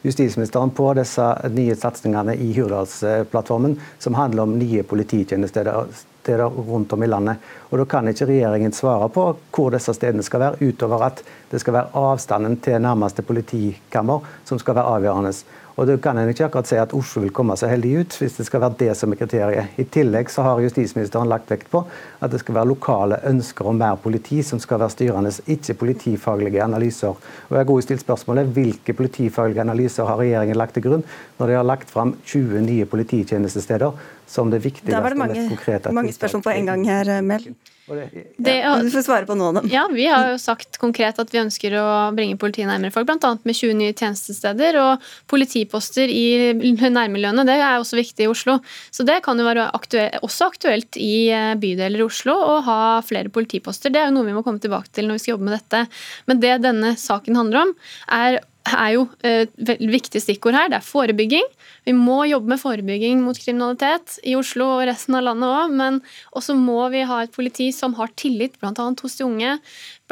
justisministeren 0.00 0.70
på 0.72 0.86
disse 0.96 1.24
nye 1.52 1.74
satsingene 1.76 2.32
i 2.40 2.54
Hurdalsplattformen, 2.56 3.74
som 4.00 4.16
handler 4.16 4.46
om 4.46 4.54
nye 4.56 4.80
polititjenestesteder 4.88 6.56
rundt 6.70 6.94
om 6.96 7.04
i 7.04 7.10
landet. 7.10 7.42
Og 7.68 7.82
Da 7.82 7.84
kan 7.84 8.08
ikke 8.08 8.30
regjeringen 8.30 8.72
svare 8.72 9.10
på 9.12 9.26
hvor 9.52 9.76
disse 9.76 9.92
stedene 9.92 10.24
skal 10.24 10.40
være, 10.40 10.70
utover 10.70 11.04
at 11.10 11.20
det 11.50 11.60
skal 11.60 11.76
være 11.76 11.92
avstanden 12.00 12.56
til 12.64 12.80
nærmeste 12.80 13.26
politikammer 13.28 14.24
som 14.48 14.58
skal 14.62 14.80
være 14.80 14.96
avgjørende. 14.96 15.34
Og 15.74 15.88
det 15.88 15.96
kan 16.04 16.18
en 16.18 16.28
ikke 16.30 16.46
akkurat 16.46 16.68
si 16.70 16.76
at 16.78 16.92
Oslo 16.94 17.24
vil 17.24 17.32
komme 17.34 17.56
seg 17.58 17.72
heldig 17.72 17.92
ut, 17.98 18.16
hvis 18.20 18.36
det 18.38 18.46
skal 18.46 18.62
være 18.62 18.76
det 18.78 18.92
som 18.98 19.10
er 19.10 19.18
kriteriet. 19.18 19.74
I 19.80 19.86
tillegg 19.96 20.30
så 20.30 20.44
har 20.46 20.62
justisministeren 20.62 21.30
lagt 21.30 21.50
vekt 21.50 21.66
på 21.72 21.82
at 22.22 22.30
det 22.30 22.40
skal 22.44 22.60
være 22.60 22.70
lokale 22.70 23.18
ønsker 23.26 23.66
om 23.70 23.80
mer 23.82 23.98
politi 23.98 24.38
som 24.46 24.62
skal 24.62 24.78
være 24.84 24.94
styrende, 24.94 25.34
ikke 25.50 25.74
politifaglige 25.82 26.62
analyser. 26.62 27.18
Og 27.50 27.58
jeg 27.58 27.66
har 27.66 27.86
stilt 27.88 28.06
spørsmålet, 28.06 28.52
Hvilke 28.54 28.94
politifaglige 28.94 29.60
analyser 29.60 30.06
har 30.06 30.20
regjeringen 30.20 30.56
lagt 30.56 30.78
til 30.78 30.84
grunn 30.86 31.04
når 31.38 31.50
de 31.50 31.58
har 31.58 31.66
lagt 31.66 31.90
fram 31.90 32.14
20 32.24 32.62
nye 32.62 32.86
polititjenestesteder 32.86 33.90
som 34.30 34.50
det 34.50 34.62
viktigste 34.64 34.94
og 34.94 35.18
mest 35.18 35.48
konkrete? 35.48 35.92
Mange 35.92 36.12
spørsmål 36.14 36.42
på 36.42 36.54
en 36.54 36.70
gang 36.70 36.86
her, 36.86 37.16
Mel. 37.20 37.50
Det, 37.86 38.54
ja, 38.62 38.76
du 38.80 38.88
får 38.88 39.02
svare 39.04 39.26
på 39.28 39.34
noen 39.36 39.58
av 39.58 39.62
dem. 39.62 39.72
Ja, 39.72 39.82
Vi 39.92 40.06
har 40.08 40.30
jo 40.30 40.38
sagt 40.40 40.78
konkret 40.80 41.18
at 41.20 41.32
vi 41.34 41.40
ønsker 41.42 41.74
å 41.76 41.88
bringe 42.16 42.38
politiet 42.40 42.68
nærmere 42.70 42.94
folk, 42.94 43.10
bl.a. 43.10 43.34
med 43.44 43.58
20 43.58 43.76
nye 43.76 43.92
tjenestesteder 43.92 44.78
og 44.80 45.04
politiposter 45.30 46.08
i 46.08 46.54
nærmiljøene. 46.56 47.44
Det 47.44 47.58
er 47.58 47.76
også 47.76 48.00
viktig 48.00 48.24
i 48.24 48.30
Oslo. 48.30 48.56
Så 48.94 49.04
det 49.04 49.20
kan 49.26 49.40
jo 49.40 49.44
være 49.44 49.68
aktuelt, 49.76 50.16
også 50.24 50.48
aktuelt 50.54 50.96
i 51.00 51.28
eh, 51.34 51.52
bydeler 51.60 52.00
i 52.00 52.08
Oslo 52.08 52.38
å 52.38 52.56
ha 52.64 52.80
flere 53.04 53.32
politiposter. 53.34 53.92
Det 53.92 54.00
er 54.00 54.08
jo 54.08 54.16
noe 54.16 54.30
vi 54.30 54.36
må 54.36 54.44
komme 54.46 54.62
tilbake 54.64 54.88
til 54.94 55.10
når 55.10 55.18
vi 55.18 55.26
skal 55.26 55.34
jobbe 55.36 55.50
med 55.50 55.58
dette. 55.58 55.84
Men 56.30 56.40
det 56.40 56.56
denne 56.64 56.96
saken 57.00 57.36
handler 57.42 57.66
om, 57.66 57.76
er 58.16 58.40
er 58.72 58.90
jo 58.94 59.04
et 59.26 59.52
viktig 59.60 60.22
stikkord 60.22 60.56
her. 60.56 60.70
Det 60.72 60.78
er 60.78 60.86
forebygging. 60.86 61.46
Vi 61.84 61.92
må 61.96 62.22
jobbe 62.30 62.54
med 62.54 62.62
forebygging 62.62 63.20
mot 63.24 63.38
kriminalitet 63.38 64.18
i 64.24 64.36
Oslo 64.38 64.70
og 64.78 64.86
resten 64.88 65.18
av 65.18 65.26
landet 65.28 65.50
òg. 65.52 65.74
Men 65.76 66.00
også 66.32 66.56
må 66.56 66.80
vi 66.94 67.04
ha 67.08 67.22
et 67.24 67.34
politi 67.34 67.70
som 67.76 67.96
har 67.98 68.12
tillit, 68.16 68.56
bl.a. 68.60 68.72
hos 68.74 69.18
de 69.20 69.26
unge, 69.26 69.58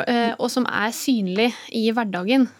eh, 0.06 0.32
og 0.36 0.50
som 0.52 0.68
er 0.68 0.92
synlig 0.96 1.52
i 1.72 1.88
hverdagen. 1.94 2.50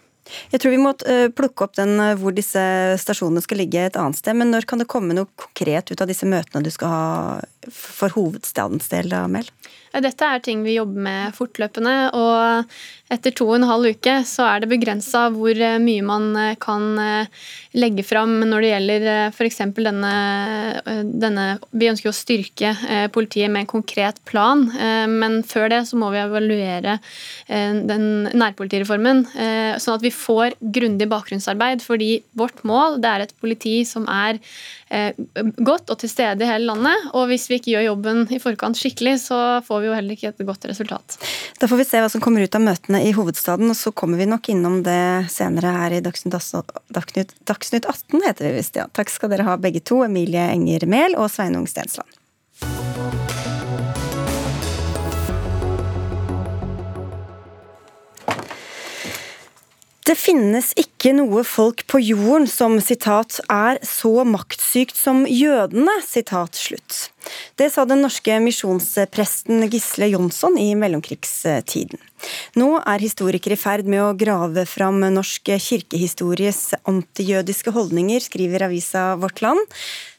Jeg 0.53 0.61
tror 0.61 0.71
vi 0.71 0.81
må 0.81 0.93
eh, 1.09 1.27
plukke 1.35 1.65
opp 1.65 1.75
den 1.77 1.97
eh, 1.99 2.15
hvor 2.19 2.35
disse 2.35 2.61
stasjonene 3.01 3.43
skal 3.43 3.59
ligge 3.59 3.81
et 3.87 3.99
annet 3.99 4.19
sted. 4.19 4.37
Men 4.39 4.53
når 4.53 4.67
kan 4.69 4.81
det 4.81 4.89
komme 4.91 5.15
noe 5.15 5.29
konkret 5.39 5.91
ut 5.91 6.03
av 6.03 6.09
disse 6.09 6.27
møtene 6.29 6.63
du 6.63 6.71
skal 6.73 6.93
ha 6.93 7.03
for 7.71 8.13
hovedstadens 8.17 8.89
del, 8.91 9.13
Mel? 9.31 9.47
Dette 9.93 10.25
er 10.25 10.41
ting 10.41 10.63
vi 10.65 10.79
jobber 10.79 11.05
med 11.05 11.35
fortløpende. 11.37 11.95
og 12.17 12.65
etter 13.13 13.33
to 13.35 13.45
og 13.49 13.57
en 13.59 13.67
halv 13.67 13.91
uke 13.93 14.13
så 14.25 14.45
er 14.47 14.63
det 14.63 14.69
begrensa 14.71 15.27
hvor 15.33 15.53
eh, 15.53 15.79
mye 15.81 16.03
man 16.05 16.29
eh, 16.39 16.55
kan 16.61 16.85
eh, 17.01 17.43
legge 17.77 18.05
fram 18.05 18.39
når 18.47 18.63
det 18.63 18.71
gjelder 18.71 19.07
f.eks. 19.33 19.59
Denne, 19.83 20.13
denne 21.03 21.45
Vi 21.75 21.89
ønsker 21.89 22.09
å 22.11 22.15
styrke 22.15 22.73
politiet 23.13 23.51
med 23.51 23.63
en 23.63 23.69
konkret 23.69 24.19
plan, 24.29 24.61
men 25.09 25.39
før 25.47 25.69
det 25.71 25.79
så 25.89 25.97
må 25.99 26.11
vi 26.13 26.21
evaluere 26.21 26.97
den 27.47 28.05
nærpolitireformen, 28.37 29.23
sånn 29.81 29.97
at 29.97 30.05
vi 30.05 30.13
får 30.13 30.55
grundig 30.75 31.07
bakgrunnsarbeid. 31.11 31.83
Fordi 31.85 32.11
vårt 32.37 32.61
mål 32.67 32.99
det 33.03 33.11
er 33.11 33.25
et 33.25 33.35
politi 33.41 33.79
som 33.89 34.05
er 34.11 34.39
godt 35.57 35.89
og 35.89 35.97
til 36.01 36.11
stede 36.11 36.45
i 36.45 36.49
hele 36.49 36.67
landet. 36.69 37.07
Og 37.17 37.27
hvis 37.31 37.47
vi 37.49 37.57
ikke 37.59 37.71
gjør 37.73 37.87
jobben 37.87 38.23
i 38.29 38.39
forkant 38.41 38.77
skikkelig, 38.77 39.15
så 39.25 39.39
får 39.65 39.81
vi 39.81 39.89
jo 39.89 39.95
heller 39.97 40.17
ikke 40.17 40.31
et 40.33 40.45
godt 40.45 40.67
resultat. 40.69 41.17
Da 41.61 41.69
får 41.71 41.81
vi 41.81 41.87
se 41.87 42.01
hva 42.03 42.11
som 42.13 42.23
kommer 42.23 42.45
ut 42.45 42.57
av 42.57 42.63
møtene 42.63 43.03
i 43.07 43.13
hovedstaden, 43.15 43.71
og 43.73 43.79
så 43.79 43.93
kommer 43.95 44.21
vi 44.21 44.29
nok 44.29 44.49
innom 44.53 44.81
det 44.85 45.27
senere 45.33 45.73
her 45.79 45.97
i 45.97 46.03
Dagsnytt, 46.05 46.73
Dagsnytt 46.93 47.85
18, 47.89 48.21
heter 48.23 48.49
vi 48.49 48.57
visst. 48.59 48.77
Ja. 48.79 48.89
Takk 48.93 49.13
skal 49.13 49.33
dere 49.33 49.47
ha 49.49 49.57
begge 49.61 49.81
to, 49.81 50.03
Emilie 50.05 50.49
Enger 50.53 50.85
Mehl 50.89 51.17
og 51.17 51.31
Sveinung 51.33 51.65
Stensland. 51.69 52.09
Det 60.03 60.17
finnes 60.19 60.73
ikke 60.75 61.13
noe 61.15 61.45
folk 61.47 61.85
på 61.87 62.01
jorden 62.03 62.43
som 62.51 62.73
citat, 62.83 63.37
er 63.47 63.77
så 63.87 64.25
maktsykt 64.27 64.97
som 64.99 65.21
jødene. 65.23 65.93
Citat, 66.03 66.59
slutt. 66.59 66.97
Det 67.55 67.69
sa 67.71 67.85
den 67.87 68.03
norske 68.03 68.35
misjonspresten 68.43 69.63
Gisle 69.71 70.09
Jonsson 70.11 70.59
i 70.59 70.73
mellomkrigstiden. 70.75 72.01
Nå 72.59 72.67
er 72.81 73.03
historikere 73.03 73.55
i 73.55 73.61
ferd 73.61 73.87
med 73.87 74.03
å 74.03 74.11
grave 74.19 74.65
fram 74.67 74.99
norsk 75.15 75.53
kirkehistories 75.69 76.73
antijødiske 76.83 77.71
holdninger, 77.71 78.27
skriver 78.27 78.67
avisa 78.67 79.13
Vårt 79.23 79.39
Land. 79.43 79.63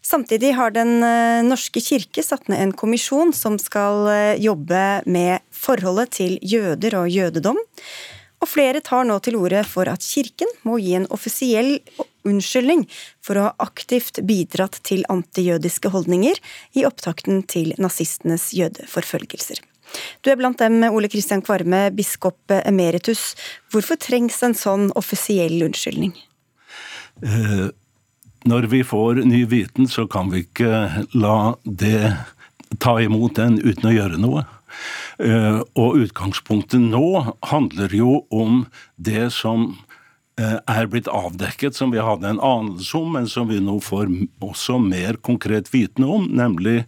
Samtidig 0.05 0.55
har 0.57 0.73
Den 0.73 0.97
norske 1.45 1.85
kirke 1.85 2.25
satt 2.25 2.49
ned 2.49 2.61
en 2.61 2.73
kommisjon 2.77 3.37
som 3.37 3.61
skal 3.61 4.09
jobbe 4.41 5.05
med 5.05 5.45
forholdet 5.53 6.17
til 6.23 6.39
jøder 6.41 7.03
og 7.05 7.13
jødedom. 7.13 7.61
Og 8.45 8.51
flere 8.51 8.83
tar 8.85 9.07
nå 9.09 9.17
til 9.25 9.39
orde 9.41 9.63
for 9.65 9.89
at 9.89 10.05
kirken 10.05 10.51
må 10.69 10.77
gi 10.83 10.93
en 10.99 11.07
offisiell 11.15 11.79
unnskyldning 12.29 12.83
for 13.25 13.41
å 13.41 13.47
ha 13.47 13.53
aktivt 13.65 14.21
bidratt 14.29 14.83
til 14.85 15.05
antijødiske 15.13 15.89
holdninger 15.95 16.37
i 16.77 16.85
opptakten 16.85 17.41
til 17.49 17.73
nazistenes 17.81 18.51
jødeforfølgelser. 18.57 19.63
Du 20.21 20.29
er 20.33 20.37
blant 20.37 20.61
dem, 20.61 20.83
Ole 20.91 21.09
Kristian 21.09 21.41
Kvarme, 21.45 21.87
biskop 21.97 22.53
emeritus. 22.61 23.33
Hvorfor 23.73 23.97
trengs 24.01 24.43
en 24.45 24.57
sånn 24.59 24.91
offisiell 24.99 25.65
unnskyldning? 25.65 26.13
Eh, 27.25 27.69
når 28.45 28.69
vi 28.73 28.83
får 28.85 29.23
ny 29.25 29.45
viten, 29.49 29.89
så 29.89 30.05
kan 30.11 30.29
vi 30.33 30.45
ikke 30.45 31.07
la 31.17 31.55
det 31.65 32.13
ta 32.83 32.99
imot 33.01 33.39
den 33.41 33.57
uten 33.63 33.89
å 33.89 33.95
gjøre 33.95 34.21
noe. 34.21 34.45
Eh, 35.19 35.61
og 35.79 35.99
utgangspunktet 36.03 36.83
nå 36.83 37.37
handler 37.51 37.93
jo 37.95 38.25
om 38.35 38.65
det 38.97 39.29
som 39.35 39.69
eh, 40.41 40.59
er 40.59 40.89
blitt 40.91 41.11
avdekket, 41.11 41.77
som 41.77 41.93
vi 41.95 42.03
hadde 42.03 42.33
en 42.33 42.43
anelse 42.43 42.99
om, 42.99 43.13
men 43.15 43.29
som 43.31 43.49
vi 43.51 43.61
nå 43.63 43.77
får 43.85 44.11
også 44.43 44.81
mer 44.83 45.21
konkret 45.27 45.71
vitende 45.75 46.11
om, 46.17 46.27
nemlig 46.35 46.83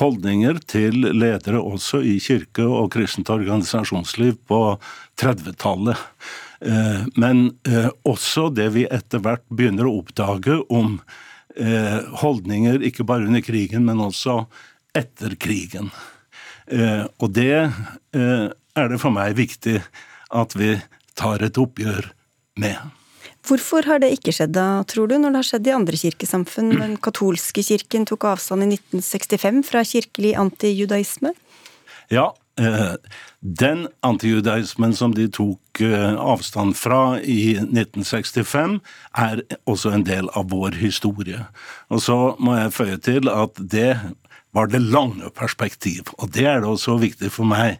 holdninger 0.00 0.58
til 0.66 1.06
ledere 1.14 1.62
også 1.62 2.02
i 2.02 2.18
kirke 2.22 2.66
og 2.66 2.90
kristent 2.96 3.30
organisasjonsliv 3.34 4.40
på 4.50 4.62
30-tallet. 5.20 6.02
Eh, 6.66 7.06
men 7.14 7.48
også 8.02 8.48
det 8.50 8.72
vi 8.74 8.88
etter 8.90 9.22
hvert 9.22 9.46
begynner 9.48 9.86
å 9.86 10.00
oppdage 10.02 10.60
om 10.68 10.98
holdninger 12.20 12.84
ikke 12.86 13.02
bare 13.08 13.26
under 13.26 13.42
krigen, 13.42 13.82
men 13.88 13.98
også 13.98 14.44
etter 14.94 15.32
krigen. 15.42 15.88
Eh, 16.68 17.04
og 17.18 17.32
det 17.36 17.52
eh, 17.56 18.46
er 18.52 18.92
det 18.92 19.00
for 19.00 19.14
meg 19.14 19.36
viktig 19.38 19.80
at 20.28 20.56
vi 20.58 20.74
tar 21.18 21.42
et 21.44 21.58
oppgjør 21.60 22.10
med. 22.60 22.94
Hvorfor 23.48 23.86
har 23.88 24.02
det 24.02 24.10
ikke 24.12 24.34
skjedd 24.34 24.52
da, 24.58 24.82
tror 24.88 25.08
du, 25.08 25.16
når 25.16 25.32
det 25.32 25.40
har 25.40 25.48
skjedd 25.48 25.70
i 25.70 25.76
andre 25.76 26.00
kirkesamfunn? 26.00 26.74
Den 26.76 26.98
katolske 27.00 27.64
kirken 27.64 28.04
tok 28.08 28.26
avstand 28.28 28.66
i 28.66 28.74
1965 28.76 29.62
fra 29.70 29.84
kirkelig 29.88 30.34
antijudaisme? 30.36 31.32
Ja, 32.12 32.26
eh, 32.60 32.98
den 33.40 33.86
antijudaismen 34.04 34.92
som 34.98 35.14
de 35.16 35.30
tok 35.32 35.80
avstand 35.80 36.74
fra 36.74 37.20
i 37.22 37.54
1965, 37.62 38.80
er 39.14 39.44
også 39.70 39.94
en 39.94 40.02
del 40.04 40.28
av 40.36 40.50
vår 40.50 40.74
historie. 40.82 41.44
Og 41.88 42.02
så 42.02 42.18
må 42.42 42.56
jeg 42.58 42.74
føye 42.74 42.98
til 42.98 43.30
at 43.32 43.62
det 43.62 43.92
var 44.56 44.70
det 44.72 44.80
lange 44.80 45.30
perspektiv. 45.36 46.08
Og 46.18 46.32
det 46.32 46.46
er 46.48 46.62
det 46.62 46.70
også 46.70 46.98
viktig 47.00 47.30
for 47.34 47.48
meg 47.48 47.78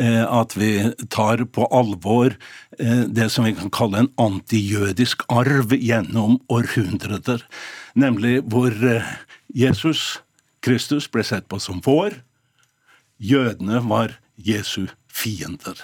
eh, 0.00 0.24
at 0.24 0.56
vi 0.58 0.72
tar 1.12 1.44
på 1.48 1.68
alvor 1.72 2.34
eh, 2.78 3.04
det 3.08 3.30
som 3.32 3.46
vi 3.48 3.54
kan 3.56 3.72
kalle 3.74 4.04
en 4.04 4.12
antijødisk 4.20 5.24
arv 5.32 5.72
gjennom 5.76 6.40
århundrer. 6.52 7.46
Nemlig 7.94 8.40
hvor 8.52 8.74
eh, 8.74 9.14
Jesus 9.48 10.20
Kristus 10.60 11.08
ble 11.08 11.24
sett 11.24 11.48
på 11.48 11.60
som 11.62 11.80
vår. 11.84 12.20
Jødene 13.20 13.80
var 13.88 14.18
Jesu 14.36 14.88
fiender. 15.08 15.76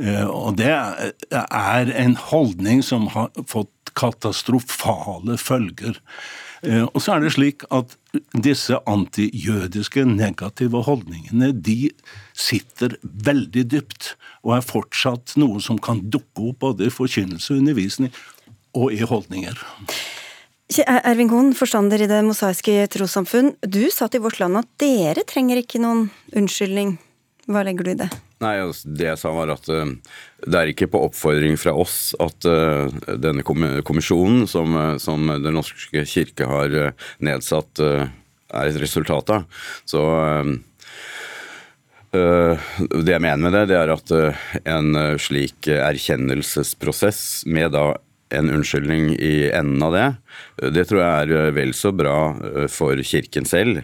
Og 0.00 0.56
det 0.56 0.70
er 0.70 1.90
en 2.00 2.14
holdning 2.16 2.80
som 2.86 3.10
har 3.12 3.28
fått 3.50 3.90
katastrofale 3.98 5.36
følger. 5.40 5.98
Eh, 6.62 6.84
og 6.84 7.00
så 7.00 7.14
er 7.14 7.24
det 7.24 7.32
slik 7.34 7.64
at 7.72 7.94
disse 8.44 8.76
antijødiske 8.88 10.04
negative 10.04 10.82
holdningene 10.84 11.52
de 11.56 11.90
sitter 12.36 12.98
veldig 13.02 13.64
dypt, 13.72 14.14
og 14.44 14.58
er 14.58 14.66
fortsatt 14.66 15.36
noe 15.40 15.60
som 15.64 15.80
kan 15.80 16.02
dukke 16.12 16.50
opp 16.50 16.60
både 16.66 16.88
i 16.88 16.94
forkynnelse 16.94 17.54
og 17.54 17.62
undervisning 17.62 18.12
og 18.76 18.92
i 18.94 19.04
holdninger. 19.08 19.56
Ervin 20.86 21.30
Kohn, 21.30 21.54
forstander 21.58 22.04
i 22.04 22.06
Det 22.06 22.20
mosaiske 22.22 22.84
trossamfunn. 22.92 23.56
Du 23.66 23.82
sa 23.90 24.06
til 24.06 24.22
Vårt 24.22 24.38
Land 24.38 24.60
at 24.60 24.68
dere 24.78 25.24
trenger 25.26 25.58
ikke 25.58 25.80
noen 25.82 26.10
unnskyldning. 26.36 26.94
Hva 27.50 27.64
legger 27.66 27.86
du 27.86 27.90
i 27.92 27.98
det? 27.98 28.08
Nei, 28.40 28.54
altså, 28.62 28.88
Det 28.94 29.08
jeg 29.08 29.20
sa 29.20 29.32
var 29.34 29.52
at 29.56 29.68
uh, 29.72 29.90
det 30.46 30.60
er 30.60 30.72
ikke 30.72 30.90
på 30.92 31.02
oppfordring 31.08 31.58
fra 31.60 31.74
oss 31.76 32.12
at 32.22 32.46
uh, 32.46 32.86
denne 33.20 33.42
kommisjonen 33.44 34.46
som, 34.50 34.76
uh, 34.76 34.96
som, 35.02 35.26
Den 35.42 35.58
norske 35.58 36.04
kirke 36.08 36.46
har 36.48 36.94
nedsatt, 37.18 37.80
er 37.80 38.66
et 38.66 38.80
resultat 38.82 39.30
av. 39.34 39.62
Så 39.86 40.00
Det 42.10 43.12
jeg 43.12 43.22
mener 43.22 43.42
med 43.44 43.54
det, 43.54 43.66
det 43.70 43.76
er 43.78 43.92
at 43.94 44.10
en 44.66 44.88
slik 45.22 45.68
erkjennelsesprosess 45.70 47.44
med 47.46 47.70
da 47.76 47.84
en 48.30 48.50
unnskyldning 48.50 49.12
i 49.18 49.50
enden 49.50 49.82
av 49.82 49.94
det, 49.96 50.08
det 50.60 50.84
tror 50.88 51.00
jeg 51.00 51.24
er 51.24 51.32
eh, 51.36 51.50
vel 51.56 51.72
så 51.76 51.92
bra 51.96 52.16
eh, 52.44 52.66
for 52.70 53.00
Kirken 53.06 53.46
selv 53.48 53.80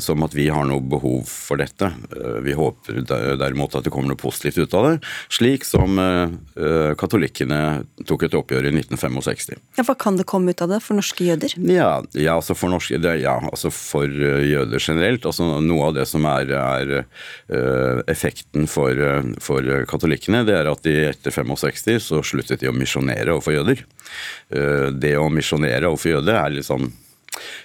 som 0.00 0.24
at 0.24 0.34
vi 0.34 0.46
har 0.52 0.64
noe 0.66 0.80
behov 0.80 1.28
for 1.28 1.60
dette. 1.60 1.90
Eh, 2.16 2.38
vi 2.46 2.56
håper 2.56 3.02
derimot 3.40 3.76
at 3.76 3.84
det 3.86 3.92
kommer 3.94 4.12
noe 4.12 4.20
positivt 4.20 4.62
ut 4.62 4.76
av 4.76 4.88
det, 4.88 4.94
slik 5.32 5.66
som 5.66 5.96
katolikkene 6.98 7.58
tok 8.08 8.24
et 8.26 8.34
oppgjør 8.36 8.68
i 8.68 8.72
1965. 8.72 9.58
Ja, 9.78 9.84
Hva 9.86 9.94
kan 9.98 10.16
det 10.18 10.26
komme 10.28 10.54
ut 10.54 10.62
av 10.64 10.70
det 10.72 10.80
for 10.84 10.96
norske 10.98 11.26
jøder? 11.26 11.54
Ja, 11.68 11.88
ja, 12.16 12.36
altså, 12.36 12.56
for 12.58 12.72
norske, 12.72 12.98
ja 13.20 13.34
altså 13.50 13.70
for 13.74 14.08
jøder 14.08 14.80
generelt. 14.80 15.26
Altså 15.28 15.46
noe 15.62 15.90
av 15.90 15.96
det 15.98 16.06
som 16.10 16.26
er, 16.30 16.52
er 16.54 18.04
effekten 18.10 18.68
for, 18.70 18.98
for 19.44 19.84
katolikkene, 19.90 20.44
det 20.48 20.56
er 20.58 20.70
at 20.70 20.84
de 20.86 20.96
etter 21.10 21.34
65 21.34 22.00
så 22.08 22.22
sluttet 22.26 22.64
de 22.64 22.70
å 22.70 22.76
misjonere 22.76 23.34
overfor 23.34 23.58
jøder. 23.58 23.83
Det 24.48 25.14
å 25.18 25.30
misjonere 25.32 25.88
overfor 25.88 26.12
jøder 26.12 26.36
er 26.38 26.52
litt 26.54 26.66
sånn 26.68 26.84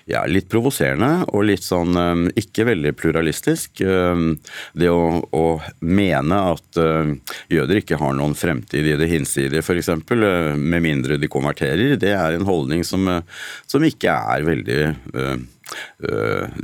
ja, 0.09 0.23
litt 0.25 0.49
provoserende 0.49 1.25
og 1.29 1.45
litt 1.49 1.65
sånn 1.65 1.97
um, 1.97 2.23
ikke 2.39 2.65
veldig 2.69 2.93
pluralistisk. 2.97 3.83
Um, 3.85 4.33
det 4.77 4.89
å, 4.91 5.19
å 5.21 5.45
mene 5.85 6.41
at 6.53 6.81
uh, 6.81 7.11
jøder 7.51 7.81
ikke 7.81 7.99
har 8.01 8.17
noen 8.17 8.35
fremtid 8.37 8.87
i 8.89 8.97
det 8.99 9.09
hinsidige, 9.11 9.63
f.eks., 9.63 9.91
uh, 9.93 10.57
med 10.57 10.85
mindre 10.85 11.19
de 11.21 11.31
konverterer, 11.31 11.95
det 12.01 12.13
er 12.15 12.37
en 12.37 12.49
holdning 12.49 12.83
som, 12.87 13.07
uh, 13.07 13.45
som 13.69 13.85
ikke 13.85 14.17
er 14.33 14.45
veldig 14.47 14.81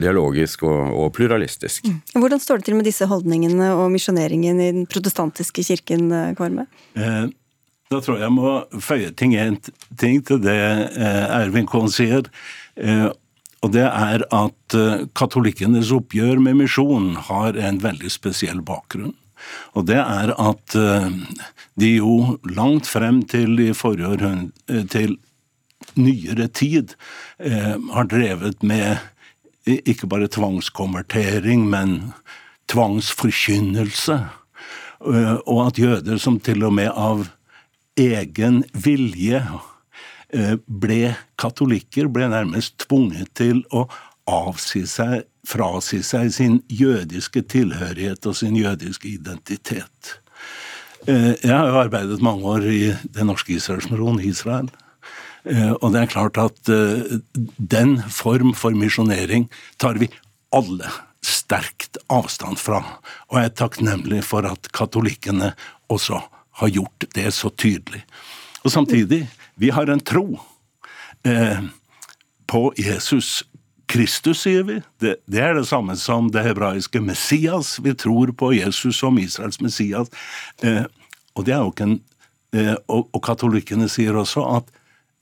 dialogisk 0.01 0.64
og, 0.66 0.80
og, 0.89 1.12
pluralistisk. 1.14 1.86
Mm. 1.86 1.99
Hvordan 2.24 2.39
står 2.41 2.58
det 2.58 2.66
til 2.66 2.78
med 2.80 2.88
disse 2.89 3.06
holdningene 3.06 3.68
og 3.78 3.91
misjoneringen 3.93 4.58
i 4.58 4.72
den 4.74 4.88
protestantiske 4.89 5.62
kirken, 5.68 6.08
Kvarme? 6.34 6.66
Eh, 6.97 7.28
da 7.93 7.99
tror 8.01 8.21
jeg 8.21 8.33
må 8.33 8.53
føye 8.81 9.11
ting, 9.17 9.36
en 9.38 9.59
ting 9.99 10.23
til 10.25 10.41
det 10.41 10.57
eh, 10.57 11.25
Ervin 11.38 11.67
Kohn 11.69 11.91
sier. 11.93 12.25
Eh, 12.75 13.09
og 13.61 13.73
det 13.75 13.86
er 13.86 14.25
at 14.33 14.77
eh, 14.77 15.05
katolikkenes 15.17 15.93
oppgjør 15.93 16.41
med 16.41 16.57
misjon 16.63 17.13
har 17.29 17.57
en 17.57 17.77
veldig 17.83 18.09
spesiell 18.13 18.63
bakgrunn. 18.65 19.13
Og 19.77 19.86
det 19.86 19.99
er 20.01 20.31
at 20.41 20.73
de 21.77 21.89
jo 21.99 22.39
langt 22.49 22.88
frem 22.89 23.19
til 23.29 23.59
i 23.61 23.75
forrige 23.77 24.31
til 24.89 25.13
nyere 25.99 26.47
tid 26.49 26.95
har 27.38 28.09
drevet 28.09 28.63
med 28.65 29.03
ikke 29.67 30.09
bare 30.09 30.31
tvangskonvertering, 30.33 31.67
men 31.69 32.15
tvangsforkynnelse. 32.73 34.17
Og 35.05 35.61
at 35.67 35.83
jøder 35.83 36.17
som 36.17 36.39
til 36.41 36.65
og 36.65 36.73
med 36.79 36.89
av 36.89 37.27
egen 37.95 38.63
vilje 38.73 39.39
eh, 40.33 40.55
ble 40.65 41.15
katolikker, 41.39 42.09
ble 42.11 42.27
nærmest 42.31 42.77
tvunget 42.85 43.31
til 43.39 43.63
å 43.71 43.85
avsi 44.29 44.83
seg, 44.89 45.25
frasi 45.45 46.01
seg 46.03 46.31
sin 46.33 46.59
jødiske 46.71 47.45
tilhørighet 47.51 48.25
og 48.25 48.37
sin 48.37 48.57
jødiske 48.57 49.09
identitet. 49.13 50.17
Eh, 51.07 51.33
jeg 51.39 51.53
har 51.53 51.69
jo 51.69 51.81
arbeidet 51.85 52.23
mange 52.25 52.49
år 52.55 52.67
i 52.67 52.81
Den 53.15 53.31
norske 53.31 53.55
Israelsmisjonen 53.55 54.25
Israel. 54.25 54.69
Eh, 55.45 55.73
og 55.77 55.93
det 55.93 56.03
er 56.03 56.13
klart 56.13 56.39
at 56.41 56.59
den 56.65 57.99
form 58.09 58.55
for 58.57 58.75
misjonering 58.75 59.47
tar 59.79 60.01
vi 60.01 60.09
alle 60.55 60.89
sterkt 61.25 61.97
avstand 62.11 62.59
fra. 62.61 62.81
Og 63.29 63.39
jeg 63.39 63.49
er 63.49 63.59
takknemlig 63.61 64.23
for 64.25 64.45
at 64.49 64.69
katolikkene 64.73 65.53
også 65.93 66.19
har 66.62 66.72
gjort 66.72 67.08
det 67.16 67.32
så 67.36 67.49
tydelig. 67.49 68.06
Og 68.64 68.72
samtidig, 68.72 69.26
vi 69.56 69.70
har 69.70 69.89
en 69.91 69.99
tro 69.99 70.39
eh, 71.28 71.60
på 72.47 72.74
Jesus 72.78 73.43
Kristus, 73.86 74.41
sier 74.41 74.64
vi. 74.66 74.80
Det, 74.99 75.16
det, 75.30 75.41
er 75.41 75.53
det 75.58 75.68
samme 75.70 75.95
som 75.99 76.32
det 76.34 76.45
hebraiske 76.47 77.01
Messias. 77.03 77.78
Vi 77.80 77.93
tror 77.93 78.34
på 78.38 78.53
Jesus 78.56 78.99
som 78.99 79.20
Israels 79.22 79.62
Messias. 79.62 80.10
Eh, 80.64 80.84
og 81.36 81.45
det 81.45 81.53
er 81.53 81.62
jo 81.62 81.74
ikke 81.74 81.89
en 81.89 81.99
eh, 82.56 82.74
og, 82.88 83.10
og, 83.12 83.22
katolikkene 83.26 83.89
sier 83.91 84.18
også 84.18 84.45
at 84.58 84.72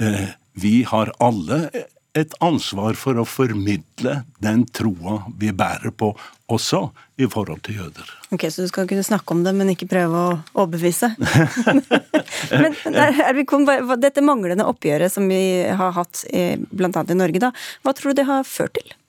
eh, 0.04 0.32
vi 0.54 0.84
har 0.88 1.12
alle 1.24 1.66
et 2.14 2.34
ansvar 2.46 2.94
for 3.00 3.18
å 3.18 3.26
formidle 3.26 4.20
den 4.44 4.64
troa 4.70 5.24
vi 5.40 5.50
bærer 5.56 5.90
på, 5.98 6.12
også 6.54 6.84
i 7.18 7.26
forhold 7.30 7.64
til 7.66 7.80
jøder. 7.82 8.10
Ok, 8.34 8.46
Så 8.54 8.62
du 8.62 8.70
skal 8.70 8.88
kunne 8.90 9.06
snakke 9.06 9.34
om 9.34 9.44
det, 9.44 9.54
men 9.58 9.72
ikke 9.74 9.90
prøve 9.90 10.14
å 10.14 10.34
overbevise? 10.54 11.10
men, 12.62 12.76
men 12.86 14.02
Dette 14.04 14.22
manglende 14.26 14.68
oppgjøret 14.70 15.14
som 15.14 15.26
vi 15.30 15.66
har 15.66 15.96
hatt 15.98 16.26
bl.a. 16.30 16.92
i 16.94 17.18
Norge, 17.18 17.42
da, 17.42 17.54
hva 17.82 17.96
tror 17.98 18.14
du 18.14 18.22
det 18.22 18.30
har 18.30 18.46
ført 18.46 18.78
til? 18.78 18.94
Eh, 18.94 19.00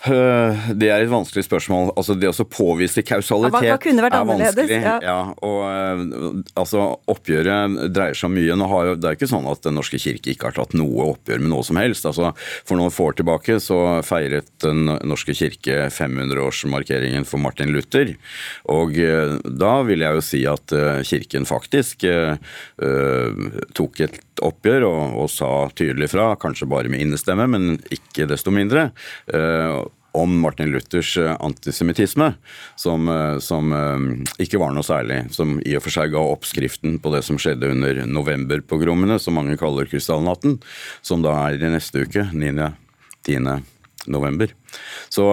det 0.00 0.88
er 0.88 1.02
et 1.02 1.10
vanskelig 1.12 1.44
spørsmål. 1.44 1.90
Altså 1.98 2.14
Det 2.16 2.30
å 2.30 2.46
påvise 2.48 3.02
kausalitet 3.04 3.66
ja, 3.68 3.76
hva, 3.76 3.92
hva 4.00 4.08
er 4.08 4.28
vanskelig. 4.30 4.78
Ja. 4.80 4.94
ja 5.04 5.18
og 5.44 5.58
uh, 5.68 6.40
altså 6.58 6.86
Oppgjøret 7.10 7.92
dreier 7.92 8.16
seg 8.16 8.30
om 8.30 8.36
mye. 8.38 8.48
Jo, 8.48 8.94
det 8.96 9.10
er 9.10 9.18
ikke 9.18 9.28
sånn 9.30 9.48
at 9.50 9.62
Den 9.66 9.76
norske 9.76 10.00
kirke 10.00 10.32
ikke 10.32 10.48
har 10.48 10.56
tatt 10.56 10.72
noe 10.78 11.10
oppgjør 11.12 11.44
med 11.44 11.52
noe 11.52 11.66
som 11.66 11.80
helst. 11.80 12.08
Altså 12.08 12.32
For 12.38 12.80
noen 12.80 12.94
få 12.94 13.10
år 13.10 13.18
tilbake 13.20 13.58
så 13.60 14.00
feiret 14.06 14.48
Den 14.64 14.88
norske 14.88 15.36
kirke 15.36 15.90
500-årsmarkeringen 15.92 17.28
for 17.28 17.42
Martin 17.42 17.74
Luther. 17.74 18.14
Og 18.72 18.96
uh, 18.96 19.36
da 19.44 19.74
vil 19.84 20.06
jeg 20.06 20.16
jo 20.16 20.24
si 20.24 20.42
at 20.48 20.76
uh, 20.76 21.04
kirken 21.04 21.48
faktisk 21.48 22.06
tok 23.76 24.00
et 24.04 24.18
oppgjør 24.44 24.84
og, 24.86 25.00
og, 25.20 25.28
sa 25.32 25.48
tydelig 25.76 26.10
fra, 26.12 26.30
kanskje 26.40 26.68
bare 26.70 26.90
med 26.92 27.02
innestemme, 27.04 27.46
men 27.50 27.74
ikke 27.92 28.28
desto 28.30 28.52
mindre 28.54 28.88
om 30.12 30.40
Martin 30.40 30.70
Luthers 30.70 31.16
eh, 31.18 31.36
antisemittisme, 31.40 32.32
som, 32.76 33.08
eh, 33.08 33.38
som, 33.38 33.72
eh, 33.72 34.42
ikke 34.42 34.58
var 34.58 34.74
noe 34.74 34.86
særlig. 34.86 35.22
Som 35.34 35.58
i 35.64 35.76
og 35.78 35.84
for 35.84 35.94
seg 35.94 36.14
ga 36.14 36.22
oppskriften 36.22 36.98
på 37.02 37.12
det 37.14 37.22
som 37.26 37.38
skjedde 37.40 37.70
under 37.70 38.02
novemberpogromene, 38.06 39.20
som 39.20 39.38
mange 39.38 39.58
kaller 39.60 39.90
krystallnatten, 39.90 40.58
som 41.02 41.22
da 41.22 41.36
er 41.46 41.58
i 41.60 41.72
neste 41.72 42.06
uke, 42.06 42.28
9.-10. 42.32 43.62
november. 44.10 44.48
Så 45.12 45.26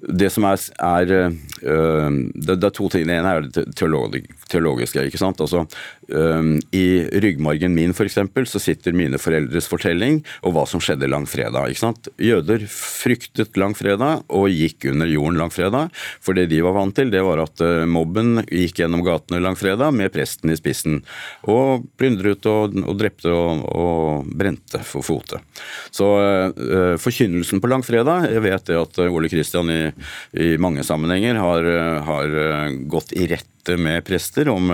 det 0.00 0.30
som 0.32 0.46
er, 0.48 0.60
er 0.80 1.08
det, 1.10 2.54
det, 2.56 2.64
er 2.64 2.74
to 2.74 2.88
ting. 2.92 3.06
Det 3.08 3.16
ene 3.16 3.34
er 3.36 3.48
det 3.48 3.64
teologiske. 3.76 5.04
ikke 5.06 5.20
sant? 5.20 5.40
Altså, 5.44 5.66
I 6.72 6.86
ryggmargen 7.22 7.74
min 7.76 7.94
for 7.96 8.08
eksempel, 8.08 8.48
så 8.48 8.62
sitter 8.62 8.96
mine 8.96 9.20
foreldres 9.20 9.68
fortelling 9.70 10.22
og 10.46 10.54
hva 10.56 10.64
som 10.68 10.82
skjedde 10.82 11.10
langfredag. 11.10 11.70
ikke 11.70 11.82
sant? 11.82 12.08
Jøder 12.20 12.64
fryktet 12.70 13.58
langfredag 13.60 14.24
og 14.28 14.48
gikk 14.48 14.88
under 14.92 15.10
jorden 15.10 15.40
langfredag. 15.40 15.92
For 16.24 16.38
det 16.38 16.48
de 16.52 16.62
var 16.64 16.78
vant 16.78 16.96
til, 16.96 17.12
det 17.12 17.22
var 17.26 17.44
at 17.44 17.64
mobben 17.90 18.44
gikk 18.46 18.80
gjennom 18.82 19.04
gatene 19.06 19.42
langfredag 19.44 19.92
med 19.96 20.12
presten 20.14 20.52
i 20.52 20.58
spissen. 20.58 21.00
Og 21.50 21.84
plyndret 22.00 22.46
og, 22.48 22.76
og 22.84 22.96
drepte 23.00 23.30
og, 23.34 23.64
og, 23.68 24.30
brente 24.40 24.80
for 24.86 25.04
fote. 25.04 25.40
Så 25.92 26.06
øh, 26.08 26.96
forkynnelsen 27.00 27.60
på 27.60 27.68
langfredag 27.70 28.28
Jeg 28.30 28.42
vet 28.44 28.66
det 28.68 28.76
at 28.78 28.98
Ole 29.02 29.28
Kristian 29.28 29.49
i, 29.54 29.82
i 30.32 30.54
mange 30.60 30.84
sammenhenger 30.86 31.40
har, 31.40 31.66
har 32.06 32.38
gått 32.90 33.12
i 33.12 33.26
rette 33.30 33.76
med 33.76 34.04
prester 34.06 34.48
om, 34.48 34.70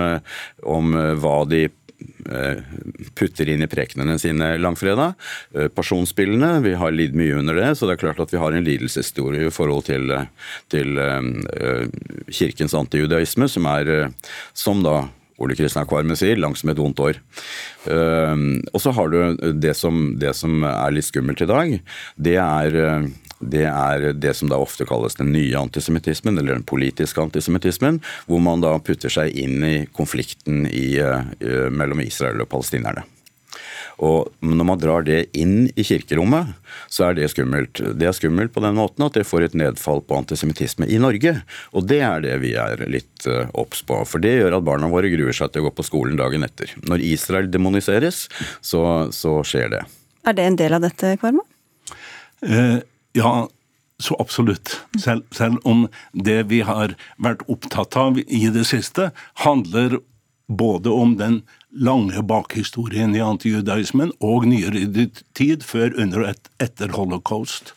om 0.63 0.95
hva 1.19 1.35
de 1.49 1.65
eh, 1.67 2.61
putter 3.17 3.49
inn 3.49 3.63
i 3.65 3.69
prekenene 3.69 4.17
sine 4.21 4.53
langfredag. 4.61 5.17
Eh, 5.55 5.67
Pasjonsspillene, 5.73 6.59
vi 6.65 6.75
har 6.79 6.95
lidd 6.95 7.17
mye 7.17 7.37
under 7.39 7.57
det, 7.57 7.73
så 7.75 7.87
det 7.87 7.97
er 7.97 8.03
klart 8.05 8.23
at 8.23 8.33
vi 8.33 8.41
har 8.41 8.55
en 8.55 8.65
lidelseshistorie 8.65 9.47
i 9.47 9.53
forhold 9.53 9.87
til, 9.89 10.13
til 10.71 11.03
kirkens 12.31 12.77
antijudaisme, 12.77 13.49
som 13.51 13.69
er, 13.73 14.11
som 14.53 14.83
da 14.85 15.03
Ole 15.37 15.53
Kristian 15.57 15.85
Kvarme 15.89 16.15
sier, 16.17 16.39
langs 16.41 16.63
med 16.65 16.73
et 16.73 16.81
vondt 16.81 17.01
år. 17.03 17.19
Og 18.73 18.81
så 18.81 18.93
har 18.97 19.11
du 19.13 19.51
det 19.53 19.75
som, 19.77 20.15
det 20.17 20.33
som, 20.33 20.63
er 20.65 20.95
litt 20.95 21.05
skummelt 21.05 21.43
i 21.45 21.49
dag. 21.49 21.75
Det 22.17 22.33
er 22.41 22.77
det 23.39 23.65
er 23.69 24.11
det 24.17 24.33
som 24.37 24.49
da 24.49 24.59
ofte 24.61 24.87
kalles 24.87 25.17
den 25.19 25.31
nye 25.33 25.57
antisemittismen, 25.59 26.37
eller 26.37 26.57
den 26.57 26.65
politiske 26.67 27.21
antisemittismen, 27.21 28.01
hvor 28.25 28.41
man 28.43 28.63
da 28.63 28.77
putter 28.79 29.13
seg 29.13 29.35
inn 29.37 29.61
i 29.65 29.75
konflikten 29.93 30.65
i, 30.69 30.97
uh, 31.01 31.69
mellom 31.69 32.01
Israel 32.05 32.43
og 32.43 32.51
palestinerne. 32.53 33.05
Og 34.03 34.29
når 34.45 34.65
man 34.67 34.81
drar 34.81 35.05
det 35.07 35.23
inn 35.37 35.71
i 35.73 35.83
kirkerommet, 35.85 36.51
så 36.93 37.07
er 37.07 37.17
det 37.17 37.31
skummelt. 37.31 37.81
Det 37.97 38.05
er 38.05 38.13
skummelt 38.13 38.53
på 38.53 38.61
den 38.61 38.77
måten 38.77 39.05
at 39.07 39.17
det 39.17 39.25
får 39.25 39.47
et 39.47 39.55
nedfall 39.57 40.03
på 40.05 40.19
antisemittisme 40.19 40.85
i 40.85 40.99
Norge. 41.01 41.33
Og 41.73 41.87
det 41.89 42.03
er 42.05 42.21
det 42.21 42.35
vi 42.43 42.53
er 42.61 42.83
litt 42.89 43.25
uh, 43.25 43.49
obs 43.57 43.81
på. 43.87 44.03
For 44.05 44.21
det 44.21 44.35
gjør 44.35 44.59
at 44.59 44.67
barna 44.67 44.89
våre 44.91 45.09
gruer 45.13 45.33
seg 45.33 45.53
til 45.53 45.65
å 45.65 45.69
gå 45.69 45.73
på 45.79 45.87
skolen 45.87 46.19
dagen 46.19 46.45
etter. 46.45 46.75
Når 46.85 47.05
Israel 47.09 47.49
demoniseres, 47.53 48.27
så, 48.61 48.83
så 49.13 49.39
skjer 49.47 49.73
det. 49.73 49.81
Er 50.27 50.37
det 50.37 50.45
en 50.45 50.59
del 50.61 50.77
av 50.77 50.85
dette, 50.85 51.15
Kvarma? 51.17 51.45
Uh, 52.45 52.77
ja, 53.15 53.47
så 53.99 54.17
absolutt. 54.19 54.81
Selv, 55.03 55.23
selv, 55.31 55.57
om 55.63 55.87
det 56.13 56.43
vi 56.51 56.61
har 56.65 56.95
vært 57.17 57.45
opptatt 57.49 57.97
av 57.97 58.19
i 58.19 58.47
det 58.53 58.65
siste, 58.69 59.11
handler 59.43 59.99
både 60.47 60.89
om 60.89 61.17
den 61.19 61.41
lange 61.75 62.21
bakhistorien 62.23 63.15
i 63.15 63.21
antijudaismen 63.23 64.13
og 64.23 64.47
nyere 64.47 64.85
tid, 65.35 65.65
før, 65.65 65.91
under 65.99 66.23
og 66.23 66.29
et, 66.31 66.51
etter 66.63 66.93
holocaust. 66.95 67.73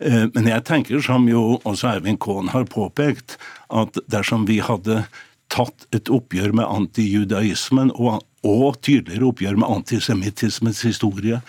Eh, 0.00 0.26
men 0.34 0.50
jeg 0.50 0.66
tenker, 0.68 1.00
som 1.04 1.28
jo 1.30 1.60
også 1.64 1.94
Eivind 1.94 2.20
Kohn 2.20 2.52
har 2.52 2.68
påpekt, 2.70 3.38
at 3.72 3.96
dersom 4.12 4.46
vi 4.50 4.60
hadde 4.64 5.04
tatt 5.50 5.88
et 5.96 6.10
oppgjør 6.12 6.54
med 6.54 6.68
antijudaismen 6.68 7.90
og, 7.96 8.22
og 8.46 8.78
tydeligere 8.84 9.30
oppgjør 9.32 9.58
med 9.58 9.72
antisemittismens 9.80 10.84
historie 10.86 11.40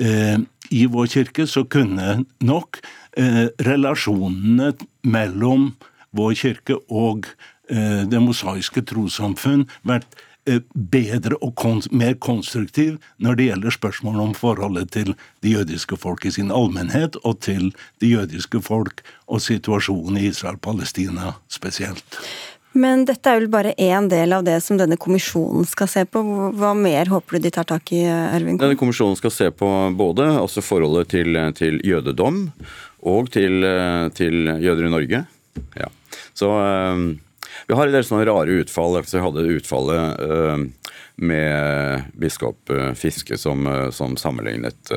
eh, 0.00 0.38
i 0.72 0.86
vår 0.90 1.10
kirke, 1.12 1.46
så 1.46 1.64
kunne 1.68 2.22
nok 2.40 2.80
eh, 3.16 3.46
relasjonene 3.62 4.72
mellom 5.04 5.72
vår 6.16 6.36
kirke 6.42 6.80
og 6.88 7.28
eh, 7.70 8.02
det 8.08 8.20
mosaiske 8.24 8.84
trossamfunn 8.88 9.66
vært 9.88 10.20
Eh, 10.44 10.58
bedre 10.74 11.36
og 11.38 11.60
mer 11.94 12.16
konstruktiv 12.18 12.96
når 13.22 13.36
det 13.38 13.44
gjelder 13.46 13.74
spørsmålet 13.76 14.22
om 14.24 14.32
forholdet 14.34 14.88
til 14.90 15.12
det 15.38 15.52
jødiske 15.52 15.94
folk 15.96 16.24
i 16.26 16.32
sin 16.34 16.50
allmennhet, 16.50 17.14
og 17.22 17.38
til 17.46 17.70
det 18.02 18.10
jødiske 18.10 18.58
folk 18.60 19.04
og 19.28 19.38
situasjonen 19.40 20.18
i 20.18 20.26
Israel-Palestina 20.32 21.36
spesielt. 21.46 22.02
Men 22.72 23.04
dette 23.08 23.28
er 23.28 23.40
vel 23.40 23.50
bare 23.52 23.74
én 23.76 24.08
del 24.08 24.32
av 24.32 24.44
det 24.46 24.58
som 24.64 24.78
denne 24.80 24.96
kommisjonen 25.00 25.66
skal 25.68 25.90
se 25.90 26.04
på. 26.08 26.22
Hva 26.56 26.72
mer 26.76 27.10
håper 27.12 27.36
du 27.36 27.46
de 27.46 27.52
tar 27.52 27.68
tak 27.68 27.92
i, 27.92 28.04
Ervin? 28.08 28.60
Denne 28.60 28.78
kommisjonen 28.80 29.18
skal 29.18 29.34
se 29.34 29.50
på 29.52 29.68
både 29.98 30.28
altså 30.40 30.64
forholdet 30.64 31.12
til, 31.12 31.36
til 31.58 31.82
jødedom 31.84 32.46
og 33.12 33.28
til, 33.34 33.66
til, 34.16 34.54
jøder 34.62 34.88
i 34.88 34.94
Norge. 34.94 35.26
Ja. 35.76 35.92
Så 36.32 36.48
um 36.48 37.12
vi 37.66 37.74
har 37.74 37.86
en 37.86 37.94
del 37.94 38.04
sånne 38.04 38.26
rare 38.26 38.60
utfall. 38.62 38.98
Vi 39.06 39.20
hadde 39.22 39.44
utfallet 39.54 40.22
uh, 40.22 40.96
med 41.22 42.08
biskop 42.18 42.72
uh, 42.72 42.90
Fiske 42.98 43.38
som, 43.38 43.68
som 43.94 44.16
sammenlignet 44.18 44.92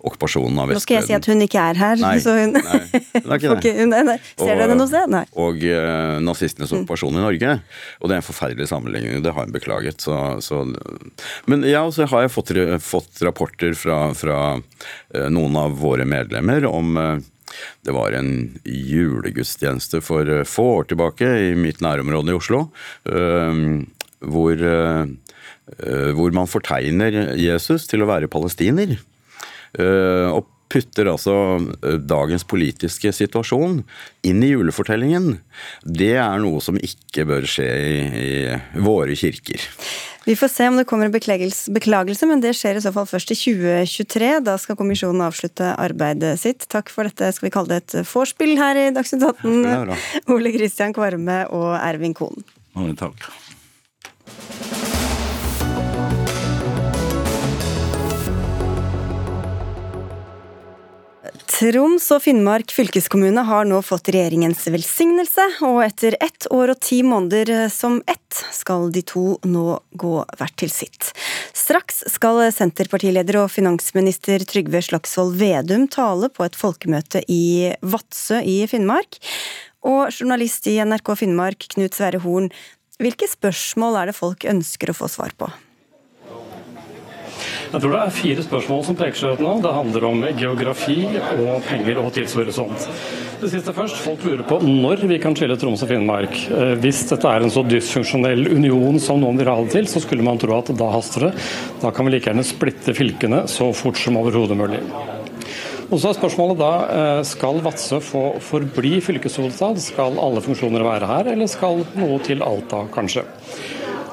okkupasjonen 0.00 0.58
av 0.58 0.70
Vestbredden. 0.70 0.80
Nå 0.80 0.84
skal 0.84 0.98
jeg 0.98 1.08
si 1.08 1.16
at 1.16 1.28
hun 1.30 1.44
ikke 1.44 1.64
er 1.72 1.80
her. 1.80 2.00
Nei, 2.02 2.14
så 2.22 2.36
hun... 2.38 2.56
nei, 2.56 2.80
det 2.92 3.22
er 3.24 3.36
ikke 3.36 3.54
det. 3.64 3.88
nei, 3.90 4.02
nei. 4.10 4.16
Ser 4.34 4.52
dere 4.52 4.66
henne 4.66 4.78
noe 4.78 4.90
sted? 4.90 5.10
Nei. 5.12 5.24
Og 5.40 5.64
uh, 5.64 6.16
nazistenes 6.24 6.72
mm. 6.72 6.80
okkupasjon 6.80 7.18
i 7.18 7.24
Norge. 7.24 7.58
Og 8.00 8.10
det 8.10 8.16
er 8.16 8.22
en 8.22 8.26
forferdelig 8.26 8.70
sammenligning, 8.70 9.22
det 9.24 9.34
har 9.34 9.46
hun 9.46 9.54
beklaget. 9.54 10.04
Så, 10.04 10.16
så... 10.44 10.64
Men 11.50 11.66
ja, 11.68 11.84
så 11.94 12.08
har 12.10 12.26
jeg 12.26 12.34
fått, 12.34 12.54
fått 12.84 13.22
rapporter 13.26 13.76
fra, 13.78 14.00
fra 14.18 14.40
uh, 14.56 15.28
noen 15.32 15.58
av 15.60 15.78
våre 15.80 16.06
medlemmer 16.08 16.66
om 16.70 16.98
uh, 16.98 17.14
det 17.86 17.94
var 17.94 18.16
en 18.16 18.32
julegudstjeneste 18.64 20.00
for 20.02 20.30
få 20.48 20.64
år 20.80 20.88
tilbake 20.90 21.28
i 21.50 21.52
mitt 21.58 21.82
nærområde 21.84 22.32
i 22.32 22.34
Oslo. 22.34 22.64
Hvor, 24.24 24.62
hvor 26.16 26.34
man 26.34 26.50
fortegner 26.50 27.36
Jesus 27.38 27.86
til 27.86 28.02
å 28.02 28.08
være 28.10 28.32
palestiner. 28.32 28.96
Og 29.78 30.50
putter 30.74 31.08
altså 31.10 31.34
dagens 32.02 32.44
politiske 32.48 33.12
situasjon 33.14 33.82
inn 34.26 34.42
i 34.42 34.50
julefortellingen. 34.54 35.36
Det 35.84 36.14
er 36.18 36.40
noe 36.42 36.62
som 36.64 36.78
ikke 36.80 37.26
bør 37.28 37.46
skje 37.48 37.68
i, 37.68 37.94
i 38.24 38.82
våre 38.82 39.14
kirker. 39.18 39.62
Vi 40.24 40.36
får 40.40 40.48
se 40.48 40.66
om 40.70 40.78
det 40.80 40.86
kommer 40.88 41.10
en 41.10 41.12
beklagelse, 41.12 42.26
men 42.26 42.40
det 42.40 42.54
skjer 42.56 42.78
i 42.78 42.82
så 42.84 42.94
fall 42.94 43.06
først 43.08 43.34
i 43.34 43.36
2023. 43.36 44.30
Da 44.46 44.56
skal 44.60 44.78
kommisjonen 44.78 45.20
avslutte 45.26 45.74
arbeidet 45.76 46.38
sitt. 46.40 46.64
Takk 46.72 46.88
for 46.92 47.04
dette, 47.04 47.28
skal 47.36 47.50
vi 47.50 47.52
kalle 47.54 47.74
det 47.74 47.82
et 47.82 48.08
vorspiel 48.08 48.56
her 48.60 48.86
i 48.86 48.88
Dagsnytt 48.96 49.26
18. 49.44 49.92
Ole 50.32 50.54
Kristian 50.56 50.96
Kvarme 50.96 51.42
og 51.52 51.74
Ervin 51.76 52.16
Kohn. 52.16 52.40
Mange 52.74 52.96
takk. 53.04 53.28
Troms 61.34 62.04
og 62.14 62.22
Finnmark 62.24 62.72
fylkeskommune 62.74 63.42
har 63.46 63.66
nå 63.66 63.80
fått 63.84 64.08
regjeringens 64.14 64.62
velsignelse, 64.70 65.44
og 65.66 65.80
etter 65.84 66.16
ett 66.22 66.46
år 66.54 66.72
og 66.74 66.80
ti 66.82 67.00
måneder 67.06 67.68
som 67.74 68.00
ett 68.10 68.40
skal 68.54 68.88
de 68.94 69.02
to 69.06 69.36
nå 69.46 69.78
gå 69.98 70.14
hvert 70.38 70.56
til 70.60 70.72
sitt. 70.72 71.10
Straks 71.54 72.04
skal 72.14 72.40
Senterpartileder 72.54 73.40
og 73.42 73.52
finansminister 73.54 74.42
Trygve 74.50 74.82
Slagsvold 74.86 75.34
Vedum 75.40 75.88
tale 75.90 76.30
på 76.30 76.46
et 76.46 76.58
folkemøte 76.58 77.24
i 77.30 77.74
Vadsø 77.82 78.40
i 78.40 78.62
Finnmark. 78.70 79.18
Og 79.84 80.08
journalist 80.14 80.66
i 80.70 80.78
NRK 80.80 81.12
Finnmark, 81.20 81.68
Knut 81.74 81.98
Sverre 81.98 82.22
Horn, 82.24 82.50
hvilke 83.02 83.26
spørsmål 83.30 84.00
er 84.00 84.10
det 84.10 84.18
folk 84.18 84.46
ønsker 84.48 84.90
å 84.90 84.98
få 85.02 85.10
svar 85.10 85.34
på? 85.38 85.50
Jeg 87.72 87.82
tror 87.82 87.94
det 87.94 88.00
er 88.00 88.14
fire 88.14 88.44
spørsmål 88.46 88.82
som 88.86 88.98
peker 88.98 89.18
seg 89.18 89.36
ut 89.36 89.44
nå. 89.44 89.54
Det 89.64 89.74
handler 89.74 90.08
om 90.10 90.24
geografi 90.38 90.98
og 91.10 91.64
penger 91.68 92.00
og 92.02 92.12
tidshorisont. 92.14 92.88
Det 93.40 93.50
siste 93.52 93.74
først. 93.76 93.98
Folk 94.04 94.22
lurer 94.24 94.44
på 94.48 94.60
når 94.64 95.04
vi 95.10 95.18
kan 95.22 95.34
skille 95.36 95.56
Troms 95.60 95.82
og 95.84 95.90
Finnmark. 95.90 96.38
Eh, 96.48 96.74
hvis 96.80 97.02
dette 97.10 97.28
er 97.28 97.44
en 97.44 97.52
så 97.52 97.64
dysfunksjonell 97.66 98.46
union 98.54 99.00
som 99.02 99.20
noen 99.20 99.40
vil 99.40 99.50
ha 99.50 99.58
det 99.62 99.74
til, 99.74 99.90
så 99.90 100.02
skulle 100.04 100.24
man 100.26 100.40
tro 100.40 100.54
at 100.56 100.72
da 100.78 100.92
haster 100.94 101.28
det. 101.28 101.34
Da 101.82 101.92
kan 101.94 102.06
vi 102.06 102.14
like 102.14 102.30
gjerne 102.30 102.46
splitte 102.46 102.94
fylkene 102.96 103.44
så 103.50 103.72
fort 103.76 104.00
som 104.00 104.20
overhodet 104.20 104.58
mulig. 104.58 104.80
Og 105.90 106.00
så 106.00 106.10
er 106.10 106.16
spørsmålet 106.16 106.58
da, 106.58 106.72
eh, 106.96 107.22
Skal 107.28 107.60
Vadsø 107.62 108.00
få 108.00 108.24
forbli 108.40 109.00
fylkeshovedstad? 109.04 109.78
Skal 109.78 110.18
alle 110.18 110.40
funksjoner 110.40 110.82
være 110.82 111.06
her, 111.06 111.32
eller 111.34 111.46
skal 111.46 111.84
noe 111.94 112.18
til 112.24 112.42
Alta, 112.42 112.86
kanskje? 112.94 113.24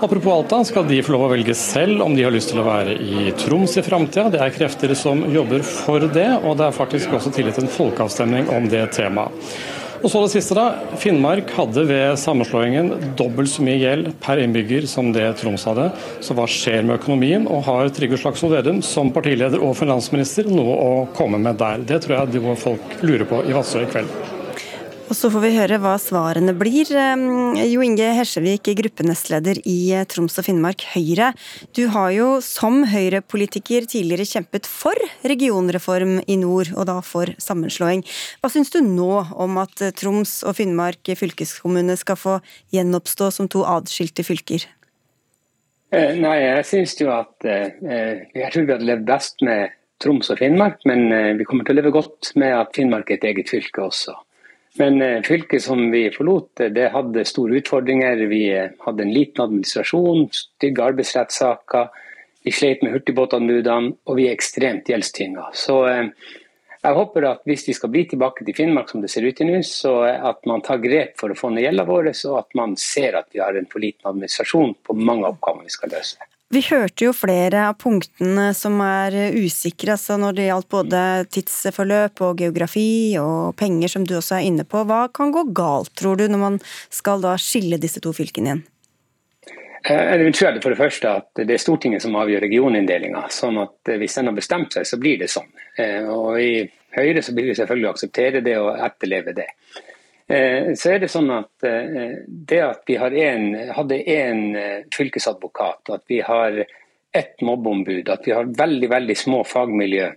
Apropos 0.01 0.33
Alta, 0.33 0.63
skal 0.65 0.87
de 0.89 0.95
få 1.05 1.13
lov 1.13 1.27
å 1.27 1.33
velge 1.35 1.53
selv 1.53 2.01
om 2.01 2.15
de 2.17 2.23
har 2.25 2.33
lyst 2.33 2.49
til 2.49 2.57
å 2.57 2.65
være 2.65 2.95
i 3.05 3.27
Troms 3.37 3.75
i 3.77 3.83
framtida. 3.85 4.31
Det 4.33 4.39
er 4.41 4.55
krefter 4.55 4.95
som 4.97 5.21
jobber 5.29 5.61
for 5.61 6.01
det, 6.01 6.25
og 6.41 6.55
det 6.57 6.65
er 6.65 6.73
faktisk 6.73 7.13
også 7.13 7.29
tillit 7.35 7.53
til 7.59 7.67
en 7.67 7.75
folkeavstemning 7.75 8.49
om 8.49 8.65
det 8.71 8.87
temaet. 8.97 9.53
Og 10.01 10.09
så 10.09 10.23
det 10.23 10.31
siste 10.33 10.57
da, 10.57 10.65
Finnmark 10.97 11.53
hadde 11.53 11.85
ved 11.85 12.17
sammenslåingen 12.17 13.13
dobbelt 13.13 13.53
så 13.53 13.61
mye 13.61 13.77
gjeld 13.77 14.09
per 14.25 14.41
innbygger 14.41 14.89
som 14.89 15.13
det 15.13 15.27
Troms 15.37 15.67
hadde. 15.69 15.91
Så 16.25 16.33
hva 16.33 16.49
skjer 16.49 16.81
med 16.81 16.97
økonomien, 16.97 17.45
og 17.45 17.67
har 17.69 17.93
Trygve 17.93 18.17
Slagsvold 18.17 18.57
Vedum 18.57 18.81
som 18.81 19.13
partileder 19.13 19.61
og 19.61 19.77
finansminister 19.77 20.49
noe 20.49 20.81
å 20.81 20.91
komme 21.13 21.37
med 21.45 21.61
der? 21.61 21.85
Det 21.85 22.01
tror 22.01 22.23
jeg 22.23 22.39
de 22.39 22.61
folk 22.65 23.01
lurer 23.05 23.29
på 23.29 23.45
i 23.45 23.53
Vadsø 23.53 23.85
i 23.85 23.91
kveld. 23.93 24.40
Og 25.11 25.15
så 25.19 25.27
får 25.27 25.41
vi 25.43 25.49
høre 25.57 25.75
hva 25.83 25.97
svarene 25.99 26.53
blir. 26.55 26.87
Jo 27.67 27.81
Inge 27.83 28.13
Hesjevik, 28.15 28.69
gruppenestleder 28.79 29.57
i 29.67 29.91
eh, 29.91 30.05
Troms 30.07 30.39
og 30.39 30.45
Finnmark 30.47 30.85
Høyre. 30.93 31.33
Du 31.75 31.81
har 31.91 32.13
jo 32.15 32.27
som 32.45 32.85
Høyre-politiker 32.87 33.89
tidligere 33.91 34.23
kjempet 34.29 34.69
for 34.71 34.95
regionreform 35.27 36.21
i 36.31 36.39
nord, 36.39 36.71
og 36.77 36.87
da 36.87 36.95
for 37.03 37.33
sammenslåing. 37.43 38.05
Hva 38.39 38.53
syns 38.55 38.71
du 38.71 38.79
nå 38.85 39.09
om 39.35 39.59
at 39.59 39.83
eh, 39.83 39.91
Troms 39.99 40.37
og 40.47 40.55
Finnmark 40.61 41.11
fylkeskommune 41.19 41.99
skal 41.99 42.15
få 42.15 42.37
gjenoppstå 42.71 43.33
som 43.35 43.51
to 43.51 43.67
adskilte 43.67 44.23
fylker? 44.23 44.63
Eh, 45.91 46.15
nei, 46.23 46.37
jeg 46.39 46.65
syns 46.71 46.95
jo 47.03 47.11
at 47.11 47.35
Jeg 47.43 48.47
tror 48.47 48.63
vi 48.63 48.77
hadde 48.77 48.91
levd 48.93 49.07
best 49.11 49.43
med 49.43 49.75
Troms 49.99 50.31
og 50.31 50.39
Finnmark, 50.39 50.79
men 50.87 51.09
vi 51.35 51.43
kommer 51.43 51.67
til 51.67 51.75
å 51.75 51.83
leve 51.83 51.97
godt 51.99 52.31
med 52.39 52.61
at 52.63 52.77
Finnmark 52.79 53.11
er 53.11 53.19
et 53.19 53.33
eget 53.35 53.51
fylke 53.51 53.89
også. 53.91 54.15
Men 54.79 55.01
eh, 55.01 55.21
fylket 55.21 55.63
som 55.63 55.91
vi 55.91 56.11
forlot, 56.11 56.59
eh, 56.59 56.69
det 56.71 56.91
hadde 56.93 57.25
store 57.27 57.59
utfordringer. 57.59 58.25
Vi 58.31 58.43
eh, 58.55 58.69
hadde 58.85 59.03
en 59.03 59.13
liten 59.13 59.43
administrasjon, 59.43 60.29
stygge 60.31 60.85
arbeidsrettssaker. 60.85 61.89
Vi 62.43 62.53
slet 62.55 62.85
med 62.85 62.95
hurtigbåtanbudene, 62.95 63.97
og 64.07 64.17
vi 64.17 64.29
er 64.29 64.37
ekstremt 64.37 64.87
gjeldstynga. 64.89 65.51
Så 65.53 65.75
jeg 65.85 66.95
håper 66.97 67.27
at 67.29 67.43
hvis 67.45 67.67
vi 67.67 67.75
skal 67.77 67.91
bli 67.93 68.07
tilbake 68.09 68.47
til 68.47 68.57
Finnmark 68.57 68.89
som 68.89 69.03
det 69.03 69.11
ser 69.13 69.27
ut 69.27 69.37
til 69.37 69.51
nå, 69.51 69.59
så 69.67 69.93
at 70.09 70.41
man 70.49 70.65
tar 70.65 70.81
grep 70.81 71.13
for 71.21 71.29
å 71.29 71.37
få 71.37 71.51
ned 71.53 71.67
gjelda 71.67 71.85
vår, 71.85 72.09
og 72.31 72.39
at 72.39 72.57
man 72.57 72.73
ser 72.81 73.19
at 73.19 73.29
vi 73.29 73.43
har 73.43 73.59
en 73.59 73.69
for 73.69 73.83
liten 73.83 74.09
administrasjon 74.09 74.73
på 74.81 74.97
mange 74.97 75.29
oppgaver 75.29 75.69
vi 75.69 75.75
skal 75.77 75.93
løse. 75.93 76.30
Vi 76.51 76.59
hørte 76.67 77.05
jo 77.05 77.13
flere 77.15 77.61
av 77.69 77.77
punktene 77.79 78.49
som 78.57 78.75
er 78.83 79.15
usikre, 79.39 79.93
altså 79.95 80.17
når 80.19 80.35
det 80.35 80.47
gjaldt 80.49 80.67
både 80.73 81.03
tidsforløp 81.31 82.19
og 82.27 82.43
geografi 82.43 83.15
og 83.21 83.55
penger, 83.59 83.93
som 83.93 84.03
du 84.03 84.17
også 84.17 84.35
er 84.35 84.49
inne 84.49 84.65
på. 84.67 84.81
Hva 84.89 85.05
kan 85.15 85.31
gå 85.31 85.45
galt, 85.55 85.93
tror 85.95 86.19
du, 86.19 86.25
når 86.27 86.41
man 86.41 86.59
skal 86.91 87.23
da 87.23 87.37
skille 87.39 87.79
disse 87.79 88.03
to 88.03 88.11
fylkene 88.15 88.51
igjen? 88.51 88.63
Eh, 89.89 90.11
jeg 90.25 90.33
tror 90.35 90.51
det 90.51 90.61
for 90.61 90.75
det 90.75 90.81
første 90.81 91.13
at 91.21 91.39
det 91.39 91.55
er 91.55 91.61
Stortinget 91.61 92.03
som 92.03 92.17
avgjør 92.19 92.43
regioninndelinga. 92.45 93.23
Sånn 93.33 93.57
at 93.61 93.89
eh, 93.89 93.97
hvis 94.01 94.19
den 94.19 94.29
har 94.29 94.37
bestemt 94.37 94.75
seg, 94.75 94.85
så 94.85 94.99
blir 95.01 95.23
det 95.23 95.31
sånn. 95.31 95.47
Eh, 95.79 96.03
og 96.11 96.35
i 96.41 96.67
Høyre 96.91 97.23
så 97.23 97.31
blir 97.31 97.47
vi 97.47 97.55
selvfølgelig 97.55 97.93
akseptere 97.93 98.43
det 98.43 98.57
og 98.59 98.75
etterleve 98.75 99.33
det. 99.39 99.47
Eh, 100.31 100.73
så 100.79 100.93
er 100.93 101.01
det 101.03 101.09
sånn 101.11 101.31
at 101.35 101.65
eh, 101.67 102.21
det 102.25 102.59
at 102.63 102.85
vi 102.87 102.95
en, 103.25 103.47
hadde 103.75 103.97
én 103.99 104.43
eh, 104.55 104.83
fylkesadvokat, 104.95 105.91
at 105.91 106.03
vi 106.07 106.21
har 106.23 106.61
ett 107.11 107.43
mobbeombud, 107.43 108.07
at 108.09 108.23
vi 108.27 108.31
har 108.31 108.53
veldig 108.55 108.89
veldig 108.93 109.17
små 109.19 109.41
fagmiljø, 109.43 110.07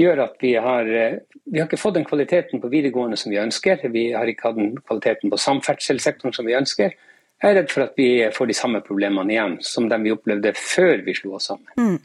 gjør 0.00 0.22
at 0.24 0.38
vi 0.40 0.54
har, 0.56 0.88
vi 1.44 1.60
har 1.60 1.66
ikke 1.66 1.80
fått 1.80 1.98
den 1.98 2.06
kvaliteten 2.08 2.62
på 2.62 2.70
videregående 2.72 3.18
som 3.20 3.28
vi 3.28 3.42
ønsker. 3.42 3.82
Vi 3.92 4.06
har 4.16 4.30
ikke 4.30 4.48
hatt 4.48 4.56
den 4.56 4.70
kvaliteten 4.80 5.28
på 5.28 5.40
samferdselssektoren 5.44 6.32
som 6.32 6.48
vi 6.48 6.56
ønsker. 6.56 6.94
Jeg 7.42 7.50
er 7.50 7.58
redd 7.58 7.68
for 7.74 7.84
at 7.84 8.00
vi 8.00 8.08
får 8.32 8.48
de 8.48 8.56
samme 8.56 8.80
problemene 8.86 9.34
igjen 9.34 9.58
som 9.66 9.90
dem 9.92 10.06
vi 10.06 10.14
opplevde 10.14 10.54
før 10.56 11.04
vi 11.04 11.12
slo 11.18 11.36
oss 11.36 11.50
sammen. 11.52 11.68
Mm. 11.76 12.00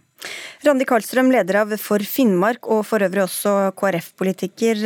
Randi 0.66 0.88
Karlstrøm, 0.90 1.30
leder 1.32 1.60
av 1.62 1.74
For 1.80 2.02
Finnmark 2.02 2.68
og 2.74 2.82
for 2.90 3.04
øvrig 3.06 3.24
også 3.28 3.54
KrF-politiker. 3.78 4.82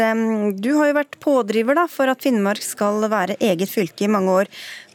Du 0.59 0.71
har 0.77 0.91
jo 0.91 0.97
vært 0.97 1.17
pådriver 1.23 1.79
da, 1.79 1.87
for 1.89 2.11
at 2.11 2.23
Finnmark 2.23 2.63
skal 2.65 3.07
være 3.11 3.39
eget 3.39 3.71
fylke 3.71 4.05
i 4.05 4.11
mange 4.11 4.35
år. 4.43 4.51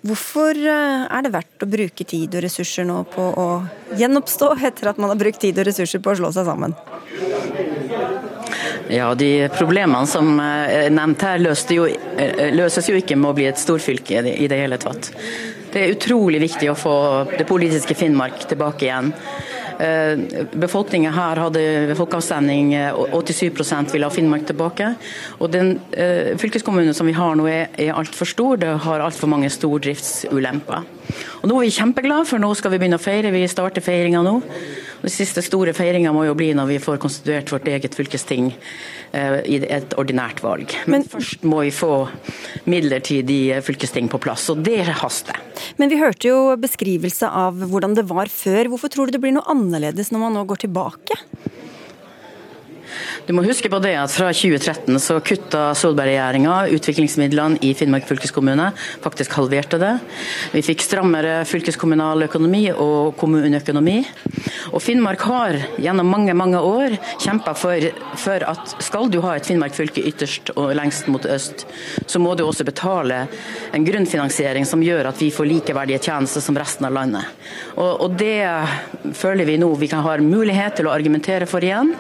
Hvorfor 0.06 0.54
eh, 0.54 1.06
er 1.08 1.24
det 1.24 1.32
verdt 1.34 1.64
å 1.64 1.70
bruke 1.70 2.04
tid 2.06 2.36
og 2.36 2.44
ressurser 2.44 2.86
nå 2.86 3.00
på 3.10 3.24
å 3.40 3.48
gjenoppstå, 3.98 4.52
etter 4.68 4.92
at 4.92 5.00
man 5.02 5.10
har 5.14 5.20
brukt 5.20 5.40
tid 5.42 5.58
og 5.58 5.66
ressurser 5.70 6.04
på 6.04 6.12
å 6.12 6.20
slå 6.20 6.30
seg 6.36 6.46
sammen? 6.46 6.76
Ja, 8.92 9.10
De 9.18 9.48
problemene 9.56 10.06
som 10.06 10.36
er 10.38 10.92
nevnt 10.94 11.24
her, 11.26 11.42
jo, 11.74 11.88
eh, 11.88 12.52
løses 12.54 12.86
jo 12.92 13.00
ikke 13.00 13.18
med 13.18 13.32
å 13.32 13.36
bli 13.40 13.48
et 13.50 13.58
storfylke 13.58 14.22
i 14.36 14.46
det 14.46 14.60
hele 14.60 14.78
tatt. 14.78 15.10
Det 15.72 15.82
er 15.82 15.96
utrolig 15.96 16.38
viktig 16.40 16.70
å 16.70 16.78
få 16.78 16.96
det 17.34 17.44
politiske 17.48 17.96
Finnmark 17.98 18.46
tilbake 18.48 18.86
igjen. 18.86 19.10
Eh, 19.80 20.44
Befolkningen 20.56 21.12
her 21.12 21.40
hadde 21.44 21.96
folkeavstemning 21.98 22.72
87 23.12 23.46
eh, 23.48 23.92
ville 23.92 24.08
ha 24.08 24.12
Finnmark 24.14 24.46
tilbake. 24.48 24.92
Og 25.40 25.52
den 25.52 25.76
eh, 25.92 26.34
fylkeskommunen 26.40 26.96
som 26.96 27.08
vi 27.08 27.16
har 27.16 27.36
nå 27.36 27.48
er, 27.50 27.68
er 27.76 27.96
altfor 27.96 28.28
stor, 28.28 28.60
det 28.60 28.72
har 28.86 29.04
altfor 29.04 29.30
mange 29.32 29.50
stordriftsulemper. 29.52 30.95
Og 31.42 31.48
Nå 31.50 31.60
er 31.60 31.66
vi 31.66 31.76
kjempeglade, 31.76 32.26
for 32.28 32.42
nå 32.42 32.50
skal 32.58 32.72
vi 32.74 32.80
begynne 32.82 32.98
å 32.98 33.02
feire. 33.02 33.32
Vi 33.34 33.44
starter 33.50 33.84
feiringa 33.84 34.22
nå. 34.26 34.40
Den 35.02 35.12
siste 35.12 35.42
store 35.44 35.74
feiringa 35.76 36.12
må 36.14 36.24
jo 36.26 36.34
bli 36.38 36.48
når 36.56 36.70
vi 36.70 36.78
får 36.82 37.00
konstituert 37.02 37.52
vårt 37.52 37.68
eget 37.70 37.94
fylkesting 37.94 38.48
eh, 38.50 39.36
i 39.46 39.60
et 39.62 39.94
ordinært 40.00 40.40
valg. 40.44 40.72
Men, 40.86 41.04
Men, 41.04 41.08
først 41.12 41.44
må 41.46 41.62
vi 41.66 41.72
få 41.74 42.06
midlertidig 42.66 43.60
fylkesting 43.66 44.10
på 44.12 44.20
plass, 44.24 44.48
og 44.50 44.64
det 44.66 44.80
haster. 45.02 45.38
Men 45.78 45.92
vi 45.92 46.00
hørte 46.00 46.30
jo 46.30 46.40
beskrivelse 46.60 47.28
av 47.28 47.60
hvordan 47.70 47.94
det 47.98 48.08
var 48.08 48.32
før. 48.32 48.72
Hvorfor 48.72 48.92
tror 48.92 49.06
du 49.06 49.16
det 49.16 49.22
blir 49.22 49.36
noe 49.36 49.46
annerledes 49.52 50.10
når 50.10 50.26
man 50.26 50.40
nå 50.40 50.46
går 50.48 50.64
tilbake? 50.64 51.20
Du 53.26 53.32
må 53.34 53.42
huske 53.46 53.70
på 53.72 53.80
det 53.82 53.94
at 53.98 54.12
Fra 54.14 54.28
2013 54.30 55.00
så 55.02 55.18
kutta 55.24 55.62
Solberg-regjeringa 55.76 56.68
utviklingsmidlene 56.76 57.60
i 57.66 57.72
Finnmark 57.74 58.06
fylkeskommune. 58.08 58.68
Faktisk 59.02 59.34
halverte 59.38 59.80
det. 59.82 59.92
Vi 60.52 60.62
fikk 60.64 60.84
strammere 60.84 61.40
fylkeskommunal 61.48 62.26
økonomi 62.28 62.68
og 62.72 63.16
kommuneøkonomi. 63.20 63.96
Og 64.72 64.82
Finnmark 64.82 65.24
har 65.26 65.58
gjennom 65.82 66.08
mange 66.10 66.34
mange 66.36 66.60
år 66.60 66.96
kjempa 67.22 67.54
for, 67.58 67.88
for, 68.20 68.46
at 68.46 68.76
skal 68.84 69.10
du 69.12 69.20
ha 69.24 69.36
et 69.36 69.48
Finnmark 69.48 69.74
fylke 69.76 70.04
ytterst 70.06 70.52
og 70.56 70.74
lengst 70.78 71.10
mot 71.12 71.26
øst, 71.26 71.66
så 72.06 72.22
må 72.22 72.34
du 72.36 72.44
også 72.46 72.66
betale 72.66 73.24
en 73.74 73.86
grunnfinansiering 73.86 74.66
som 74.68 74.82
gjør 74.84 75.10
at 75.10 75.20
vi 75.22 75.32
får 75.34 75.50
likeverdige 75.50 76.02
tjenester 76.08 76.44
som 76.44 76.58
resten 76.58 76.86
av 76.88 76.94
landet. 76.96 77.34
Og, 77.76 78.06
og 78.06 78.16
det 78.18 78.40
føler 79.16 79.48
vi 79.48 79.58
nå 79.60 79.70
vi 79.80 79.90
kan 79.90 80.04
ha 80.06 80.16
mulighet 80.22 80.78
til 80.78 80.88
å 80.88 80.94
argumentere 80.94 81.48
for 81.48 81.64
igjen. 81.64 81.92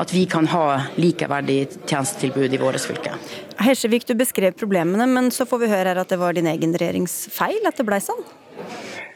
At 0.00 0.12
vi 0.14 0.24
kan 0.34 0.48
ha 0.50 0.66
likeverdig 0.98 1.60
tjenestetilbud 1.86 2.54
i 2.54 2.58
vårt 2.58 2.82
fylke. 2.82 3.14
Hesjevik, 3.62 4.06
du 4.08 4.16
beskrev 4.18 4.56
problemene, 4.58 5.06
men 5.06 5.30
så 5.34 5.46
får 5.46 5.62
vi 5.62 5.70
høre 5.70 5.92
her 5.92 6.02
at 6.02 6.10
det 6.10 6.18
var 6.18 6.34
din 6.34 6.50
egen 6.50 6.74
regjerings 6.74 7.14
feil 7.30 7.62
at 7.70 7.78
det 7.78 7.86
ble 7.86 8.00
sånn? 8.02 8.24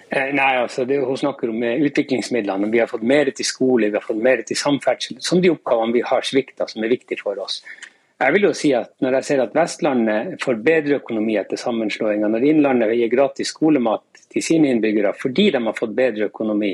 Eh, 0.09 0.31
nei, 0.33 0.53
altså 0.63 0.87
det, 0.89 1.01
Hun 1.05 1.19
snakker 1.21 1.51
om 1.53 1.63
eh, 1.63 1.83
utviklingsmidlene. 1.89 2.71
Vi 2.73 2.81
har 2.81 2.89
fått 2.89 3.05
mer 3.05 3.29
til 3.35 3.45
skole, 3.45 3.91
vi 3.91 3.99
har 3.99 4.05
fått 4.05 4.23
mer 4.25 4.41
til 4.47 4.57
samferdsel. 4.57 5.19
Som 5.25 5.43
de 5.45 5.51
oppgavene 5.53 5.99
vi 5.99 6.05
har 6.07 6.25
svikta, 6.25 6.69
som 6.71 6.85
er 6.85 6.95
viktige 6.95 7.21
for 7.21 7.41
oss. 7.43 7.61
Jeg 8.19 8.35
vil 8.35 8.49
jo 8.49 8.53
si 8.57 8.73
at 8.75 8.95
Når 9.05 9.19
jeg 9.19 9.27
ser 9.29 9.43
at 9.45 9.53
Vestlandet 9.55 10.39
får 10.43 10.63
bedre 10.65 10.99
økonomi 11.03 11.37
etter 11.39 11.61
sammenslåinga, 11.61 12.31
når 12.31 12.47
Innlandet 12.49 12.95
gir 12.97 13.13
gratis 13.13 13.53
skolemat 13.53 14.23
til 14.33 14.45
sine 14.45 14.73
innbyggere 14.73 15.13
fordi 15.19 15.51
de 15.55 15.61
har 15.67 15.77
fått 15.77 15.95
bedre 15.99 16.31
økonomi, 16.33 16.73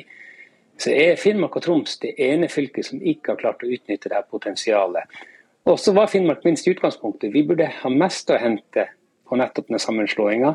så 0.80 0.90
er 0.90 1.20
Finnmark 1.20 1.56
og 1.58 1.64
Troms 1.64 1.98
det 2.02 2.14
ene 2.20 2.48
fylket 2.50 2.88
som 2.88 3.02
ikke 3.02 3.34
har 3.34 3.40
klart 3.40 3.62
å 3.62 3.70
utnytte 3.70 4.10
dette 4.10 4.26
potensialet. 4.30 5.22
Og 5.70 5.78
så 5.80 5.94
var 5.96 6.10
Finnmark 6.12 6.42
minst 6.44 6.66
i 6.66 6.74
utgangspunktet. 6.74 7.32
Vi 7.32 7.44
burde 7.46 7.70
ha 7.78 7.92
mest 7.92 8.30
å 8.30 8.40
hente 8.40 8.88
på 9.24 9.38
nettopp 9.40 9.70
den 9.70 9.80
sammenslåinga. 9.80 10.52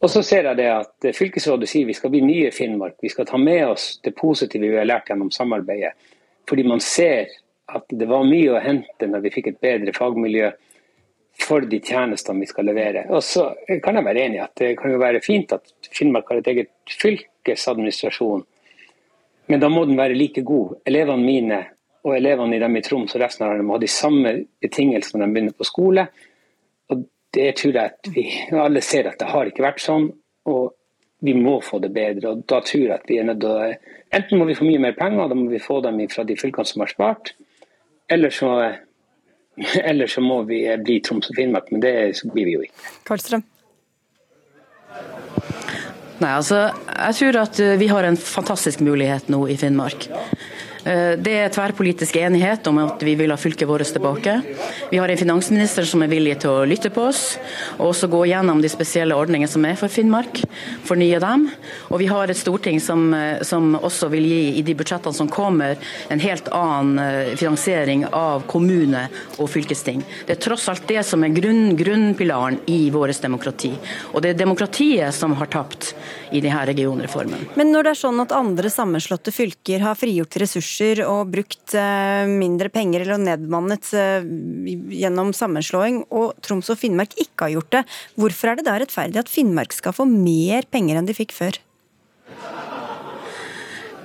Og 0.00 0.08
så 0.08 0.22
ser 0.24 0.48
jeg 0.48 0.56
det 0.56 0.70
at 0.72 1.10
Fylkesrådet 1.16 1.68
sier 1.68 1.88
vi 1.88 1.96
skal 1.96 2.12
bli 2.14 2.22
nye 2.24 2.52
Finnmark. 2.56 2.96
Vi 3.02 3.10
skal 3.12 3.28
ta 3.28 3.40
med 3.40 3.66
oss 3.68 3.98
det 4.04 4.14
positive 4.16 4.70
vi 4.70 4.78
har 4.80 4.88
lært 4.88 5.10
gjennom 5.12 5.32
samarbeidet. 5.34 5.92
Fordi 6.48 6.64
man 6.64 6.80
ser 6.80 7.28
at 7.70 7.84
det 7.92 8.08
var 8.08 8.24
mye 8.26 8.54
å 8.54 8.62
hente 8.64 9.06
når 9.06 9.26
vi 9.26 9.34
fikk 9.34 9.50
et 9.50 9.60
bedre 9.62 9.92
fagmiljø 9.94 10.48
for 11.40 11.64
de 11.68 11.80
tjenestene 11.84 12.42
vi 12.42 12.48
skal 12.48 12.66
levere. 12.68 13.04
Og 13.12 13.22
så 13.24 13.50
kan 13.84 13.98
jeg 13.98 14.06
være 14.06 14.24
enig 14.24 14.40
i 14.40 14.44
at 14.44 14.56
det 14.60 14.72
kan 14.80 14.92
jo 14.92 15.02
være 15.02 15.22
fint 15.24 15.52
at 15.56 15.68
Finnmark 15.92 16.32
har 16.32 16.40
et 16.40 16.50
eget 16.52 16.72
fylkesadministrasjon, 17.00 18.42
men 19.50 19.60
da 19.60 19.68
må 19.68 19.84
den 19.84 19.98
være 19.98 20.14
like 20.14 20.42
god. 20.46 20.78
Elevene 20.86 21.26
mine 21.26 21.60
og 22.06 22.16
elevene 22.16 22.56
i 22.56 22.62
dem 22.62 22.76
i 22.78 22.82
Troms 22.86 23.14
og 23.16 23.22
resten 23.22 23.44
av 23.46 23.56
dem 23.58 23.66
må 23.68 23.76
ha 23.76 23.82
de 23.82 23.90
samme 23.90 24.32
betingelsene 24.62 25.20
når 25.20 25.26
de 25.26 25.34
begynner 25.36 25.56
på 25.58 25.66
skole 25.68 26.06
Og 26.88 27.02
det 27.36 27.48
tror 27.58 27.76
jeg 27.76 27.92
at 27.92 28.10
vi 28.14 28.24
alle 28.56 28.80
ser 28.84 29.10
at 29.10 29.18
det 29.20 29.28
har 29.28 29.50
ikke 29.50 29.66
vært 29.66 29.82
sånn. 29.84 30.08
og 30.48 30.76
vi 31.20 31.34
må 31.36 31.58
få 31.60 31.78
det 31.78 31.90
bedre. 31.92 32.30
og 32.30 32.46
Da 32.48 32.62
tror 32.64 32.80
jeg 32.80 32.94
at 32.94 33.08
vi 33.08 33.18
er 33.20 33.26
nødt 33.28 33.42
til 33.42 33.50
å 33.50 33.72
Enten 34.10 34.40
må 34.40 34.46
vi 34.48 34.56
få 34.58 34.64
mye 34.66 34.80
mer 34.82 34.94
penger, 34.98 35.28
da 35.28 35.36
må 35.38 35.50
vi 35.50 35.60
få 35.62 35.76
dem 35.84 36.00
fra 36.10 36.24
de 36.26 36.34
fylkene 36.34 36.66
som 36.66 36.80
har 36.82 36.90
spart. 36.90 37.34
Eller 38.10 38.30
så, 38.34 38.48
eller 39.90 40.10
så 40.10 40.24
må 40.24 40.42
vi 40.48 40.64
bli 40.82 40.96
Troms 40.98 41.30
og 41.30 41.36
Finnmark, 41.36 41.70
men 41.70 41.84
det 41.84 41.92
blir 42.32 42.48
vi 42.48 42.56
jo 42.56 42.64
ikke. 42.66 42.88
Karlstrøm. 43.06 43.44
Nei, 46.20 46.34
altså, 46.36 46.68
Jeg 46.90 47.16
tror 47.16 47.38
at 47.46 47.60
vi 47.80 47.88
har 47.88 48.04
en 48.04 48.18
fantastisk 48.20 48.82
mulighet 48.84 49.30
nå 49.32 49.46
i 49.48 49.56
Finnmark. 49.60 50.08
Eh, 50.84 51.16
det 51.20 51.34
er 51.36 51.52
tverrpolitisk 51.52 52.16
enighet 52.16 52.66
om 52.70 52.78
at 52.82 53.02
vi 53.04 53.14
vil 53.18 53.32
ha 53.32 53.36
fylket 53.40 53.68
vårt 53.68 53.90
tilbake. 53.92 54.40
Vi 54.90 54.98
har 55.00 55.08
en 55.08 55.20
finansminister 55.20 55.84
som 55.88 56.02
er 56.02 56.12
villig 56.12 56.38
til 56.40 56.52
å 56.54 56.66
lytte 56.68 56.92
på 56.94 57.04
oss, 57.10 57.36
og 57.76 57.90
også 57.90 58.08
gå 58.12 58.22
gjennom 58.30 58.62
de 58.62 58.70
spesielle 58.72 59.16
ordningene 59.16 59.50
som 59.50 59.64
er 59.68 59.76
for 59.80 59.92
Finnmark, 59.92 60.42
fornye 60.88 61.20
dem. 61.20 61.48
Og 61.90 62.00
vi 62.00 62.08
har 62.10 62.30
et 62.30 62.40
storting 62.40 62.80
som, 62.80 63.12
eh, 63.14 63.42
som 63.42 63.74
også 63.76 64.08
vil 64.10 64.24
gi 64.24 64.58
i 64.58 64.62
de 64.62 64.74
budsjettene 64.74 65.14
som 65.14 65.28
kommer, 65.28 65.76
en 66.08 66.20
helt 66.20 66.48
annen 66.48 66.98
eh, 66.98 67.36
finansiering 67.36 68.06
av 68.12 68.46
kommune 68.46 69.08
og 69.38 69.50
fylkesting. 69.50 70.02
Det 70.26 70.38
er 70.38 70.42
tross 70.48 70.68
alt 70.68 70.86
det 70.88 71.04
som 71.04 71.22
er 71.24 71.34
grunn, 71.36 71.76
grunnpilaren 71.76 72.60
i 72.66 72.90
vårt 72.90 73.20
demokrati. 73.20 73.74
Og 74.14 74.22
det 74.22 74.30
er 74.30 74.44
demokratiet 74.44 75.14
som 75.14 75.34
har 75.34 75.46
tapt 75.46 75.94
i 76.32 76.42
denne 76.42 76.64
regionreformen. 76.68 77.46
Men 77.58 77.72
når 77.74 77.86
det 77.86 77.94
er 77.94 78.00
sånn 78.02 78.22
at 78.22 78.34
andre 78.36 78.70
sammenslåtte 78.72 79.32
fylker 79.34 79.84
har 79.84 79.98
frigjort 79.98 80.38
ressurser 80.42 81.02
og 81.06 81.32
brukt 81.34 81.74
eh, 81.78 82.26
mindre 82.30 82.70
penger 82.72 83.06
eller 83.06 83.22
nedmannet 83.22 83.92
eh, 83.96 84.28
gjennom 85.00 85.34
sammenslåing, 85.36 86.04
og 86.10 86.38
Troms 86.44 86.70
og 86.72 86.80
Finnmark 86.80 87.16
ikke 87.20 87.48
har 87.48 87.56
gjort 87.56 87.74
det, 87.78 87.84
hvorfor 88.20 88.52
er 88.52 88.60
det 88.60 88.68
da 88.68 88.78
rettferdig 88.80 89.22
at 89.22 89.32
Finnmark 89.32 89.74
skal 89.76 89.96
få 89.96 90.08
mer 90.08 90.68
penger 90.70 91.00
enn 91.00 91.10
de 91.10 91.16
fikk 91.16 91.34
før? 91.36 91.60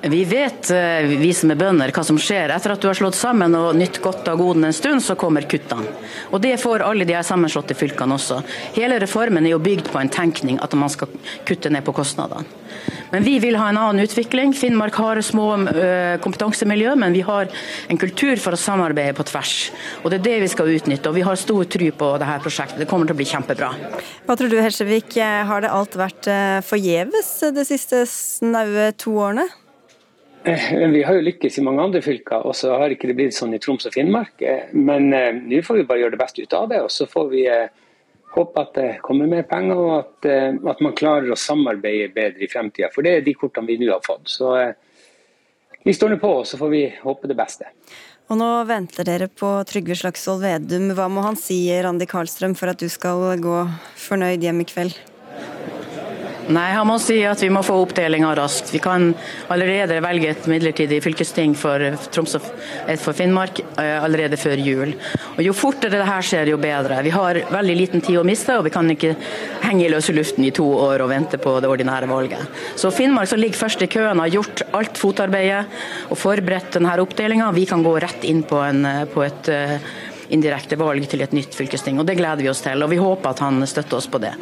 Vi 0.09 0.25
vet, 0.25 0.69
eh, 0.69 1.07
vi 1.17 1.31
som 1.33 1.49
er 1.49 1.57
bønder, 1.57 1.89
hva 1.89 2.03
som 2.05 2.17
skjer. 2.21 2.51
Etter 2.53 2.75
at 2.75 2.81
du 2.81 2.85
har 2.85 2.93
slått 2.93 3.15
sammen 3.17 3.55
og 3.57 3.71
nytt 3.73 3.97
godt 4.03 4.27
av 4.29 4.37
godene 4.37 4.69
en 4.69 4.75
stund, 4.77 5.01
så 5.01 5.15
kommer 5.17 5.47
kuttene. 5.49 5.87
Og 6.29 6.41
Det 6.41 6.59
får 6.61 6.83
alle 6.85 7.07
de 7.09 7.15
her 7.15 7.23
sammenslåtte 7.25 7.73
fylkene 7.73 8.13
også. 8.13 8.43
Hele 8.75 8.99
reformen 9.01 9.47
er 9.47 9.55
jo 9.55 9.59
bygd 9.59 9.89
på 9.89 9.97
en 9.97 10.09
tenkning 10.13 10.59
at 10.61 10.75
man 10.77 10.93
skal 10.93 11.09
kutte 11.43 11.71
ned 11.73 11.81
på 11.83 11.95
kostnadene. 11.95 12.45
Men 13.09 13.23
vi 13.23 13.39
vil 13.39 13.57
ha 13.57 13.69
en 13.69 13.77
annen 13.81 14.05
utvikling. 14.05 14.53
Finnmark 14.53 14.93
har 14.93 15.21
små 15.25 15.47
uh, 15.65 16.21
kompetansemiljø, 16.21 16.93
men 16.95 17.13
vi 17.13 17.21
har 17.25 17.49
en 17.87 17.97
kultur 17.97 18.35
for 18.37 18.53
å 18.53 18.61
samarbeide 18.61 19.15
på 19.17 19.25
tvers. 19.25 19.71
Og 20.03 20.11
Det 20.11 20.19
er 20.19 20.25
det 20.29 20.39
vi 20.45 20.53
skal 20.53 20.69
utnytte. 20.69 21.09
og 21.09 21.15
Vi 21.15 21.25
har 21.25 21.35
stor 21.35 21.65
tro 21.65 21.91
på 21.91 22.13
dette 22.19 22.39
prosjektet. 22.45 22.77
Det 22.77 22.89
kommer 22.91 23.07
til 23.07 23.15
å 23.15 23.21
bli 23.23 23.31
kjempebra. 23.33 23.73
Hva 24.27 24.37
tror 24.37 24.53
du, 24.53 24.61
Helsevik, 24.61 25.17
har 25.17 25.65
det 25.65 25.73
alt 25.73 25.97
vært 25.97 26.29
uh, 26.29 26.61
forgjeves 26.61 27.39
de 27.55 27.65
siste 27.65 28.05
snaue 28.05 28.91
to 29.01 29.17
årene? 29.17 29.49
Eh, 30.45 30.89
vi 30.93 31.01
har 31.03 31.17
jo 31.17 31.25
lykkes 31.25 31.57
i 31.57 31.63
mange 31.65 31.81
andre 31.81 32.03
fylker, 32.05 32.45
og 32.45 32.53
så 32.57 32.75
har 32.77 32.93
ikke 32.93 33.09
det 33.09 33.17
blitt 33.17 33.37
sånn 33.37 33.55
i 33.55 33.61
Troms 33.61 33.87
og 33.89 33.95
Finnmark. 33.95 34.43
Men 34.73 35.09
nå 35.09 35.63
får 35.65 35.81
vi 35.81 35.87
bare 35.89 36.03
gjøre 36.03 36.15
det 36.17 36.21
beste 36.21 36.45
ut 36.45 36.53
av 36.53 36.69
det. 36.69 36.83
Og 36.85 36.93
så 36.93 37.09
får 37.09 37.31
vi 37.31 37.47
håpe 38.35 38.63
at 38.63 38.73
det 38.75 38.87
kommer 39.05 39.29
mer 39.31 39.45
penger, 39.47 39.79
og 39.79 39.93
at, 39.99 40.27
eh, 40.29 40.57
at 40.71 40.81
man 40.83 40.95
klarer 40.97 41.31
å 41.31 41.39
samarbeide 41.39 42.11
bedre 42.15 42.43
i 42.43 42.51
fremtida. 42.51 42.91
For 42.93 43.05
det 43.05 43.15
er 43.15 43.25
de 43.25 43.35
kortene 43.37 43.69
vi 43.69 43.79
nå 43.79 43.91
har 43.93 44.03
fått. 44.05 44.27
Så 44.31 44.51
eh, 44.59 44.75
vi 45.85 45.95
står 45.95 46.15
nå 46.15 46.19
på, 46.21 46.33
og 46.41 46.45
så 46.49 46.59
får 46.59 46.73
vi 46.73 46.83
håpe 47.03 47.31
det 47.31 47.37
beste. 47.39 47.71
Og 48.25 48.39
nå 48.39 48.49
venter 48.65 49.05
dere 49.05 49.29
på 49.29 49.51
Trygve 49.69 49.97
Slagsvold 49.99 50.41
Vedum. 50.41 50.89
Hva 50.97 51.05
må 51.13 51.23
han 51.27 51.37
si, 51.37 51.59
Randi 51.69 52.07
Karlstrøm, 52.09 52.55
for 52.57 52.73
at 52.73 52.81
du 52.81 52.89
skal 52.89 53.37
gå 53.41 53.59
fornøyd 54.07 54.43
hjem 54.43 54.63
i 54.65 54.69
kveld? 54.71 54.97
Nei, 56.45 56.67
han 56.75 56.85
må 56.85 56.99
si 57.01 57.17
at 57.25 57.41
vi 57.41 57.47
må 57.49 57.63
få 57.65 57.79
oppdelinga 57.81 58.29
raskt. 58.37 58.69
Vi 58.73 58.81
kan 58.83 59.07
allerede 59.49 59.97
velge 60.03 60.29
et 60.29 60.45
midlertidig 60.49 60.99
fylkesting 61.01 61.55
for 61.57 61.81
Troms 62.13 62.37
og 62.37 62.45
for 63.01 63.17
Finnmark 63.17 63.63
eh, 63.81 63.97
allerede 63.97 64.37
før 64.37 64.61
jul. 64.61 64.93
Og 65.35 65.41
Jo 65.41 65.55
fortere 65.57 65.97
det 65.97 66.05
her 66.05 66.25
skjer, 66.25 66.51
jo 66.53 66.61
bedre. 66.61 67.01
Vi 67.05 67.13
har 67.15 67.41
veldig 67.49 67.77
liten 67.79 68.05
tid 68.05 68.19
å 68.21 68.25
miste, 68.27 68.59
og 68.59 68.67
vi 68.67 68.73
kan 68.75 68.89
ikke 68.93 69.15
henge 69.65 69.87
i 69.87 69.91
løse 69.91 70.13
luften 70.13 70.45
i 70.45 70.53
to 70.53 70.67
år 70.85 71.01
og 71.01 71.09
vente 71.15 71.41
på 71.41 71.57
det 71.63 71.71
ordinære 71.71 72.09
valget. 72.11 72.61
Så 72.77 72.93
Finnmark 72.93 73.31
som 73.31 73.41
ligger 73.41 73.65
først 73.65 73.81
i 73.81 73.89
køen, 73.89 74.21
har 74.21 74.33
gjort 74.37 74.67
alt 74.77 75.01
fotarbeidet 75.01 75.65
og 76.11 76.19
forberedt 76.21 76.77
denne 76.77 76.93
oppdelinga. 77.01 77.49
Vi 77.57 77.65
kan 77.69 77.83
gå 77.85 77.97
rett 78.03 78.27
inn 78.29 78.45
på, 78.45 78.61
en, 78.61 78.85
eh, 78.85 79.05
på 79.09 79.25
et 79.25 79.49
eh, 79.49 79.79
indirekte 80.33 80.77
valg 80.79 81.07
til 81.09 81.21
et 81.25 81.35
nytt 81.35 81.55
fylkesting. 81.55 81.99
og 81.99 82.07
Det 82.07 82.17
gleder 82.19 82.43
vi 82.43 82.49
oss 82.51 82.63
til, 82.65 82.81
og 82.83 82.91
vi 82.91 82.99
håper 83.01 83.31
at 83.31 83.43
han 83.43 83.61
støtter 83.67 83.99
oss 83.99 84.09
på 84.11 84.21
det. 84.23 84.33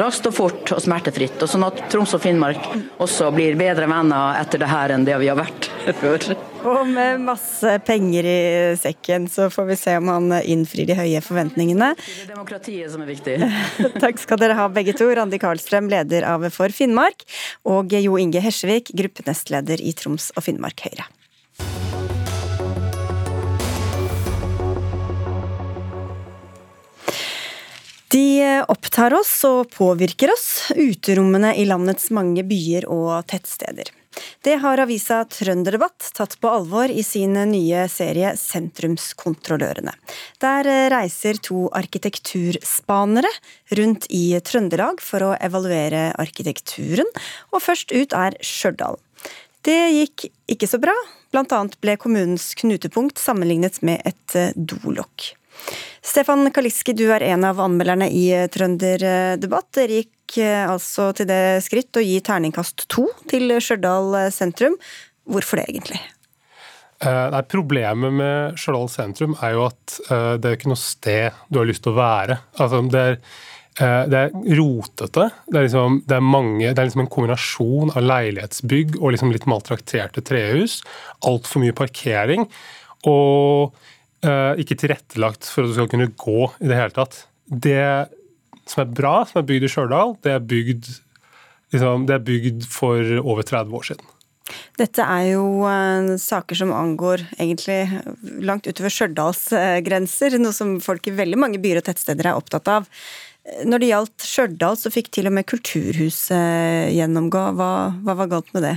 Raskt 0.00 0.28
og 0.30 0.36
fort 0.36 0.72
og 0.76 0.82
smertefritt, 0.82 1.40
og 1.42 1.50
sånn 1.50 1.66
at 1.66 1.82
Troms 1.92 2.14
og 2.16 2.22
Finnmark 2.24 2.62
også 3.00 3.30
blir 3.34 3.58
bedre 3.60 3.88
venner 3.90 4.38
etter 4.40 4.62
det 4.62 4.70
her 4.70 4.94
enn 4.94 5.06
det 5.08 5.18
vi 5.22 5.30
har 5.30 5.38
vært 5.38 5.70
før. 6.02 6.30
Og 6.60 6.82
med 6.88 7.22
masse 7.24 7.76
penger 7.86 8.26
i 8.28 8.40
sekken, 8.76 9.28
så 9.32 9.48
får 9.52 9.68
vi 9.70 9.76
se 9.80 9.94
om 9.96 10.10
han 10.12 10.34
innfrir 10.42 10.88
de 10.90 10.96
høye 10.98 11.22
forventningene. 11.24 11.94
Det 11.96 12.26
er 12.26 12.32
demokratiet 12.34 12.92
som 12.92 13.04
er 13.04 13.12
viktig. 13.14 13.38
Takk 14.04 14.20
skal 14.20 14.42
dere 14.42 14.58
ha 14.58 14.68
begge 14.72 14.92
to. 14.96 15.08
Randi 15.16 15.40
Karlstrøm, 15.40 15.88
leder 15.92 16.26
av 16.28 16.44
For 16.52 16.72
Finnmark, 16.74 17.24
og 17.64 17.96
Jo 17.96 18.18
Inge 18.20 18.44
Hesjevik, 18.44 18.92
gruppenestleder 18.96 19.80
i 19.80 19.96
Troms 19.96 20.30
og 20.36 20.44
Finnmark 20.46 20.84
Høyre. 20.84 21.08
De 28.10 28.42
opptar 28.66 29.14
oss 29.14 29.30
og 29.46 29.68
påvirker 29.70 30.32
oss, 30.32 30.72
uterommene 30.74 31.52
i 31.54 31.62
landets 31.68 32.08
mange 32.10 32.42
byer 32.42 32.88
og 32.90 33.22
tettsteder. 33.30 33.92
Det 34.42 34.56
har 34.64 34.82
avisa 34.82 35.20
Trønderdebatt 35.30 36.08
tatt 36.16 36.34
på 36.42 36.50
alvor 36.50 36.90
i 36.90 37.04
sin 37.06 37.38
nye 37.52 37.84
serie 37.92 38.32
Sentrumskontrollørene. 38.34 39.94
Der 40.42 40.72
reiser 40.90 41.38
to 41.38 41.68
arkitekturspanere 41.70 43.30
rundt 43.78 44.10
i 44.10 44.24
Trøndelag 44.42 44.98
for 45.06 45.30
å 45.30 45.32
evaluere 45.38 46.08
arkitekturen, 46.18 47.06
og 47.54 47.62
først 47.62 47.94
ut 47.94 48.16
er 48.18 48.34
Stjørdal. 48.42 48.98
Det 49.62 49.82
gikk 49.94 50.32
ikke 50.50 50.66
så 50.66 50.82
bra, 50.82 50.98
blant 51.30 51.54
annet 51.54 51.78
ble 51.78 51.94
kommunens 52.00 52.56
knutepunkt 52.58 53.22
sammenlignet 53.22 53.84
med 53.86 54.02
et 54.02 54.40
dolokk. 54.56 55.36
Stefan 56.00 56.48
Kaliski, 56.54 56.94
du 56.96 57.06
er 57.12 57.22
en 57.28 57.44
av 57.46 57.60
anmelderne 57.60 58.08
i 58.10 58.24
Trønderdebatt. 58.50 59.68
Dere 59.76 60.00
gikk 60.00 60.38
eh, 60.40 60.64
altså 60.64 61.10
til 61.16 61.28
det 61.28 61.60
skritt 61.66 61.96
å 62.00 62.04
gi 62.04 62.16
terningkast 62.24 62.88
to 62.90 63.04
til 63.30 63.52
Stjørdal 63.60 64.16
sentrum. 64.34 64.78
Hvorfor 65.30 65.60
det, 65.60 65.68
egentlig? 65.70 66.00
Eh, 67.00 67.26
nei, 67.32 67.44
problemet 67.48 68.12
med 68.12 68.58
Stjørdal 68.60 68.90
sentrum 68.92 69.36
er 69.40 69.54
jo 69.54 69.62
at 69.68 70.00
eh, 70.08 70.34
det 70.40 70.50
er 70.50 70.58
ikke 70.58 70.72
noe 70.72 70.80
sted 70.80 71.38
du 71.48 71.60
har 71.60 71.70
lyst 71.70 71.84
til 71.86 71.94
å 71.94 72.00
være. 72.00 72.40
Altså, 72.58 72.82
det 72.92 73.06
er 73.06 73.24
det 73.80 74.18
er 74.18 74.32
rotete. 74.58 75.28
Det 75.46 75.54
er, 75.56 75.62
liksom, 75.62 76.00
det 76.04 76.16
er, 76.18 76.24
mange, 76.26 76.66
det 76.66 76.82
er 76.82 76.88
liksom 76.88 77.04
en 77.04 77.08
kombinasjon 77.14 77.92
av 77.94 78.02
leilighetsbygg 78.04 78.98
og 78.98 79.14
liksom 79.14 79.30
litt 79.32 79.46
maltrakterte 79.48 80.20
trehus. 80.26 80.80
Altfor 81.24 81.62
mye 81.62 81.76
parkering. 81.78 82.44
Og 83.08 83.78
ikke 84.20 84.76
tilrettelagt 84.76 85.46
for 85.48 85.64
at 85.64 85.70
du 85.70 85.76
skal 85.78 85.88
kunne 85.88 86.10
gå 86.12 86.42
i 86.60 86.68
det 86.68 86.76
hele 86.76 86.92
tatt. 86.92 87.22
Det 87.48 87.80
som 88.70 88.84
er 88.84 88.94
bra, 88.94 89.14
som 89.26 89.40
er 89.40 89.48
bygd 89.48 89.66
i 89.66 89.70
Stjørdal, 89.72 90.16
det 90.24 90.34
er 90.34 90.48
bygd, 90.52 90.88
liksom, 91.74 92.06
det 92.08 92.16
er 92.16 92.26
bygd 92.26 92.66
for 92.70 93.14
over 93.22 93.46
30 93.46 93.78
år 93.78 93.88
siden. 93.90 94.16
Dette 94.80 95.04
er 95.04 95.24
jo 95.36 95.62
uh, 95.62 96.16
saker 96.18 96.58
som 96.58 96.72
angår 96.74 97.22
egentlig 97.36 97.84
langt 98.42 98.66
utover 98.66 98.90
Stjørdals 98.92 99.44
uh, 99.54 99.78
grenser, 99.86 100.38
noe 100.42 100.54
som 100.56 100.78
folk 100.82 101.06
i 101.06 101.14
veldig 101.14 101.38
mange 101.38 101.60
byer 101.62 101.82
og 101.82 101.86
tettsteder 101.86 102.30
er 102.30 102.38
opptatt 102.38 102.70
av. 102.70 102.88
Når 103.66 103.82
det 103.82 103.90
gjaldt 103.92 104.26
Stjørdal, 104.26 104.78
så 104.78 104.92
fikk 104.92 105.12
til 105.14 105.30
og 105.30 105.36
med 105.38 105.46
Kulturhuset 105.48 106.90
gjennomgå. 106.96 107.44
Hva, 107.58 107.70
hva 108.04 108.16
var 108.18 108.30
galt 108.30 108.50
med 108.56 108.66
det? 108.66 108.76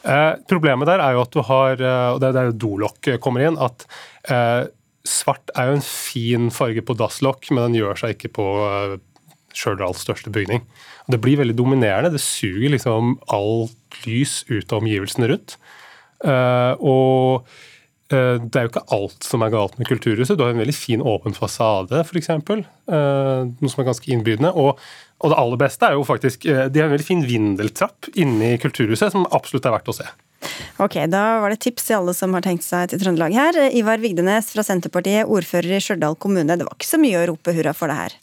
Eh, 0.00 0.32
problemet 0.48 0.88
der 0.88 1.02
er 1.04 1.14
jo 1.14 1.22
at 1.22 1.36
du 1.36 1.42
har, 1.44 1.82
og 2.14 2.20
det 2.20 2.30
er 2.30 2.36
der 2.36 2.54
dolokk 2.56 3.10
kommer 3.22 3.44
inn, 3.44 3.58
at 3.60 3.84
eh, 4.32 4.64
svart 5.10 5.52
er 5.58 5.70
jo 5.70 5.78
en 5.78 5.86
fin 5.86 6.50
farge 6.54 6.82
på 6.86 6.96
dasslokk, 6.98 7.50
men 7.52 7.68
den 7.68 7.80
gjør 7.80 7.98
seg 8.00 8.16
ikke 8.16 8.34
på 8.38 8.46
eh, 8.66 8.98
Stjørdals 9.56 10.04
største 10.04 10.30
bygning. 10.30 10.62
Det 11.10 11.18
blir 11.22 11.40
veldig 11.40 11.56
dominerende. 11.58 12.12
Det 12.14 12.22
suger 12.22 12.70
liksom 12.70 13.16
alt 13.34 14.04
lys 14.06 14.44
ut 14.50 14.70
av 14.70 14.78
omgivelsene 14.78 15.30
rundt. 15.32 15.56
Uh, 16.20 16.76
og 16.84 17.48
uh, 18.12 18.36
det 18.38 18.60
er 18.60 18.66
jo 18.66 18.70
ikke 18.70 18.86
alt 18.94 19.26
som 19.26 19.42
er 19.42 19.52
galt 19.54 19.78
med 19.80 19.88
Kulturhuset. 19.88 20.36
Du 20.38 20.44
har 20.44 20.54
en 20.54 20.62
veldig 20.62 20.76
fin 20.76 21.02
åpen 21.02 21.34
fasade, 21.34 22.04
f.eks. 22.04 22.30
Uh, 22.30 23.48
noe 23.50 23.72
som 23.72 23.82
er 23.82 23.90
ganske 23.90 24.12
innbydende. 24.12 24.52
Og, 24.54 24.78
og, 25.18 25.32
det 25.32 25.40
aller 25.42 25.62
beste 25.64 25.88
er 25.88 25.98
jo 25.98 26.06
faktisk 26.06 26.46
De 26.46 26.78
har 26.78 26.86
en 26.86 26.94
veldig 26.94 27.08
fin 27.08 27.26
vindeltrapp 27.26 28.12
inne 28.14 28.54
i 28.54 28.60
Kulturhuset 28.62 29.16
som 29.16 29.26
absolutt 29.34 29.66
er 29.66 29.74
verdt 29.80 29.90
å 29.90 29.98
se. 29.98 30.06
Ok, 30.80 30.96
Da 31.12 31.40
var 31.42 31.52
det 31.52 31.60
tips 31.60 31.88
til 31.88 31.98
alle 31.98 32.14
som 32.16 32.32
har 32.36 32.44
tenkt 32.46 32.64
seg 32.64 32.88
til 32.90 33.02
Trøndelag 33.02 33.34
her. 33.36 33.58
Ivar 33.76 34.00
Vigdenes 34.00 34.48
fra 34.54 34.64
Senterpartiet, 34.64 35.28
ordfører 35.28 35.76
i 35.76 35.82
Stjørdal 35.84 36.16
kommune. 36.16 36.56
Det 36.56 36.64
var 36.64 36.76
ikke 36.78 36.88
så 36.88 37.00
mye 37.00 37.20
å 37.20 37.28
rope 37.34 37.54
hurra 37.56 37.76
for 37.76 37.92
det 37.92 37.98
her? 37.98 38.16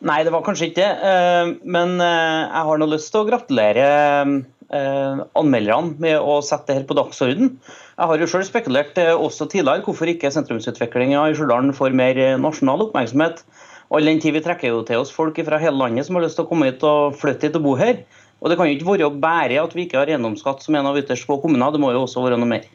Nei, 0.00 0.22
det 0.24 0.32
var 0.32 0.44
kanskje 0.46 0.70
ikke 0.70 0.80
det. 0.80 0.90
Eh, 1.10 1.52
men 1.68 1.98
eh, 2.00 2.40
jeg 2.46 2.66
har 2.70 2.80
nå 2.80 2.88
lyst 2.88 3.12
til 3.12 3.20
å 3.20 3.28
gratulere 3.28 3.86
eh, 4.24 5.22
anmelderne 5.36 6.00
med 6.00 6.16
å 6.18 6.38
sette 6.44 6.72
det 6.72 6.78
her 6.78 6.86
på 6.88 6.96
dagsorden. 6.96 7.52
Jeg 8.00 8.10
har 8.10 8.22
jo 8.22 8.28
selv 8.32 8.48
spekulert 8.48 8.96
også 8.96 9.44
tidligere 9.52 9.84
hvorfor 9.84 10.08
ikke 10.08 10.32
sentrumsutviklinga 10.32 11.26
i 11.28 11.36
Stjørdal 11.36 11.74
får 11.76 11.96
mer 12.00 12.20
nasjonal 12.40 12.86
oppmerksomhet. 12.86 13.44
All 13.90 14.06
den 14.06 14.22
tid 14.22 14.38
vi 14.38 14.42
trekker 14.44 14.72
jo 14.72 14.80
til 14.88 15.02
oss 15.02 15.12
folk 15.12 15.36
fra 15.44 15.58
hele 15.60 15.76
landet 15.76 16.06
som 16.06 16.16
har 16.16 16.24
lyst 16.24 16.38
til 16.38 16.46
å 16.46 16.48
komme 16.48 16.70
hit 16.70 16.84
og 16.86 17.18
flytte 17.20 17.50
hit 17.50 17.58
og 17.58 17.66
bo 17.66 17.76
her. 17.76 18.00
Og 18.40 18.50
Det 18.50 18.56
kan 18.56 18.68
jo 18.68 18.76
ikke 18.76 18.90
være 18.90 19.10
bare 19.20 19.62
at 19.62 19.74
vi 19.76 19.86
ikke 19.86 20.00
har 20.00 20.10
eiendomsskatt 20.10 20.64
som 20.64 20.74
en 20.74 20.88
av 20.90 20.98
ytterst 20.98 21.28
få 21.28 21.40
kommuner, 21.42 21.72
det 21.72 21.80
må 21.82 21.92
jo 21.92 22.04
også 22.06 22.24
være 22.24 22.40
noe 22.40 22.48
mer. 22.48 22.68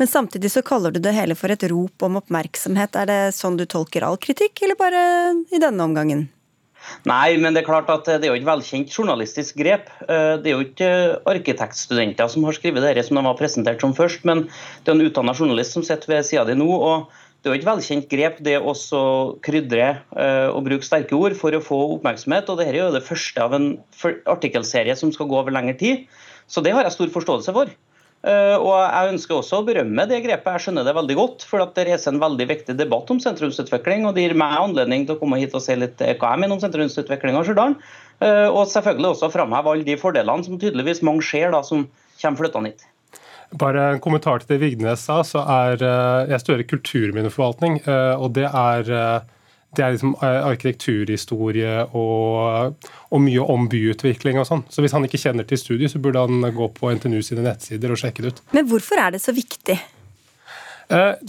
Men 0.00 0.08
samtidig 0.08 0.50
så 0.52 0.62
kaller 0.64 0.92
du 0.92 1.00
det 1.00 1.14
hele 1.16 1.36
for 1.38 1.52
et 1.52 1.64
rop 1.70 2.04
om 2.04 2.20
oppmerksomhet. 2.20 2.96
Er 2.96 3.08
det 3.08 3.20
sånn 3.36 3.58
du 3.60 3.64
tolker 3.68 4.04
all 4.04 4.18
kritikk, 4.20 4.64
eller 4.64 4.78
bare 4.80 5.02
i 5.52 5.60
denne 5.60 5.84
omgangen? 5.84 6.28
Nei, 7.06 7.36
men 7.38 7.54
det 7.54 7.62
er 7.62 7.68
klart 7.68 7.90
at 7.92 8.08
det 8.08 8.26
er 8.26 8.32
jo 8.32 8.38
et 8.40 8.46
velkjent 8.46 8.90
journalistisk 8.90 9.58
grep. 9.60 9.90
Eh, 10.08 10.34
det 10.42 10.50
er 10.50 10.56
jo 10.56 10.66
ikke 10.66 10.90
arkitektstudenter 11.30 12.30
som 12.30 12.46
har 12.48 12.56
skrevet 12.56 12.84
dette 12.84 13.04
som 13.06 13.20
de 13.20 13.24
var 13.28 13.38
presentert 13.38 13.84
som 13.84 13.94
først, 13.96 14.24
men 14.28 14.46
det 14.82 14.90
er 14.90 14.96
en 14.96 15.06
utdannet 15.06 15.38
journalist 15.38 15.76
som 15.76 15.86
sitter 15.86 16.16
ved 16.16 16.26
sida 16.26 16.44
di 16.48 16.58
nå. 16.58 16.68
og 16.72 17.12
det 17.42 17.50
er 17.50 17.56
jo 17.56 17.58
et 17.58 17.66
velkjent 17.66 18.04
grep 18.06 18.36
det 18.46 18.54
å 18.62 18.72
krydre 19.42 19.86
uh, 20.14 20.48
og 20.54 20.62
bruke 20.68 20.86
sterke 20.86 21.16
ord 21.18 21.34
for 21.34 21.50
å 21.50 21.62
få 21.62 21.78
oppmerksomhet. 21.96 22.46
og 22.46 22.60
Dette 22.60 22.70
er 22.70 22.84
jo 22.84 22.92
det 22.94 23.02
første 23.02 23.42
av 23.42 23.56
en 23.56 23.72
artikkelserie 24.30 24.94
som 24.98 25.10
skal 25.14 25.26
gå 25.30 25.40
over 25.40 25.54
lengre 25.54 25.74
tid. 25.80 26.04
Så 26.46 26.62
det 26.62 26.74
har 26.76 26.86
jeg 26.86 26.94
stor 26.94 27.10
forståelse 27.10 27.54
for. 27.56 27.72
Uh, 28.22 28.54
og 28.62 28.70
Jeg 28.78 29.10
ønsker 29.16 29.40
også 29.40 29.58
å 29.58 29.66
berømme 29.66 30.06
det 30.06 30.22
grepet. 30.22 30.52
Jeg 30.54 30.68
skjønner 30.68 30.86
det 30.86 30.94
veldig 31.00 31.18
godt. 31.18 31.48
For 31.50 31.66
det 31.66 31.88
reiser 31.90 32.14
en 32.14 32.22
veldig 32.22 32.46
viktig 32.52 32.78
debatt 32.78 33.10
om 33.10 33.18
sentrumsutvikling. 33.26 34.06
og 34.06 34.14
Det 34.14 34.28
gir 34.28 34.38
meg 34.38 34.54
anledning 34.60 35.08
til 35.08 35.18
å 35.18 35.24
komme 35.24 35.42
hit 35.42 35.58
og 35.58 35.66
se 35.66 35.74
litt 35.82 35.98
hva 35.98 36.36
jeg 36.36 36.44
mener 36.44 36.54
om 36.54 36.62
sentrumsutvikling 36.62 37.40
av 37.40 37.50
Stjørdal. 37.50 37.74
Og 38.54 38.62
selvfølgelig 38.70 39.16
også 39.16 39.32
framheve 39.34 39.74
alle 39.74 39.88
de 39.88 39.98
fordelene 39.98 40.46
som 40.46 40.62
tydeligvis 40.62 41.02
mange 41.02 41.26
ser 41.26 41.50
da, 41.50 41.64
som 41.66 41.88
kommer 42.22 42.44
flyttende 42.44 42.70
hit. 42.70 42.86
Bare 43.58 43.84
en 43.92 44.00
kommentar 44.00 44.40
til 44.40 44.54
det 44.54 44.62
Vigdenes 44.62 45.04
sa. 45.06 45.20
så 45.26 45.44
er 45.44 45.82
eh, 45.84 46.30
Jeg 46.32 46.40
studerer 46.40 46.68
kulturminneforvaltning, 46.70 47.80
eh, 47.84 48.14
og 48.16 48.32
det 48.36 48.48
er, 48.48 48.88
eh, 48.88 49.46
det 49.76 49.84
er 49.84 49.94
liksom 49.94 50.14
arkitekturhistorie 50.20 51.86
og, 51.96 52.74
og, 53.08 53.20
mye 53.24 53.40
om 53.54 53.68
byutvikling 53.72 54.40
og 54.40 54.44
sånn. 54.48 54.66
Så 54.68 54.84
hvis 54.84 54.92
han 54.92 55.04
ikke 55.08 55.20
kjenner 55.20 55.48
til 55.48 55.60
studiet, 55.60 55.92
så 55.92 56.00
burde 56.02 56.20
han 56.20 56.44
gå 56.52 56.68
på 56.76 56.92
NTNU 56.92 57.22
sine 57.24 57.44
nettsider 57.46 57.92
og 57.92 58.00
sjekke 58.00 58.24
det 58.24 58.34
ut. 58.34 58.42
Men 58.52 58.68
hvorfor 58.68 59.00
er 59.00 59.14
det 59.14 59.22
så 59.24 59.32
viktig? 59.32 59.78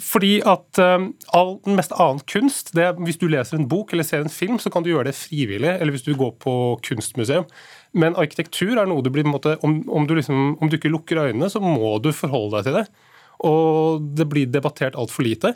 Fordi 0.03 0.33
at 0.43 0.79
all 0.81 1.53
den 1.63 1.77
meste 1.77 1.95
annen 1.95 2.19
kunst 2.27 2.73
det, 2.75 2.89
Hvis 2.99 3.15
du 3.21 3.29
leser 3.31 3.55
en 3.55 3.69
bok 3.71 3.93
eller 3.93 4.03
ser 4.03 4.25
en 4.25 4.33
film, 4.33 4.57
så 4.59 4.67
kan 4.73 4.83
du 4.83 4.89
gjøre 4.89 5.07
det 5.07 5.15
frivillig. 5.15 5.77
Eller 5.77 5.95
hvis 5.95 6.03
du 6.03 6.11
går 6.19 6.33
på 6.43 6.55
kunstmuseum. 6.83 7.47
Men 7.93 8.17
arkitektur 8.17 8.77
er 8.77 8.89
noe 8.89 9.05
du 9.05 9.11
blir 9.13 9.27
måte, 9.29 9.55
om, 9.65 9.79
om, 9.91 10.05
du 10.09 10.15
liksom, 10.17 10.55
om, 10.57 10.69
du 10.69 10.79
ikke 10.79 10.91
lukker 10.93 11.21
øynene, 11.27 11.49
så 11.51 11.61
må 11.61 11.95
du 12.01 12.11
forholde 12.15 12.57
deg 12.57 12.69
til 12.69 12.77
det. 12.81 12.85
Og 13.45 14.05
det 14.17 14.27
blir 14.29 14.49
debattert 14.49 14.97
altfor 14.99 15.27
lite. 15.27 15.53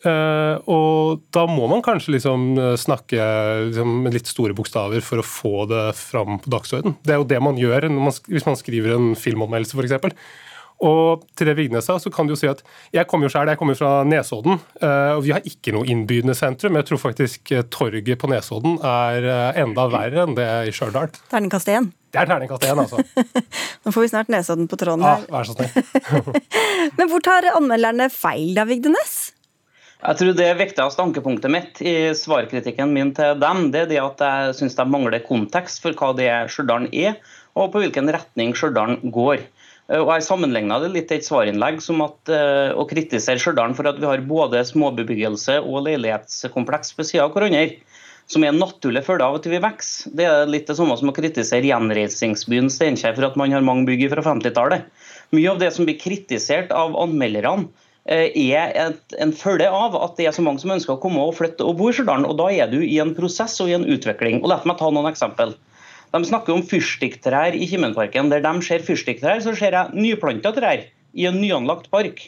Uh, 0.00 0.56
og 0.72 1.26
da 1.34 1.42
må 1.44 1.66
man 1.68 1.82
kanskje 1.84 2.14
liksom 2.14 2.44
eh, 2.56 2.76
snakke 2.80 3.20
liksom, 3.66 3.98
med 4.06 4.14
litt 4.16 4.30
store 4.30 4.54
bokstaver 4.56 5.02
for 5.04 5.20
å 5.20 5.26
få 5.26 5.66
det 5.68 5.82
fram 5.98 6.38
på 6.40 6.52
dagsordenen. 6.54 6.96
Det 7.04 7.12
er 7.12 7.20
jo 7.20 7.26
det 7.28 7.40
man 7.44 7.60
gjør 7.60 7.90
man, 7.92 8.14
hvis 8.30 8.46
man 8.48 8.56
skriver 8.56 8.96
en 8.96 9.10
filmanmeldelse, 9.18 9.76
f.eks. 9.76 10.24
Og 10.80 11.24
til 11.36 11.44
det 11.50 11.56
Vignes 11.58 11.84
sa, 11.84 11.98
så 12.00 12.08
kan 12.12 12.24
du 12.24 12.32
jo 12.32 12.38
si 12.40 12.48
at 12.48 12.62
jeg 12.96 13.04
kommer 13.10 13.28
jo 13.28 13.32
selv, 13.34 13.50
jeg 13.52 13.60
kommer 13.60 13.76
fra 13.76 13.90
Nesodden, 14.08 14.56
eh, 14.80 15.10
og 15.12 15.24
vi 15.26 15.34
har 15.36 15.44
ikke 15.44 15.74
noe 15.76 15.84
innbydende 15.92 16.32
sentrum. 16.38 16.78
Jeg 16.80 16.86
tror 16.88 17.00
faktisk 17.02 17.52
eh, 17.52 17.66
torget 17.68 18.14
på 18.22 18.30
Nesodden 18.32 18.78
er 18.80 19.26
eh, 19.28 19.60
enda 19.60 19.84
verre 19.92 20.22
enn 20.24 20.36
det 20.38 20.46
i 20.70 20.72
Stjørdal. 20.72 21.12
Terningkast 21.28 21.68
én. 21.74 21.90
Det 22.10 22.22
er 22.22 22.30
terningkast 22.32 22.64
én, 22.64 22.80
altså. 22.80 23.04
Nå 23.84 23.92
får 23.92 24.06
vi 24.06 24.12
snart 24.14 24.32
Nesodden 24.32 24.70
på 24.72 24.78
tråden 24.80 25.04
Ja, 25.04 25.18
her. 25.20 25.28
vær 25.30 25.50
så 25.50 25.58
snill. 25.58 26.40
Men 26.98 27.12
hvor 27.12 27.22
tar 27.28 27.50
anmelderne 27.52 28.08
feil, 28.14 28.54
da, 28.56 28.64
Vigdenes? 28.68 29.18
Jeg 30.00 30.16
tror 30.16 30.32
det 30.32 30.48
viktigste 30.56 31.04
ankepunktet 31.04 31.52
mitt 31.52 31.80
i 31.84 31.92
svarkritikken 32.16 32.88
min 32.96 33.12
til 33.12 33.36
dem, 33.36 33.66
det 33.74 33.82
er 33.84 33.90
det 33.90 33.98
at 34.00 34.22
jeg 34.24 34.54
syns 34.62 34.78
de 34.78 34.86
mangler 34.88 35.20
kontekst 35.28 35.84
for 35.84 35.92
hva 35.92 36.14
det 36.16 36.30
Stjørdal 36.54 36.88
er, 36.96 37.18
og 37.52 37.68
på 37.74 37.82
hvilken 37.84 38.08
retning 38.16 38.56
Stjørdal 38.56 38.96
går. 39.12 39.44
Eh, 39.90 40.00
Og 40.00 40.12
Jeg 40.14 40.26
sammenligna 40.28 40.78
det 40.82 40.92
litt 40.94 41.08
til 41.10 41.20
et 41.20 41.26
svarinnlegg 41.26 41.80
som 41.84 42.02
at 42.06 42.30
eh, 42.32 42.70
å 42.72 42.86
kritisere 42.90 43.42
Stjørdal 43.42 43.74
for 43.78 43.90
at 43.90 43.98
vi 44.00 44.08
har 44.08 44.22
både 44.26 44.62
småbebyggelse 44.68 45.60
og 45.64 45.86
leilighetskompleks 45.88 46.94
ved 46.98 47.10
siden 47.10 47.26
av 47.26 47.34
hverandre, 47.34 47.66
som 48.30 48.44
er 48.46 48.52
en 48.52 48.62
naturlig 48.62 49.02
følge 49.02 49.26
av 49.26 49.40
at 49.40 49.50
vi 49.50 49.58
vokser. 49.58 50.14
Det 50.14 50.26
er 50.30 50.50
litt 50.50 50.70
det 50.70 50.78
samme 50.78 50.94
som 51.00 51.10
å 51.10 51.16
kritisere 51.16 51.66
gjenreisningsbyen 51.66 52.70
Steinkjer 52.70 53.16
for 53.16 53.26
at 53.26 53.38
man 53.40 53.50
har 53.50 53.66
mange 53.66 53.88
bygg 53.88 54.06
fra 54.12 54.22
50-tallet. 54.22 54.86
Mye 55.34 55.50
av 55.50 55.58
det 55.62 55.72
som 55.74 55.88
blir 55.88 55.98
kritisert 55.98 56.70
av 56.74 56.94
anmelderne, 56.98 57.66
eh, 58.06 58.30
er 58.30 58.76
et, 58.86 59.16
en 59.18 59.34
følge 59.34 59.66
av 59.66 59.98
at 59.98 60.14
det 60.18 60.28
er 60.30 60.36
så 60.36 60.44
mange 60.46 60.62
som 60.62 60.70
ønsker 60.70 60.94
å 60.94 61.02
komme 61.02 61.24
og 61.26 61.34
flytte 61.40 61.66
og 61.66 61.80
bo 61.82 61.90
i 61.90 61.96
Stjørdal. 61.96 62.30
Da 62.38 62.46
er 62.54 62.70
du 62.70 62.78
i 62.78 63.00
en 63.02 63.16
prosess 63.18 63.58
og 63.64 63.72
i 63.72 63.74
en 63.78 63.88
utvikling. 63.90 64.38
Og 64.44 64.54
La 64.54 64.62
meg 64.62 64.78
ta 64.78 64.92
noen 64.94 65.10
eksempel. 65.10 65.56
De 66.10 66.24
snakker 66.26 66.56
om 66.56 66.64
fyrstikktrær 66.66 67.54
i 67.54 67.68
Kimmenparken. 67.70 68.30
Der 68.32 68.42
de 68.42 68.52
ser 68.66 68.82
fyrstikktrær, 68.86 69.42
så 69.44 69.54
ser 69.58 69.76
jeg 69.76 69.94
nyplanta 69.94 70.52
trær 70.56 70.84
i 71.14 71.26
en 71.30 71.38
nyanlagt 71.38 71.90
park. 71.92 72.24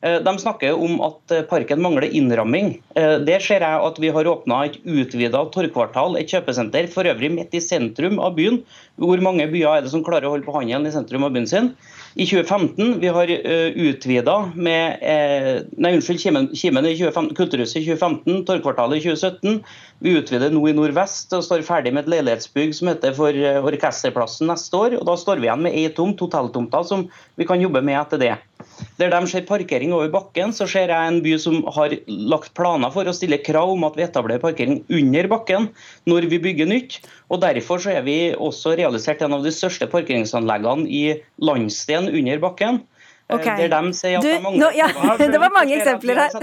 Eh, 0.00 0.18
De 0.24 0.32
snakker 0.40 0.72
om 0.72 1.00
at 1.04 1.34
eh, 1.36 1.44
parken 1.48 1.82
mangler 1.84 2.08
innramming. 2.08 2.78
Det 2.96 3.26
Der 3.28 3.44
ser 3.44 3.60
jeg 3.60 3.84
at 3.88 4.00
vi 4.00 4.08
har 4.08 4.24
åpna 4.24 4.64
et 4.64 4.80
utvida 4.84 5.44
torgkvartal, 5.52 6.16
et 6.16 6.32
kjøpesenter, 6.32 6.88
for 6.88 7.04
øvrig 7.04 7.32
midt 7.34 7.54
i 7.54 7.60
sentrum 7.60 8.18
av 8.18 8.36
byen. 8.36 8.62
Hvor 8.96 9.20
mange 9.20 9.46
byer 9.52 9.76
er 9.76 9.84
det 9.84 9.92
som 9.92 10.04
klarer 10.04 10.28
å 10.28 10.36
holde 10.36 10.48
på 10.48 10.56
handelen 10.56 10.88
i 10.88 10.94
sentrum 10.96 11.24
av 11.28 11.36
byen 11.36 11.50
sin? 11.50 11.74
I 12.14 12.26
2015 12.26 12.96
vi 13.00 13.08
har 13.08 13.30
utvida 13.30 14.34
med 14.54 14.98
eh, 14.98 15.60
Nei, 15.78 15.92
unnskyld, 15.94 16.18
Kimen 16.58 16.88
i 16.88 16.96
2015, 16.98 17.36
Kulturhuset 17.38 17.78
i 17.78 17.84
2015, 17.86 18.40
Torgkvartalet 18.48 18.98
i 18.98 19.04
2017. 19.04 19.60
Vi 20.02 20.16
utvider 20.18 20.50
nå 20.50 20.64
i 20.66 20.74
nordvest 20.74 21.30
og 21.36 21.44
står 21.46 21.62
ferdig 21.66 21.92
med 21.94 22.06
et 22.06 22.10
leilighetsbygg 22.16 22.74
som 22.74 22.90
heter 22.90 23.14
for 23.14 23.36
eh, 23.36 23.60
Orkesterplassen 23.62 24.50
neste 24.50 24.74
år. 24.74 24.98
og 24.98 25.06
Da 25.06 25.14
står 25.20 25.38
vi 25.38 25.46
igjen 25.46 25.62
med 25.68 25.76
ei 25.78 25.86
tomt, 25.94 26.18
hotelltomta, 26.24 26.82
som 26.88 27.06
vi 27.40 27.48
kan 27.48 27.62
jobbe 27.62 27.80
med 27.80 27.96
etter 27.96 28.20
det. 28.20 28.34
Der 29.00 29.12
de 29.12 29.20
ser 29.28 29.46
parkering 29.48 29.94
over 29.96 30.10
bakken, 30.12 30.52
så 30.52 30.66
ser 30.68 30.92
jeg 30.92 31.08
en 31.08 31.20
by 31.24 31.32
som 31.40 31.62
har 31.72 31.94
lagt 32.06 32.52
planer 32.56 32.92
for 32.92 33.08
å 33.08 33.14
stille 33.16 33.40
krav 33.40 33.72
om 33.72 33.86
at 33.88 33.96
vi 33.96 34.04
etablerer 34.04 34.42
parkering 34.42 34.82
under 34.92 35.28
bakken 35.32 35.70
når 36.10 36.28
vi 36.32 36.40
bygger 36.44 36.68
nytt. 36.68 36.98
og 37.32 37.40
Derfor 37.44 37.80
så 37.80 37.94
er 37.96 38.04
vi 38.04 38.18
også 38.36 38.76
realisert 38.76 39.24
en 39.24 39.38
av 39.38 39.44
de 39.46 39.52
største 39.56 39.88
parkeringsanleggene 39.88 40.88
i 40.88 41.04
landsdelen 41.40 42.12
under 42.12 42.44
bakken. 42.44 42.82
Eh, 43.30 43.36
Ok. 43.38 43.46
Der 43.60 43.68
de 43.72 43.92
sier 43.96 44.18
at 44.18 44.24
Du, 44.24 44.28
de 44.28 44.40
mangler 44.44 44.60
nå- 44.60 44.72
ja, 44.76 44.88
det 45.34 45.40
var 45.40 45.54
mange 45.54 45.76
eksempler 45.78 46.20
her. 46.24 46.34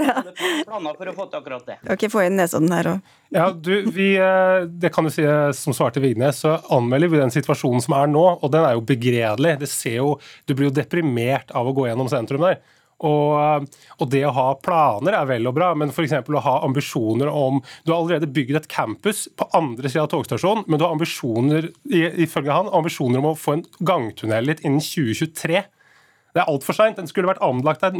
planer 0.64 0.96
for 0.98 1.12
å 1.12 1.14
få 1.18 1.26
til 1.30 1.40
akkurat 1.42 1.66
det. 1.68 1.76
Ok, 1.94 2.06
få 2.12 2.24
inn 2.26 2.36
Nesodden 2.40 2.72
her 2.74 2.90
òg. 2.94 3.02
Ja, 3.36 3.50
du, 3.52 3.72
vi, 3.92 4.08
eh, 4.16 4.64
det 4.66 4.92
kan 4.94 5.04
du 5.04 5.12
si 5.12 5.22
eh, 5.26 5.50
som 5.52 5.76
svar 5.76 5.92
til 5.94 6.02
Vignes, 6.06 6.40
så 6.44 6.56
anmelder 6.74 7.12
vi 7.12 7.20
den 7.20 7.34
situasjonen 7.34 7.84
som 7.84 7.94
er 8.00 8.08
nå, 8.10 8.24
og 8.40 8.50
den 8.54 8.64
er 8.64 8.74
jo 8.78 8.86
begredelig. 8.88 9.58
Det 9.60 9.68
ser 9.68 10.00
jo, 10.00 10.16
Du 10.48 10.54
blir 10.56 10.70
jo 10.70 10.76
deprimert 10.80 11.50
av 11.54 11.68
å 11.68 11.76
gå 11.76 11.86
gjennom 11.90 12.08
sentrum 12.10 12.44
der. 12.48 12.60
Og, 12.98 13.68
og 14.02 14.08
det 14.10 14.24
å 14.26 14.32
ha 14.34 14.46
planer 14.58 15.14
er 15.14 15.26
vel 15.28 15.46
og 15.46 15.54
bra, 15.54 15.68
men 15.78 15.92
f.eks. 15.94 16.16
å 16.18 16.40
ha 16.42 16.54
ambisjoner 16.66 17.28
om 17.30 17.60
Du 17.86 17.92
har 17.92 18.00
allerede 18.00 18.26
bygd 18.26 18.56
et 18.58 18.66
campus 18.72 19.28
på 19.38 19.46
andre 19.54 19.86
sida 19.86 20.02
av 20.02 20.10
togstasjonen, 20.10 20.64
men 20.66 20.80
du 20.80 20.84
har 20.84 20.96
ambisjoner 20.96 21.68
ifølge 21.94 22.50
han, 22.56 22.66
ambisjoner 22.74 23.22
om 23.22 23.28
å 23.30 23.36
få 23.38 23.54
en 23.60 23.62
gangtunnel 23.86 24.50
litt 24.50 24.64
innen 24.66 24.82
2023. 24.82 25.62
Det 26.34 26.42
er 26.42 26.50
altfor 26.50 26.76
seint. 26.76 26.98
Den 26.98 27.08
skulle 27.10 27.30
vært 27.30 27.42
anlagt 27.44 27.84
der 27.84 27.96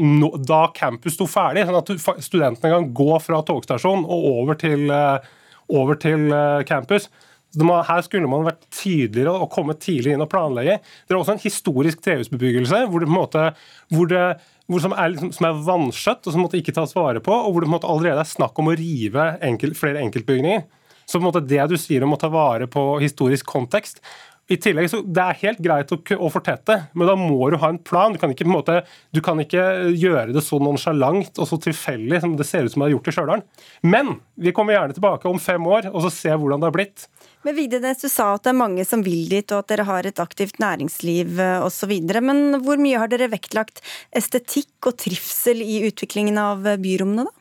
da 0.48 0.60
campus 0.76 1.16
sto 1.16 1.26
ferdig, 1.30 1.64
sånn 1.68 1.80
at 1.80 2.24
studentene 2.24 2.74
kan 2.74 2.90
gå 2.96 3.16
fra 3.24 3.40
togstasjonen 3.46 4.04
og 4.04 4.28
over 4.34 4.58
til, 4.60 4.90
eh, 4.92 5.32
over 5.74 5.98
til 6.00 6.28
eh, 6.32 6.62
campus. 6.68 7.08
Her 7.56 8.02
skulle 8.04 8.28
man 8.28 8.44
vært 8.44 8.66
tydeligere 8.70 9.32
og 9.32 9.50
kommet 9.50 9.80
tidlig 9.80 10.12
inn 10.12 10.22
og 10.22 10.28
planlegge. 10.28 10.78
Det 10.84 11.14
er 11.14 11.18
også 11.18 11.38
en 11.38 11.42
historisk 11.42 12.02
trehusbebyggelse 12.04 12.84
hvor 12.90 13.00
det 13.00 13.08
på 13.08 13.14
en 13.14 13.20
måte, 13.22 13.44
hvor 13.88 14.10
det, 14.10 14.24
hvor 14.68 14.84
som, 14.84 14.92
er, 14.92 15.14
liksom, 15.14 15.32
som 15.32 15.48
er 15.48 15.62
vanskjøtt 15.64 16.28
og 16.28 16.34
som 16.34 16.44
måtte 16.44 16.60
ikke 16.60 16.76
tas 16.76 16.92
vare 16.94 17.22
på, 17.24 17.32
og 17.32 17.54
hvor 17.54 17.64
det 17.64 17.70
på 17.70 17.72
en 17.72 17.76
måte 17.78 17.88
allerede 17.88 18.20
er 18.20 18.28
snakk 18.28 18.60
om 18.60 18.68
å 18.68 18.76
rive 18.76 19.30
enkelt, 19.48 19.80
flere 19.80 20.04
enkeltbygninger. 20.04 20.66
Så 21.08 21.16
på 21.16 21.24
en 21.24 21.30
måte 21.30 21.46
det 21.48 21.64
du 21.70 21.78
sier 21.80 22.04
om 22.04 22.12
å 22.12 22.20
ta 22.20 22.28
vare 22.28 22.68
på 22.68 22.82
historisk 23.00 23.48
kontekst 23.48 24.02
i 24.48 24.56
tillegg 24.56 24.88
så 24.90 25.02
Det 25.04 25.22
er 25.22 25.40
helt 25.42 25.60
greit 25.64 25.92
å, 25.92 25.98
å 25.98 26.30
fortette, 26.32 26.78
men 26.96 27.10
da 27.10 27.14
må 27.20 27.50
du 27.52 27.58
ha 27.60 27.68
en 27.72 27.80
plan. 27.80 28.14
Du 28.14 28.20
kan 28.20 28.32
ikke, 28.32 28.46
på 28.46 28.50
en 28.50 28.56
måte, 28.56 28.78
du 29.12 29.20
kan 29.24 29.40
ikke 29.42 29.64
gjøre 29.92 30.32
det 30.32 30.42
så 30.44 30.60
nonsjalant 30.62 31.36
og 31.36 31.50
så 31.50 31.58
tilfeldig 31.68 32.22
som 32.24 32.36
det 32.38 32.46
ser 32.48 32.64
ut 32.64 32.72
som 32.72 32.82
det 32.82 32.88
har 32.88 32.94
gjort 32.96 33.10
i 33.10 33.16
Stjørdal. 33.16 33.44
Men 33.84 34.14
vi 34.40 34.54
kommer 34.56 34.76
gjerne 34.76 34.96
tilbake 34.96 35.28
om 35.28 35.40
fem 35.42 35.68
år 35.68 35.90
og 35.92 36.00
så 36.06 36.12
ser 36.14 36.38
hvordan 36.40 36.62
det 36.62 36.70
har 36.70 36.76
blitt. 36.78 37.08
Men 37.46 37.56
Vigdenes, 37.58 38.00
du 38.02 38.08
sa 38.10 38.32
at 38.34 38.46
det 38.46 38.54
er 38.54 38.60
mange 38.60 38.86
som 38.88 39.04
vil 39.04 39.28
dit, 39.30 39.52
og 39.52 39.62
at 39.62 39.68
dere 39.70 39.86
har 39.88 40.08
et 40.08 40.22
aktivt 40.22 40.58
næringsliv 40.62 41.38
osv. 41.64 41.92
Men 42.24 42.62
hvor 42.64 42.80
mye 42.80 42.98
har 43.00 43.12
dere 43.12 43.30
vektlagt 43.30 43.82
estetikk 44.16 44.90
og 44.90 44.96
trivsel 45.04 45.60
i 45.62 45.84
utviklingen 45.90 46.40
av 46.40 46.66
byrommene, 46.82 47.28
da? 47.28 47.36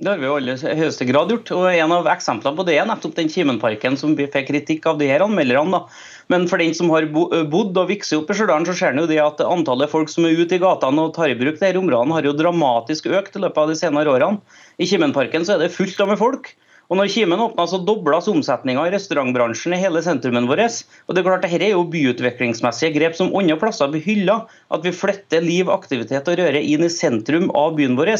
Det 0.00 0.08
har 0.08 0.16
vi 0.16 0.24
jo 0.24 0.32
i 0.32 0.40
aller 0.40 0.76
høyeste 0.78 1.04
grad 1.04 1.28
gjort. 1.28 1.50
og 1.52 1.66
En 1.68 1.92
av 1.92 2.06
eksemplene 2.08 2.56
på 2.56 2.64
det 2.64 2.78
er 2.80 2.86
nettopp 2.88 3.18
den 3.18 3.28
Kimenparken 3.28 3.98
som 4.00 4.14
vi 4.16 4.30
fikk 4.32 4.46
kritikk 4.48 4.86
av 4.88 4.96
de 5.00 5.10
her 5.10 5.20
anmelderne. 5.26 5.76
da. 5.76 5.82
Men 6.30 6.46
for 6.46 6.62
den 6.62 6.74
som 6.78 6.92
har 6.94 7.08
bodd 7.10 7.74
og 7.74 7.90
vokst 7.90 8.14
opp 8.14 8.30
i 8.30 8.38
Stjørdal, 8.38 8.66
så 8.68 8.76
ser 8.78 8.94
en 8.94 9.02
jo 9.02 9.10
det 9.10 9.18
at 9.18 9.42
antallet 9.42 9.90
folk 9.90 10.12
som 10.12 10.28
er 10.28 10.38
ute 10.38 10.54
i 10.54 10.62
gatene 10.62 11.08
og 11.08 11.14
tar 11.16 11.32
i 11.32 11.38
bruk 11.38 11.58
disse 11.58 11.78
områdene, 11.80 12.14
har 12.14 12.28
jo 12.28 12.36
dramatisk 12.38 13.10
økt 13.10 13.34
i 13.34 13.42
løpet 13.42 13.62
av 13.64 13.72
de 13.72 13.78
senere 13.80 14.12
årene. 14.14 14.58
I 14.78 14.86
Kimenparken 14.86 15.46
så 15.46 15.56
er 15.56 15.64
det 15.64 15.74
fullt 15.74 15.98
av 16.04 16.12
med 16.12 16.20
folk. 16.20 16.52
Og 16.90 16.98
når 16.98 17.10
Kimen 17.14 17.38
åpna, 17.38 17.64
så 17.70 17.78
doblas 17.86 18.26
omsetninga 18.30 18.82
i 18.88 18.90
restaurantbransjen 18.90 19.76
i 19.76 19.78
hele 19.78 20.00
sentrumen 20.02 20.48
vår. 20.50 20.64
Og 21.06 21.14
det 21.14 21.22
er 21.22 21.26
klart, 21.28 21.44
Dette 21.46 21.62
er 21.62 21.76
jo 21.76 21.84
byutviklingsmessige 21.90 22.96
grep 22.96 23.14
som 23.18 23.30
andre 23.38 23.54
plasser 23.60 23.92
blir 23.92 24.02
hylla. 24.02 24.40
At 24.74 24.82
vi 24.86 24.94
flytter 24.94 25.46
liv, 25.46 25.70
aktivitet 25.70 26.30
og 26.30 26.40
røre 26.42 26.62
inn 26.62 26.82
i 26.82 26.90
sentrum 26.90 27.46
av 27.54 27.76
byen 27.78 27.94
vår. 27.98 28.10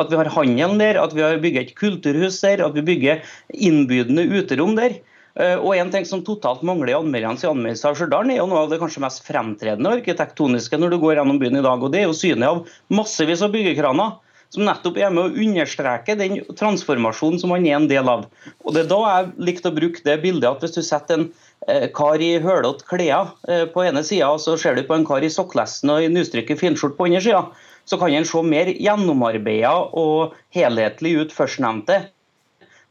At 0.00 0.08
vi 0.08 0.20
har 0.20 0.32
handelen 0.36 0.80
der, 0.80 1.00
at 1.00 1.12
vi 1.12 1.24
har 1.24 1.40
bygget 1.42 1.68
et 1.68 1.76
kulturhus 1.80 2.40
der, 2.40 2.64
at 2.64 2.76
vi 2.76 2.86
bygger 2.92 3.20
innbydende 3.52 4.24
uterom 4.40 4.72
der. 4.80 4.96
Eh, 5.34 5.56
Og 5.58 5.74
en 5.74 5.90
ting 5.90 6.04
som 6.06 6.22
totalt 6.22 6.62
mangler 6.62 6.92
i 6.92 6.98
anmeldernes 6.98 7.44
anmeldelse 7.48 7.88
av 7.90 7.96
Stjørdal, 7.98 8.30
er 8.30 8.38
jo 8.38 8.50
noe 8.50 8.64
av 8.64 8.70
det 8.70 8.78
kanskje 8.82 9.02
mest 9.02 9.24
fremtredende 9.26 9.96
arkitektoniske 9.98 10.78
når 10.78 10.94
du 10.94 11.00
går 11.02 11.18
gjennom 11.18 11.40
byen 11.42 11.58
i 11.58 11.64
dag. 11.64 11.82
og 11.82 11.90
Det 11.90 12.02
er 12.02 12.06
jo 12.06 12.14
synet 12.18 12.48
av 12.48 12.76
massevis 12.88 13.42
av 13.42 13.50
byggekraner 13.54 14.14
som 14.54 14.62
nettopp 14.68 15.00
er 15.02 15.10
med 15.10 15.24
å 15.24 15.42
understreke 15.42 16.14
den 16.14 16.38
transformasjonen 16.54 17.40
som 17.42 17.50
man 17.50 17.66
er 17.66 17.80
en 17.80 17.90
del 17.90 18.06
av. 18.08 18.28
Og 18.62 18.74
Det 18.74 18.84
er 18.84 18.92
da 18.92 19.00
jeg 19.08 19.32
likte 19.50 19.72
å 19.72 19.74
bruke 19.74 20.04
det 20.06 20.20
bildet 20.22 20.46
at 20.50 20.62
hvis 20.62 20.76
du 20.76 20.82
setter 20.86 21.18
en 21.18 21.28
eh, 21.66 21.88
kar 21.90 22.22
i 22.22 22.36
hølete 22.38 22.86
klær 22.86 23.34
eh, 23.48 23.66
på 23.66 23.82
ene 23.82 24.04
sida, 24.06 24.30
så 24.38 24.54
ser 24.60 24.78
du 24.78 24.86
på 24.86 24.94
en 24.94 25.06
kar 25.08 25.26
i 25.26 25.32
sokkelesten 25.32 25.90
og 25.90 26.04
i 26.04 26.12
nystrykket 26.12 26.62
finskjorte 26.62 26.94
på 27.00 27.10
andre 27.10 27.24
sida, 27.24 27.42
så 27.84 27.98
kan 27.98 28.14
en 28.14 28.24
se 28.24 28.40
mer 28.46 28.70
gjennomarbeida 28.70 29.74
og 29.98 30.38
helhetlig 30.54 31.18
ut 31.24 31.34
førstnevnte. 31.34 32.04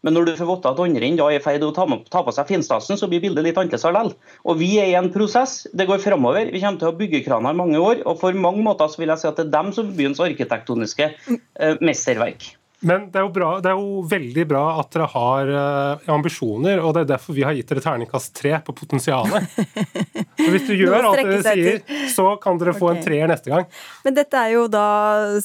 Men 0.04 0.18
når 0.18 0.28
du 0.28 0.34
får 0.36 0.49
vite 0.49 0.72
at 0.74 0.82
andre 0.84 1.12
da 1.18 1.28
er 1.30 1.38
i 1.38 1.43
ferd 1.43 1.64
med 1.64 1.70
å 1.70 1.99
ta, 2.12 2.24
på 2.24 2.34
seg 2.36 2.49
finstasen, 2.49 2.99
så 2.99 3.08
blir 3.12 3.24
bildet 3.24 3.45
litt 3.45 3.60
annerledes 3.60 3.86
likevel. 3.88 4.12
Og 4.43 4.60
vi 4.60 4.74
er 4.84 4.91
i 4.91 4.97
en 4.99 5.12
prosess. 5.14 5.62
Det 5.72 5.88
går 5.88 6.04
fremover. 6.04 6.51
Vi 6.51 6.64
kommer 6.64 6.82
til 6.82 6.91
å 6.91 6.97
bygge 6.99 7.24
kraner 7.28 7.56
i 7.56 7.62
mange 7.62 7.80
år. 7.80 8.04
Og 8.04 8.20
for 8.22 8.36
mange 8.36 8.66
måter 8.66 8.91
så 8.91 8.99
vil 8.99 9.14
jeg 9.14 9.24
si 9.24 9.30
at 9.32 9.39
det 9.39 9.47
er 9.47 9.56
dem 9.56 9.72
som 9.76 9.88
er 9.88 9.95
byens 10.01 10.22
arkitektoniske 10.24 11.08
eh, 11.08 11.80
mesterverk. 11.80 12.51
Men 12.84 13.08
det 13.12 13.20
er, 13.20 13.26
jo 13.26 13.32
bra, 13.32 13.50
det 13.64 13.72
er 13.72 13.80
jo 13.80 14.04
veldig 14.12 14.44
bra 14.50 14.64
at 14.82 14.90
dere 14.92 15.08
har 15.14 15.52
uh, 15.54 16.10
ambisjoner, 16.12 16.82
og 16.84 16.96
det 16.96 17.06
er 17.06 17.12
derfor 17.14 17.38
vi 17.38 17.46
har 17.48 17.56
gitt 17.56 17.70
dere 17.72 17.84
terningkast 17.84 18.34
tre 18.36 18.58
på 18.66 18.76
potensialet. 18.76 19.48
Så 20.44 20.50
hvis 20.52 20.66
du 20.68 20.74
gjør 20.76 21.08
alt 21.08 21.22
dere 21.22 21.40
sier, 21.46 21.80
så 22.12 22.34
kan 22.42 22.58
dere 22.60 22.74
få 22.76 22.90
en 22.92 23.02
treer 23.04 23.30
neste 23.30 23.52
gang. 23.54 23.68
Men 24.04 24.18
dette 24.18 24.40
er 24.40 24.56
jo 24.56 24.66
da, 24.72 24.88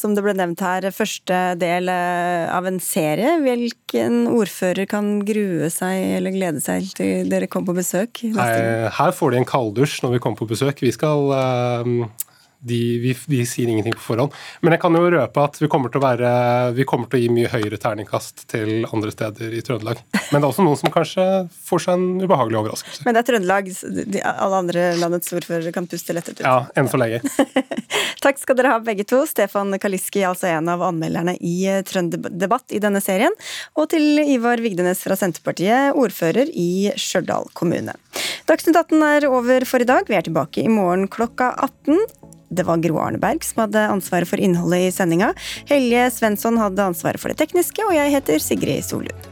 som 0.00 0.14
det 0.16 0.24
ble 0.24 0.34
nevnt 0.38 0.62
her, 0.64 0.88
første 0.94 1.38
del 1.60 1.90
eh, 1.92 2.48
av 2.50 2.66
en 2.66 2.80
serie. 2.82 3.36
Hvilken 3.44 4.24
ordfører 4.32 4.88
kan 4.90 5.18
grue 5.28 5.68
seg 5.72 6.16
eller 6.18 6.34
glede 6.34 6.62
seg 6.64 6.88
til 6.98 7.28
dere 7.30 7.50
kommer 7.50 7.74
på 7.74 7.82
besøk? 7.82 8.24
Nei, 8.34 8.48
her 8.98 9.14
får 9.14 9.34
de 9.34 9.42
en 9.42 9.48
kalddusj 9.48 10.00
når 10.04 10.16
vi 10.16 10.22
kommer 10.24 10.40
på 10.40 10.50
besøk. 10.50 10.82
Vi 10.82 10.94
skal, 10.96 11.30
eh, 11.36 12.27
de, 12.60 12.98
vi, 12.98 13.14
vi, 13.26 13.44
sier 13.46 13.70
ingenting 13.70 13.94
på 13.94 14.02
forhånd. 14.02 14.34
Men 14.60 14.74
jeg 14.74 14.82
kan 14.82 14.96
jo 14.98 15.10
røpe 15.14 15.44
at 15.44 15.58
vi 15.62 15.70
kommer 15.70 15.92
til 15.92 16.00
å, 16.00 16.04
være, 16.04 16.30
vi 16.74 16.86
kommer 16.88 17.10
til 17.10 17.20
å 17.20 17.22
gi 17.22 17.30
mye 17.32 17.50
høyere 17.52 17.78
terningkast 17.80 18.48
til 18.50 18.82
andre 18.88 19.12
steder 19.14 19.54
i 19.54 19.62
Trøndelag. 19.64 20.02
Men 20.32 20.40
det 20.40 20.42
er 20.42 20.48
også 20.50 20.66
noen 20.66 20.80
som 20.80 20.92
kanskje 20.92 21.26
får 21.68 21.84
seg 21.84 21.98
en 21.98 22.24
ubehagelig 22.24 22.60
overraskelse. 22.62 23.06
Men 23.06 23.16
det 23.16 23.22
er 23.22 23.28
Trøndelag 23.30 23.70
alle 24.28 24.62
andre 24.64 24.88
landets 24.98 25.32
ordførere 25.34 25.72
kan 25.74 25.86
puste 25.90 26.16
lettet 26.16 26.40
ut? 26.40 26.46
Ja, 26.46 26.66
enn 26.78 26.90
så 26.90 27.00
lenge. 27.00 27.22
Takk 28.24 28.40
skal 28.40 28.58
dere 28.58 28.74
ha 28.74 28.82
begge 28.82 29.06
to. 29.08 29.22
Stefan 29.30 29.74
Kaliski, 29.80 30.24
altså 30.26 30.50
en 30.50 30.70
av 30.72 30.82
anmelderne 30.88 31.36
i 31.38 31.56
Trøndedebatt 31.86 32.74
i 32.74 32.82
denne 32.82 33.02
serien. 33.04 33.34
Og 33.78 33.90
til 33.92 34.22
Ivar 34.24 34.60
Vigdenes 34.62 35.04
fra 35.06 35.16
Senterpartiet, 35.18 35.94
ordfører 35.98 36.50
i 36.50 36.90
Stjørdal 36.98 37.50
kommune. 37.58 37.94
Dagsnytt 38.48 38.76
18 38.76 39.06
er 39.06 39.28
over 39.30 39.66
for 39.68 39.84
i 39.84 39.88
dag. 39.88 40.08
Vi 40.08 40.18
er 40.18 40.26
tilbake 40.26 40.64
i 40.64 40.72
morgen 40.72 41.06
klokka 41.12 41.52
18. 41.54 42.02
Det 42.48 42.64
var 42.66 42.82
Gro 42.84 42.98
Arneberg 43.02 43.44
som 43.44 43.64
hadde 43.66 43.88
ansvaret 43.92 44.28
for 44.28 44.40
innholdet 44.40 44.88
i 44.88 44.92
sendinga. 44.94 45.32
Helje 45.68 46.08
Svensson 46.16 46.60
hadde 46.60 46.90
ansvaret 46.92 47.20
for 47.20 47.32
det 47.32 47.40
tekniske, 47.40 47.84
og 47.84 47.96
jeg 47.96 48.14
heter 48.16 48.40
Sigrid 48.42 48.86
Solund. 48.86 49.28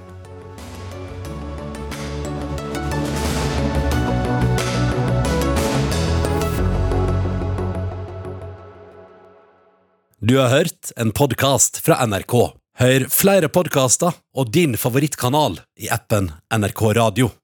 Du 10.27 10.39
har 10.41 10.49
hørt 10.49 10.93
en 10.97 11.12
podkast 11.14 11.79
fra 11.87 12.01
NRK. 12.07 12.35
Hør 12.81 13.05
flere 13.12 13.49
podkaster 13.53 14.17
og 14.35 14.51
din 14.51 14.75
favorittkanal 14.81 15.61
i 15.79 15.93
appen 15.93 16.33
NRK 16.51 16.83
Radio. 16.99 17.37